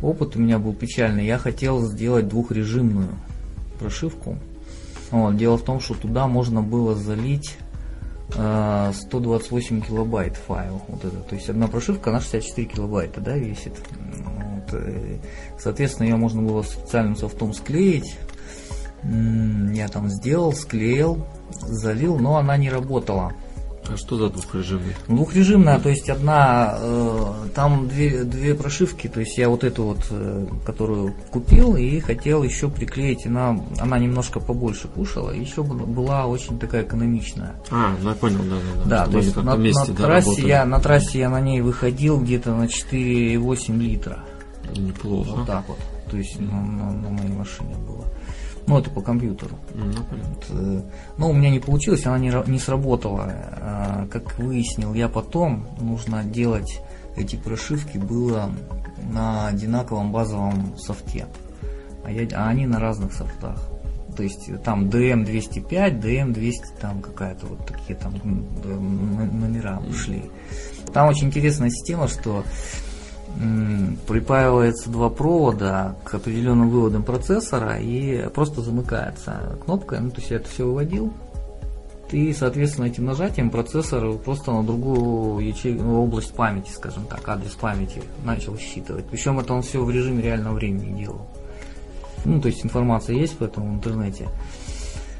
[0.02, 1.26] опыт у меня был печальный.
[1.26, 3.10] Я хотел сделать двухрежимную
[3.80, 4.38] прошивку.
[5.12, 7.58] Вот, дело в том, что туда можно было залить
[8.32, 10.82] 128 килобайт файл.
[10.88, 11.18] Вот это.
[11.18, 13.74] То есть одна прошивка, она 64 килобайта да, весит.
[14.24, 15.20] Вот, э,
[15.60, 18.18] соответственно, ее можно было специальным софтом склеить.
[19.04, 23.34] Я там сделал, склеил, залил, но она не работала.
[23.88, 24.96] А что за двухрежимный?
[25.08, 30.00] Двухрежимная, то есть одна, э, там две, две прошивки, то есть я вот эту вот,
[30.10, 36.58] э, которую купил и хотел еще приклеить, она, она немножко побольше кушала, еще была- очень
[36.58, 37.54] такая экономичная.
[37.70, 39.06] А, ну я понял, да, да, да.
[39.06, 40.48] Да, то есть на, вместе, на да, трассе работали.
[40.48, 44.20] я, на трассе я на ней выходил где-то на 4,8 литра.
[44.76, 45.30] Неплохо.
[45.30, 45.78] Вот так вот.
[46.10, 48.06] То есть на, на- на моей машине было.
[48.68, 49.56] Ну, это по компьютеру.
[49.74, 50.34] Ну, понятно.
[50.36, 50.82] Вот, э,
[51.18, 53.26] Но у меня не получилось, она не, не сработала.
[53.28, 56.82] А, Как выяснил я потом, нужно делать
[57.16, 58.50] эти прошивки было
[59.12, 61.28] на одинаковом базовом софте.
[62.04, 63.60] А, я- а они на разных софтах.
[64.18, 68.14] То есть э, там DM205, DM200, там какая-то вот такие там
[68.64, 70.24] номера ушли.
[70.94, 72.44] Там очень интересная система, что
[74.08, 80.00] припаивается два провода к определенным выводам процессора и просто замыкается кнопкой.
[80.00, 81.14] Ну, то есть я это все выводил.
[82.12, 87.54] И, соответственно, этим нажатием процессор просто на другую ячейку, ну, область памяти, скажем так, адрес
[87.54, 89.06] памяти начал считывать.
[89.10, 91.28] Причем это он все в режиме реального времени делал.
[92.24, 94.30] Ну, то есть информация есть поэтому в интернете.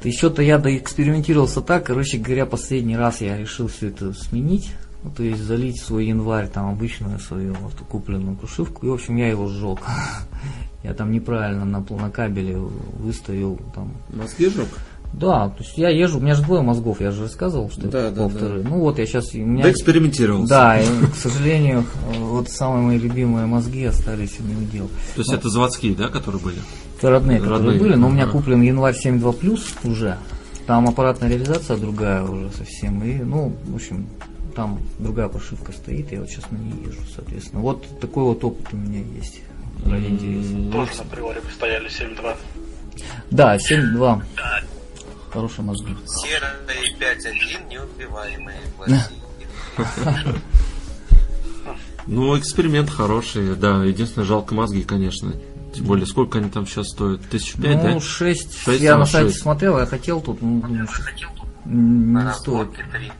[0.04, 4.72] Еще-то я доэкспериментировался так, короче говоря, последний раз я решил все это сменить.
[5.06, 8.84] Ну, то есть залить в свой январь, там обычную свою вот, купленную прошивку.
[8.84, 9.78] И, в общем, я его сжег.
[10.82, 13.92] Я там неправильно на, на кабеле выставил там.
[14.12, 14.68] Мозги жег?
[15.12, 18.10] Да, то есть я езжу, у меня же двое мозгов, я же рассказывал, что Да,
[18.10, 18.62] да, полторы.
[18.62, 19.64] Ну вот я сейчас, у меня...
[19.64, 20.48] Да, экспериментировался.
[20.48, 21.84] Да, и, к сожалению,
[22.18, 24.88] вот самые мои любимые мозги остались у него дел.
[25.14, 26.58] То есть это заводские, да, которые были?
[26.98, 30.18] Это родные, которые Родные, были, но у меня куплен январь 7.2 плюс уже.
[30.66, 33.02] Там аппаратная реализация другая уже совсем.
[33.02, 34.06] И, ну, в общем,
[34.56, 37.60] там другая прошивка стоит, я вот сейчас на ней езжу, соответственно.
[37.60, 39.42] Вот такой вот опыт у меня есть.
[39.84, 40.72] Ради интереса.
[40.72, 42.36] Тоже на приоре стояли 7.2.
[43.30, 44.22] Да, 7.2.
[45.30, 45.94] Хорошие мозги.
[46.06, 46.52] Серые
[46.98, 48.58] 5.1 неубиваемые.
[52.08, 53.82] Ну, эксперимент хороший, да.
[53.82, 55.32] Единственное, жалко мозги, конечно.
[55.74, 57.20] Тем более, сколько они там сейчас стоят?
[57.28, 58.00] Тысяч пять, ну, да?
[58.00, 62.68] 6, Шесть, я на сайте смотрел, я хотел тут, ну, думаю, не стоит.
[62.68, 63.12] разборке 3.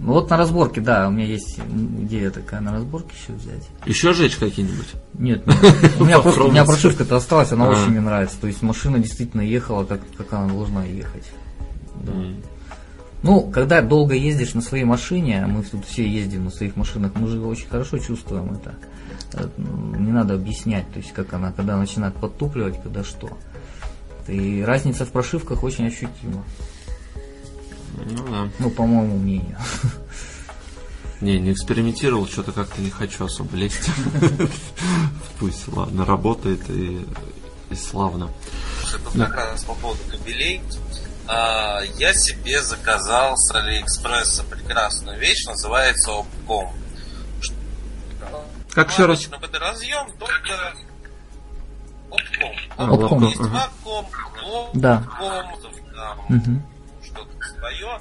[0.00, 1.58] Ну, вот на разборке, да, у меня есть
[2.02, 3.68] идея такая на разборке еще взять.
[3.86, 4.88] Еще жечь какие-нибудь?
[5.14, 5.56] Нет, нет.
[6.00, 6.66] у меня просто у меня Попробовать.
[6.66, 7.70] прошивка-то осталась, она А.
[7.70, 8.36] очень мне нравится.
[8.40, 11.24] То есть машина действительно ехала так, как она должна ехать.
[13.22, 17.12] Ну, когда долго ездишь на своей машине, а мы тут все ездим на своих машинах,
[17.14, 18.74] мы же очень хорошо чувствуем это.
[19.32, 23.30] Э, Не надо объяснять, то есть как она, когда начинает подтупливать, когда что.
[24.28, 26.44] И разница в прошивках очень ощутима.
[27.96, 28.48] Ну да.
[28.58, 29.56] Ну, по моему мнению.
[31.20, 33.88] Не, не экспериментировал, что-то как-то не хочу особо лезть.
[35.38, 37.06] Пусть, ладно, работает и,
[37.70, 38.30] и славно.
[38.94, 40.60] Это как раз по поводу кабелей.
[41.26, 46.70] А, я себе заказал с Алиэкспресса прекрасную вещь, называется Opcom.
[48.72, 49.26] Как еще раз?
[49.52, 50.74] Разъем, только
[52.10, 52.54] Opcom.
[52.76, 53.08] А, Opcom.
[53.08, 53.24] Opcom.
[53.28, 53.38] Есть.
[53.40, 54.06] Ваком,
[54.44, 55.02] Opcom, Да.
[55.94, 56.62] там, Мгм.
[57.64, 58.00] Свое.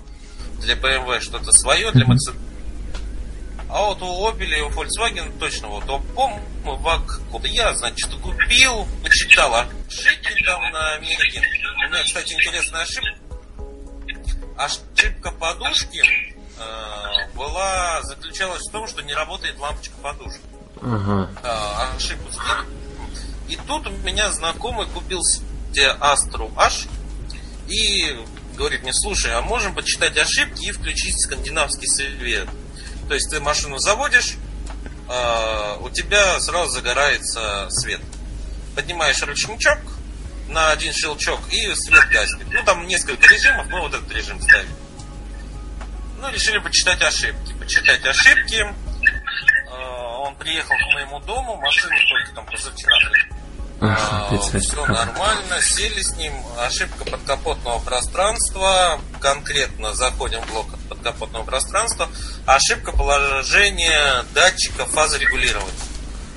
[0.60, 2.40] Для BMW что-то свое, для Mercedes.
[3.70, 7.44] А вот у Opel и у Volkswagen точно вот Opcom, Ваком.
[7.46, 11.44] Я, значит, купил, почитал ошибки там на Мегаген.
[11.44, 13.16] У меня, кстати, интересная ошибка.
[14.58, 16.04] Ошибка подушки
[16.60, 20.42] э, была заключалась в том, что не работает лампочка подушки
[20.80, 21.30] Ага.
[21.44, 22.66] а, ошибку сделал.
[23.50, 25.22] И тут у меня знакомый купил
[26.00, 26.86] Астру H
[27.68, 28.16] и
[28.56, 32.48] говорит мне, слушай, а можем почитать ошибки и включить скандинавский свет.
[33.08, 34.36] То есть ты машину заводишь,
[35.10, 38.02] а, у тебя сразу загорается свет.
[38.76, 39.80] Поднимаешь ручничок
[40.50, 42.48] на один щелчок и свет гаснет.
[42.52, 44.70] Ну там несколько режимов, мы вот этот режим ставим.
[46.20, 47.54] Ну, решили почитать ошибки.
[47.60, 48.56] Почитать ошибки.
[48.56, 49.74] Э,
[50.20, 52.96] Он приехал к моему дому, машину только там позавчера
[53.84, 54.92] Ага, опять все Саша.
[54.92, 56.34] нормально, сели с ним.
[56.58, 59.00] Ошибка подкапотного пространства.
[59.20, 62.08] Конкретно заходим в блок подкапотного пространства.
[62.46, 65.72] Ошибка положения датчика фазорегулирования.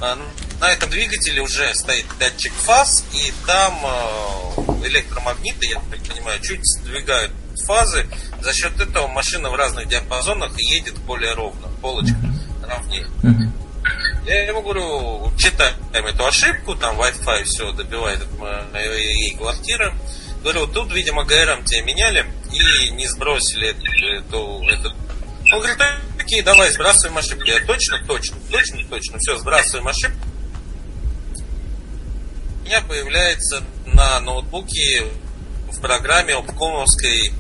[0.01, 0.19] А,
[0.61, 6.61] На этом двигателе уже стоит датчик фаз, и там э, электромагниты, я так понимаю, чуть
[6.65, 7.33] сдвигают
[7.67, 8.07] фазы.
[8.43, 12.17] За счет этого машина в разных диапазонах едет более ровно, полочка
[12.63, 13.07] ровнее.
[13.23, 13.53] Мгм.
[14.27, 18.39] Я ему говорю, читаем эту ошибку, там Wi-Fi все добивает от
[18.73, 19.95] моей квартиры.
[20.43, 24.93] Говорю, тут, видимо, ГРМ тебе меняли и не сбросили эту, эту-.
[25.53, 25.79] Он говорит,
[26.21, 27.51] окей, давай, сбрасываем ошибки.
[27.51, 30.27] Я точно, точно, точно, точно, все, сбрасываем ошибку.
[32.63, 35.05] У меня появляется на ноутбуке
[35.71, 37.33] в программе обкомовской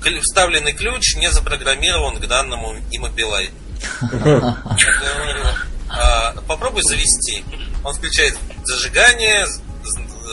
[0.00, 3.50] клю- вставленный ключ не запрограммирован к данному иммобилай.
[4.02, 5.44] Я говорю,
[5.90, 7.44] «А, попробуй завести.
[7.84, 9.46] Он включает зажигание,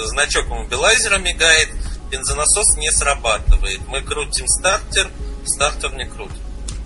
[0.05, 1.69] значок мобилайзера мигает,
[2.11, 3.79] бензонасос не срабатывает.
[3.87, 5.09] Мы крутим стартер,
[5.45, 6.37] стартер не крутит.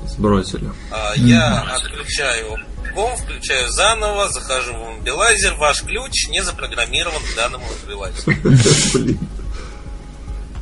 [0.06, 0.72] Сбросили.
[0.92, 2.58] А, Я отключаю
[2.94, 8.38] ком, включаю заново, захожу в мобилайзер, ваш ключ не запрограммирован к данному мобилайзеру.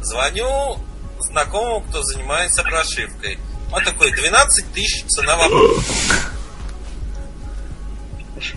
[0.01, 0.77] Звоню
[1.19, 3.37] знакомому, кто занимается прошивкой.
[3.71, 5.83] Он такой, 12 тысяч цена вопрос.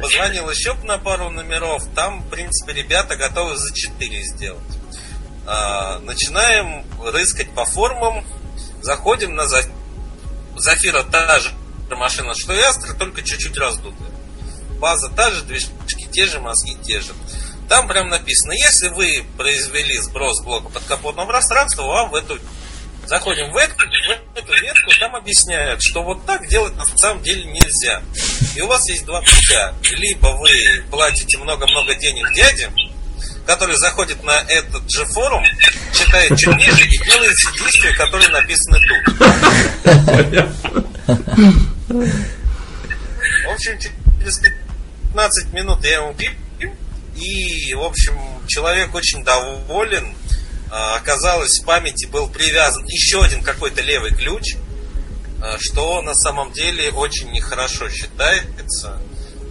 [0.00, 1.82] Позвонил еще на пару номеров.
[1.94, 4.62] Там, в принципе, ребята готовы за 4 сделать.
[5.46, 8.24] А, начинаем рыскать по формам.
[8.82, 9.70] Заходим на За-
[10.56, 11.50] Зафира та же
[11.96, 14.10] машина, что и Астра, только чуть-чуть раздутая.
[14.78, 17.12] База та же, движки те же, мозги те же.
[17.68, 22.38] Там прям написано, если вы произвели сброс блока подкапотного пространства, вам в эту
[23.12, 27.44] Заходим в эту, в эту ветку, там объясняют, что вот так делать на самом деле
[27.44, 28.02] нельзя.
[28.56, 29.74] И у вас есть два путя.
[29.90, 32.72] Либо вы платите много-много денег дяде,
[33.44, 35.44] который заходит на этот же форум,
[35.93, 39.18] читает чуть ниже и делает действия, которые написаны тут.
[43.44, 46.32] В общем, через 15 минут я ему пип,
[47.14, 48.14] и, в общем,
[48.48, 50.14] человек очень доволен.
[50.73, 54.57] А, Оказалось, в памяти был привязан еще один какой-то левый ключ,
[55.43, 58.99] а, что на самом деле очень нехорошо считается.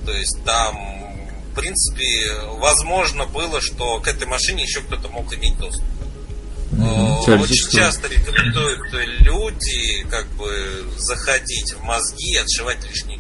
[0.03, 0.76] То есть там,
[1.52, 5.85] в принципе, возможно было, что к этой машине еще кто-то мог иметь доступ.
[6.72, 8.81] Э, очень часто рекомендуют
[9.19, 13.19] люди как бы заходить в мозги и отшивать лишние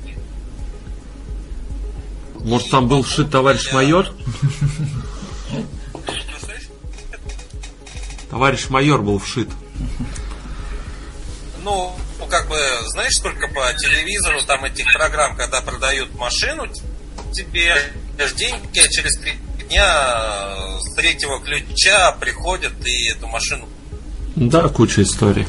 [2.39, 4.07] Может, там был вшит товарищ майор?
[8.31, 9.49] Товарищ майор был вшит.
[11.65, 11.93] Ну,
[12.29, 16.65] как бы, знаешь, сколько по телевизору там этих программ, когда продают машину,
[17.33, 17.75] тебе
[18.37, 19.33] деньги, а через три
[19.67, 23.67] дня с третьего ключа приходят и эту машину.
[24.37, 25.45] Да, куча историй.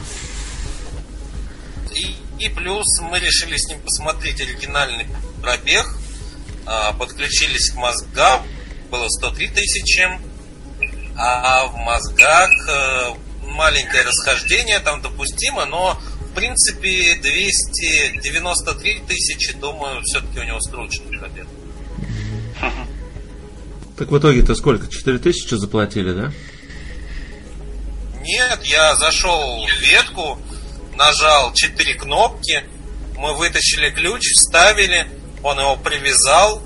[1.94, 5.06] И, и плюс мы решили с ним посмотреть оригинальный
[5.40, 5.86] пробег,
[6.66, 8.42] а, подключились к мозгам,
[8.90, 10.18] было 103 тысячи,
[11.16, 20.40] а в мозгах э, маленькое расхождение там допустимо, но в принципе 293 тысячи, думаю, все-таки
[20.40, 21.46] у него скрученный пробег.
[23.98, 24.88] Так в итоге-то сколько?
[24.88, 26.32] 4 тысячи заплатили, да?
[28.22, 30.40] Нет, я зашел в ветку,
[30.94, 32.64] нажал 4 кнопки,
[33.16, 35.06] мы вытащили ключ, вставили,
[35.42, 36.62] он его привязал,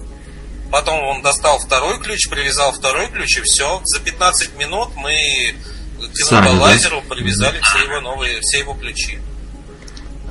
[0.71, 3.81] потом он достал второй ключ, привязал второй ключ и все.
[3.85, 5.55] За 15 минут мы
[5.99, 7.15] к лазеру да?
[7.15, 9.19] привязали все его новые, все его ключи.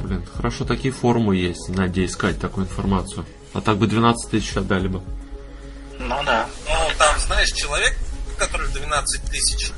[0.01, 3.25] Блин, хорошо такие форумы есть, надо искать такую информацию.
[3.53, 5.01] А так бы 12 тысяч отдали бы.
[5.97, 6.47] Ну да.
[6.67, 7.97] Ну там, знаешь, человек,
[8.37, 9.71] который 12 тысяч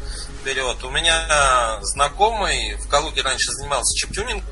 [0.43, 0.83] берет.
[0.83, 4.43] У меня знакомый в Калуге раньше занимался чиптюнинг.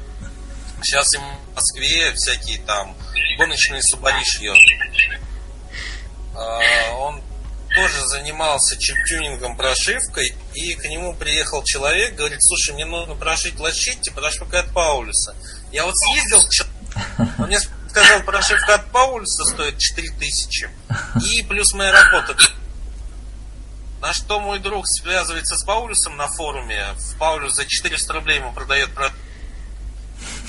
[0.81, 1.21] Сейчас им
[1.51, 2.95] в Москве всякие там
[3.37, 4.57] гоночные субари шьет.
[6.35, 7.21] А, он
[7.75, 14.11] тоже занимался чиптюнингом, прошивкой, и к нему приехал человек, говорит, слушай, мне нужно прошить лощите,
[14.11, 15.35] прошивка от Паулюса.
[15.71, 16.41] Я вот съездил,
[17.37, 17.59] он мне
[17.89, 20.69] сказал, прошивка от Паулюса стоит 4000,
[21.29, 22.35] и плюс моя работа.
[24.01, 28.53] На что мой друг связывается с Паулюсом на форуме, в Паулюс за 400 рублей ему
[28.53, 28.89] продает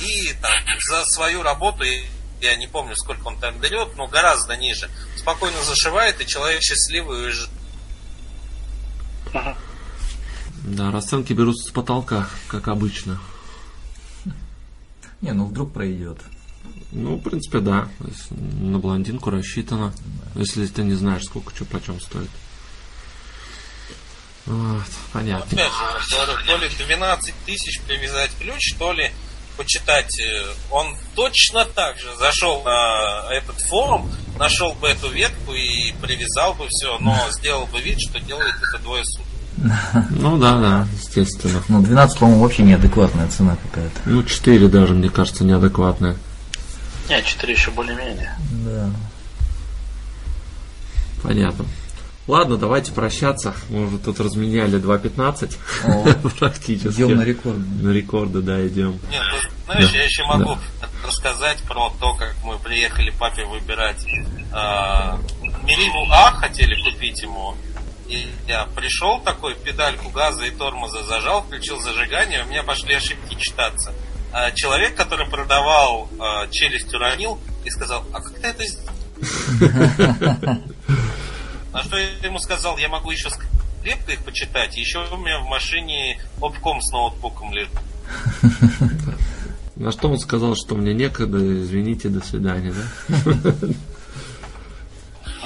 [0.00, 0.52] и там
[0.88, 1.84] за свою работу
[2.40, 4.90] я не помню, сколько он там берет, но гораздо ниже.
[5.27, 7.51] Спокойно зашивает, и человек счастливый уезжает.
[10.62, 13.20] Да, расценки берутся с потолка, как обычно.
[15.20, 16.20] Не, ну вдруг пройдет.
[16.93, 17.89] Ну, в принципе, да.
[18.31, 19.93] На блондинку рассчитано.
[19.97, 20.40] Да.
[20.43, 22.31] Если ты не знаешь, сколько что почем стоит.
[24.44, 25.44] Вот, понятно.
[25.44, 25.73] Опять
[26.09, 29.11] же, то ли 12 тысяч привязать ключ, то ли
[29.57, 35.93] почитать, э, он точно так же зашел на этот форум, нашел бы эту ветку и
[36.01, 39.27] привязал бы все, но сделал бы вид, что делает это двое суток.
[40.11, 41.62] Ну да, да, естественно.
[41.69, 44.01] Ну 12, по-моему, вообще неадекватная цена какая-то.
[44.05, 46.16] Ну 4 даже, мне кажется, неадекватная.
[47.09, 48.37] Нет, 4 еще более-менее.
[48.65, 48.91] Да.
[51.23, 51.65] Понятно.
[52.27, 53.55] Ладно, давайте прощаться.
[53.70, 56.97] Мы уже тут разменяли 2.15 практически.
[56.97, 57.59] Идем на рекорд.
[57.59, 58.98] На рекорды, да, идем.
[59.11, 59.98] Нет, ну, знаешь, да.
[59.98, 60.89] я еще могу да.
[61.07, 64.05] рассказать про то, как мы приехали папе выбирать.
[64.53, 65.16] Э,
[65.62, 67.55] Мериву А хотели купить ему.
[68.09, 73.35] И я пришел такой, педальку газа и тормоза зажал, включил зажигание, у меня пошли ошибки
[73.35, 73.93] читаться.
[74.32, 78.97] А человек, который продавал э, челюсть уронил и сказал, а как ты это сделал?
[81.77, 85.44] На что я ему сказал, я могу еще скрепко их почитать, еще у меня в
[85.47, 87.70] машине обком с ноутбуком лежит.
[89.77, 93.53] На что он сказал, что мне некогда, извините, до свидания, да?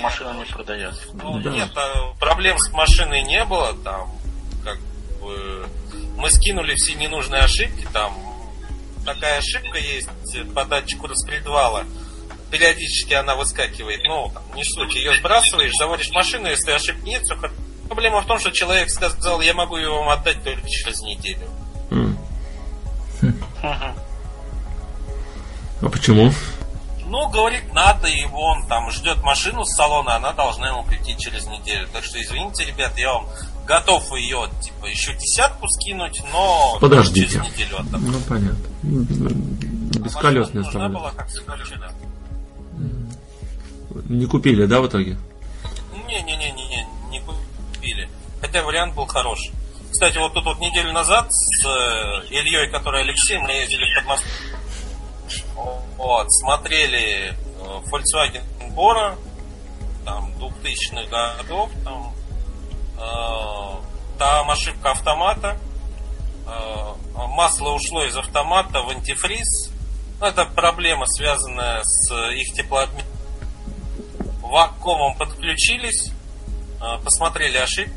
[0.00, 1.02] Машина не продается.
[1.14, 1.50] Ну, да.
[1.50, 4.12] нет, а проблем с машиной не было, там,
[4.62, 4.78] как
[5.20, 5.66] бы,
[6.16, 8.16] мы скинули все ненужные ошибки, там,
[9.04, 10.08] такая ошибка есть
[10.54, 11.86] по датчику распредвала,
[12.50, 14.00] периодически она выскакивает.
[14.04, 14.94] Ну, там, не суть.
[14.94, 17.54] Ее сбрасываешь, заводишь машину, если ошибки нет, все хорошо.
[17.86, 21.48] Проблема в том, что человек сказал, я могу ее вам отдать только через неделю.
[21.90, 22.16] Mm.
[25.82, 26.32] А почему?
[27.06, 31.46] Ну, говорит, надо, и он там ждет машину с салона, она должна ему прийти через
[31.46, 31.88] неделю.
[31.92, 33.26] Так что, извините, ребят, я вам
[33.66, 37.32] готов ее, типа, еще десятку скинуть, но Подождите.
[37.32, 38.04] через неделю отдам.
[38.04, 38.66] Ну, понятно.
[38.82, 40.92] Без а колес не оставляю.
[40.92, 41.28] Была, как
[44.08, 45.18] не купили, да, в итоге?
[46.08, 48.08] Не-не-не-не, не купили.
[48.40, 49.52] Хотя вариант был хороший.
[49.90, 54.56] Кстати, вот тут вот неделю назад с э, Ильей, который Алексей, мы ездили в Подмосковье.
[55.96, 57.34] Вот, смотрели э,
[57.90, 58.42] Volkswagen
[58.74, 59.16] Bora,
[60.04, 62.14] там, 2000-х годов, там,
[62.98, 65.58] э, там ошибка автомата,
[67.14, 69.70] масло ушло из автомата в антифриз,
[70.20, 73.09] ну, это проблема, связанная с их теплообменом
[74.50, 76.10] вакуумом подключились,
[76.80, 77.94] э, посмотрели ошибку,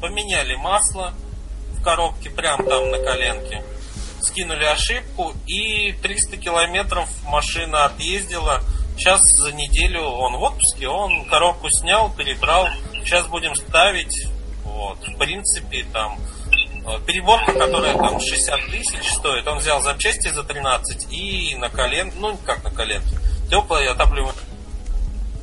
[0.00, 1.14] поменяли масло,
[1.72, 3.64] в коробке прям там на коленке.
[4.20, 8.62] Скинули ошибку и 300 километров машина отъездила.
[8.96, 12.68] Сейчас за неделю он в отпуске, он коробку снял, перебрал.
[13.04, 14.28] Сейчас будем ставить.
[14.64, 14.98] Вот.
[15.08, 16.18] В принципе, там
[16.86, 22.12] э, переборка, которая там 60 тысяч стоит, он взял запчасти за 13 и на колен,
[22.18, 23.18] ну как на коленке,
[23.50, 24.51] теплое отапливание.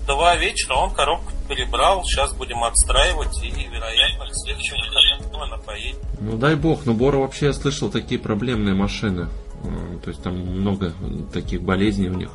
[0.10, 6.00] Два вечера он коробку перебрал, сейчас будем отстраивать и, вероятно, к следующему выходному она поедет.
[6.20, 9.30] Ну дай бог, но Бора вообще я слышал такие проблемные машины.
[9.64, 10.94] Э, То есть там много
[11.32, 12.32] таких болезней у них.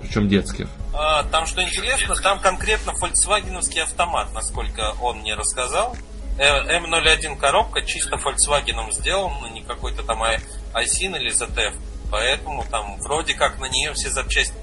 [0.00, 0.66] Причем детских.
[0.92, 5.96] А, там что интересно, там конкретно фольксвагеновский автомат, насколько он мне рассказал.
[6.40, 10.40] Э, М01 коробка чисто Volkswagen сделана, не какой-то там ай-
[10.74, 11.74] Айсин или ZF.
[12.10, 14.54] Поэтому там вроде как на нее все запчасти.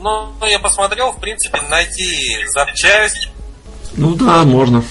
[0.00, 3.28] Но я посмотрел, в принципе, найти запчасть.
[3.94, 4.82] Ну да, можно.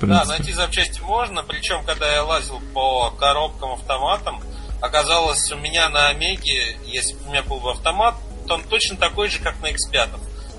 [0.00, 1.42] Да, найти запчасти можно.
[1.42, 4.40] Причем, когда я лазил по коробкам автоматам,
[4.80, 8.14] оказалось, у меня на Омеге, если бы у меня был бы автомат,
[8.48, 10.08] то он точно такой же, как на X5.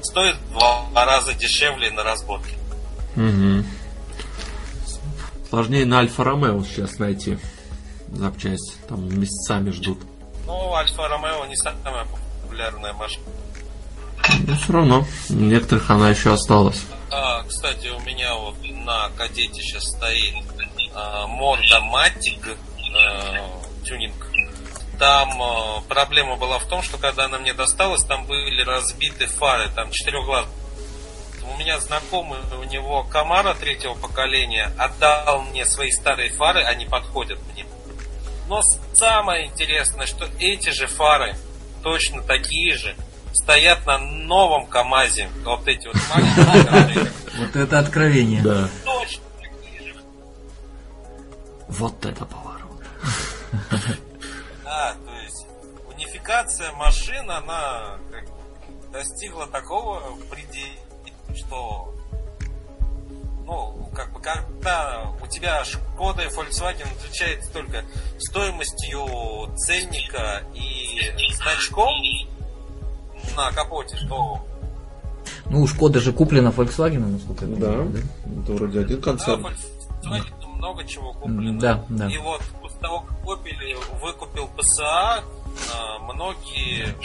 [0.04, 2.56] Стоит в два раза дешевле на разборке.
[3.16, 3.66] Мгм.
[5.50, 7.40] Сложнее на Альфа Ромео сейчас найти
[8.12, 8.78] запчасть.
[8.88, 10.00] Там месяцами ждут.
[10.46, 12.23] Ну, Альфа Ромео не самая популярная
[12.94, 13.26] машина.
[14.48, 16.84] Но все равно, у некоторых она еще осталась.
[17.12, 20.36] А, кстати, у меня вот на кадете сейчас стоит
[21.28, 22.58] Морда Матик
[23.84, 24.14] тюнинг.
[25.00, 29.70] Там а, проблема была в том, что когда она мне досталась, там были разбиты фары,
[29.76, 30.46] там четырехглаз.
[31.54, 37.40] У меня знакомый, у него Камара третьего поколения отдал мне свои старые фары, они подходят
[37.52, 37.66] мне.
[38.48, 38.62] Но
[38.94, 41.36] самое интересное, что эти же фары,
[41.84, 42.96] точно такие же,
[43.34, 45.30] стоят на новом КАМАЗе.
[45.44, 48.42] Вот эти вот маленькие, Вот это откровение.
[48.42, 48.70] Да.
[48.86, 49.96] точно такие же.
[51.68, 52.82] Вот это поворот.
[54.64, 55.46] Да, то есть
[55.94, 60.02] унификация машин, она как бы достигла такого
[60.32, 61.94] предела, что
[63.46, 67.84] ну, как бы, когда у тебя Шкода и Volkswagen отличается только
[68.18, 71.00] стоимостью ценника и
[71.34, 71.94] значком
[73.36, 74.46] на капоте, то
[75.46, 77.94] Ну, у Шкода же куплена Volkswagen, насколько я понимаю,
[78.44, 79.46] это вроде один да, концерн.
[79.46, 81.60] Volkswagen много чего куплено.
[81.60, 82.10] Да, да.
[82.10, 85.24] И вот после того, как купили, выкупил ПСА,
[85.74, 86.96] а, многие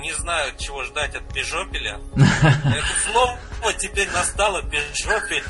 [0.00, 1.98] не знают, чего ждать от Пежопеля.
[2.16, 5.44] Это слово теперь настало Пежопель.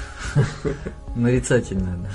[1.14, 2.10] Нарицательное, да.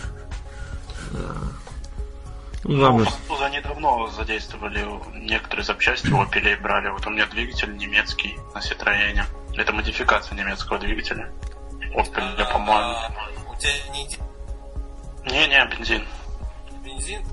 [2.63, 6.89] Ну, главное, французы они давно задействовали некоторые запчасти Opel брали.
[6.89, 9.25] Вот у меня двигатель немецкий на Ситроене.
[9.57, 11.31] Это модификация немецкого двигателя.
[11.95, 12.91] Opel, по-моему.
[12.93, 13.11] А,
[13.51, 14.07] У тебя не
[15.25, 16.07] Не-не, бензин.
[16.83, 17.23] бензин?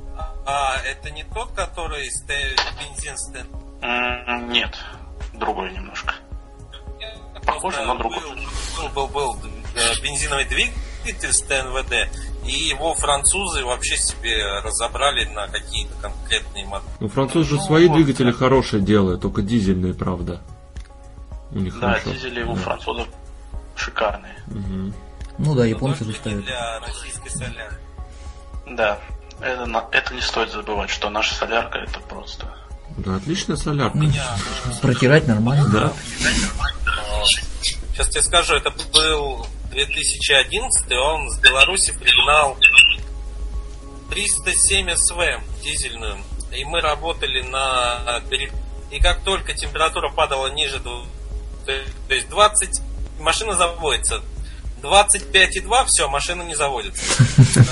[0.47, 2.09] А это не тот, который
[2.81, 3.47] бензин стен?
[3.83, 4.77] Нет,
[5.35, 6.15] другой немножко.
[7.47, 8.21] Похоже, но другой.
[8.77, 9.37] Был, был, был
[9.75, 12.11] э, бензиновый двигатель с ТНВД,
[12.47, 16.91] и его французы вообще себе разобрали на какие-то конкретные модели.
[17.01, 17.97] ну французы же Ну, свои вот.
[17.97, 20.41] двигатели хорошие делают, только дизельные, правда.
[21.53, 22.11] У них Да, хорошо.
[22.13, 22.61] дизели у Да.
[22.61, 23.09] французов
[23.77, 24.37] шикарные.
[24.49, 24.95] Мгм.
[25.39, 26.45] Ну да, японцы же ставят.
[26.45, 27.77] для российской солярки.
[28.67, 28.99] Да,
[29.41, 32.47] это, это не стоит забывать, что наша солярка это просто...
[32.99, 33.97] Да, отличная солярка.
[33.97, 34.37] Меня,
[34.83, 35.69] Протирать нормально.
[35.69, 35.93] Да.
[37.93, 42.57] Сейчас тебе скажу, это был 2011, он с Беларуси пригнал
[44.11, 46.19] 307 СВ дизельную.
[46.53, 48.23] И мы работали на...
[48.91, 51.05] И как только температура падала ниже, то
[52.09, 52.81] есть 20,
[53.21, 54.23] машина заводится.
[54.83, 57.05] 25,2, все, машина не заводится.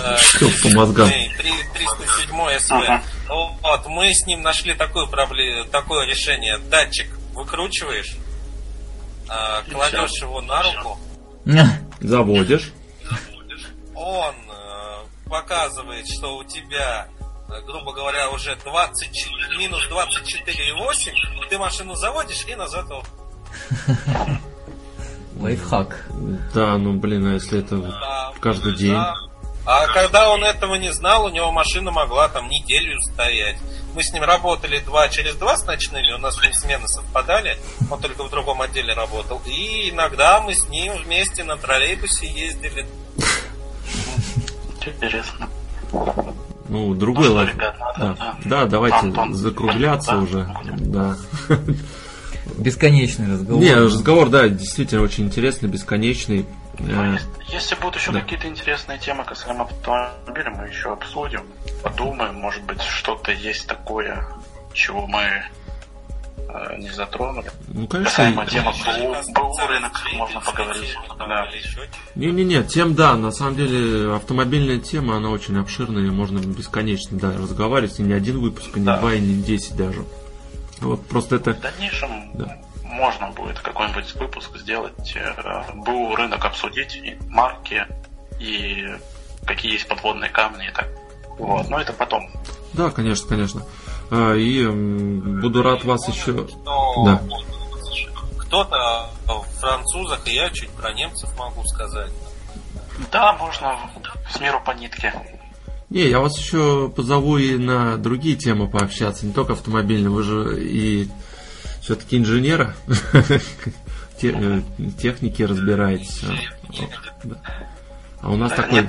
[0.03, 1.09] Э, Всё по мозгам.
[1.09, 3.03] Эй, три- 307 СВ.
[3.29, 6.59] Вот, мы с ним нашли такое решение.
[6.59, 8.17] Датчик выкручиваешь,
[9.29, 10.99] а, кладешь его на руку,
[12.01, 12.73] Заводишь.
[13.95, 17.09] он э, показывает, что у тебя,
[17.49, 19.29] э, грубо говоря, уже 20,
[19.59, 23.05] минус 24,8, ты машину заводишь и назад его.
[25.41, 26.07] Лайфхак.
[26.55, 28.93] Да, ну блин, а если это Да, каждый день?
[28.95, 29.15] да.
[29.69, 33.57] А когда он этого не знал, у него машина могла там неделю стоять.
[33.97, 37.57] Мы с ним работали два через два с ночными, у нас с ним смены совпадали,
[37.91, 39.43] он только в другом отделе работал.
[39.45, 42.87] И иногда мы с ним вместе на троллейбусе ездили.
[44.87, 45.49] Интересно.
[46.69, 47.55] Ну, другой что, лайф.
[47.55, 48.15] ребят, надо, Да.
[48.19, 48.37] да.
[48.45, 50.19] да, давайте закругляться да?
[50.19, 50.49] уже.
[50.79, 51.17] Да.
[52.59, 53.63] Бесконечный разговор.
[53.63, 56.47] Не, разговор, да, действительно очень интересный, бесконечный.
[56.79, 58.21] Ну, Э, если, если будут еще да.
[58.21, 61.43] какие-то интересные темы касаемо автомобиля, мы еще обсудим,
[61.83, 64.27] подумаем, может быть, что-то есть такое,
[64.75, 65.23] чего мы
[66.49, 67.51] э, не затронули.
[67.69, 68.11] Ну, конечно.
[68.11, 68.73] Касаемо темы
[69.35, 70.95] БУ, рынок, можно поговорить.
[71.19, 71.49] Да.
[72.15, 77.33] Не-не-не, тем да, на самом деле автомобильная тема, она очень обширная, и можно бесконечно да,
[77.33, 78.99] разговаривать, и не один выпуск, и не Да.
[78.99, 80.05] два, и не десять даже.
[80.81, 81.53] Вот просто это...
[81.53, 82.59] В дальнейшем Да.
[82.83, 87.87] можно будет какой-нибудь выпуск сделать, э, БУ рынок обсудить, и марки,
[88.39, 88.87] и
[89.47, 90.89] какие есть подводные камни и так.
[91.39, 92.29] Вот, но это потом.
[92.73, 93.63] Да, конечно, конечно.
[94.11, 96.47] А, И буду рад вас еще...
[96.49, 97.23] Что Да.
[98.39, 102.13] Кто-то в французах, и я чуть про немцев могу сказать.
[103.11, 103.77] Да, можно
[104.31, 105.13] с миру по нитке.
[105.91, 110.61] Не, я вас еще позову и на другие темы пообщаться, не только автомобильные, вы же
[110.61, 111.09] и
[111.81, 112.75] все-таки инженера,
[114.23, 114.61] э,
[114.99, 116.23] техники разбираетесь.
[116.25, 116.87] А.
[118.23, 118.89] А у нас такой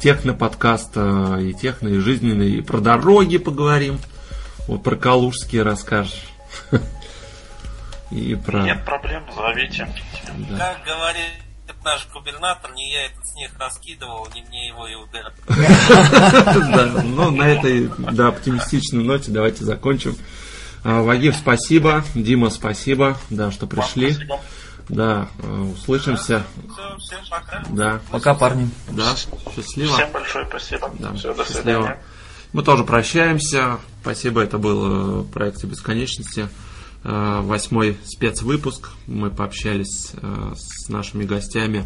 [0.00, 3.98] техноподкаст а, и техно, и жизненный, и про дороги поговорим,
[4.68, 6.26] вот про Калужские расскажешь.
[8.10, 8.62] И про...
[8.62, 9.88] Нет проблем, зовите.
[10.50, 10.58] да.
[10.58, 11.49] Как говорит
[11.84, 15.34] наш губернатор, не я этот снег раскидывал, не мне его и убирать.
[15.46, 20.16] Да, ну на этой да, оптимистичной ноте давайте закончим.
[20.82, 22.04] А, Вагив, спасибо.
[22.14, 24.16] Дима, спасибо, да, что пришли.
[24.88, 26.44] Да, э, услышимся.
[26.72, 27.62] Все, всем пока.
[27.70, 28.68] Да, Пока, парни.
[28.90, 29.14] да,
[29.54, 29.94] счастливо.
[29.94, 30.90] Всем большое спасибо.
[30.98, 31.62] Да, Все, до счастливо.
[31.62, 32.02] свидания.
[32.52, 33.78] Мы тоже прощаемся.
[34.02, 36.48] Спасибо, это был э, проект бесконечности.
[37.02, 38.90] Э, Восьмой спецвыпуск.
[39.06, 41.84] Мы пообщались э, с нашими гостями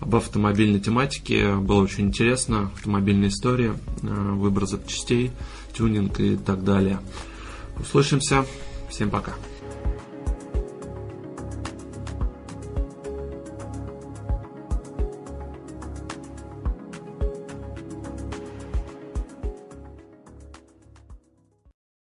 [0.00, 1.54] об автомобильной тематике.
[1.56, 2.70] Было очень интересно.
[2.74, 5.32] Автомобильная история, э, выбор запчастей,
[5.76, 7.00] тюнинг и так далее.
[7.78, 8.44] Услышимся.
[8.88, 9.32] Всем пока.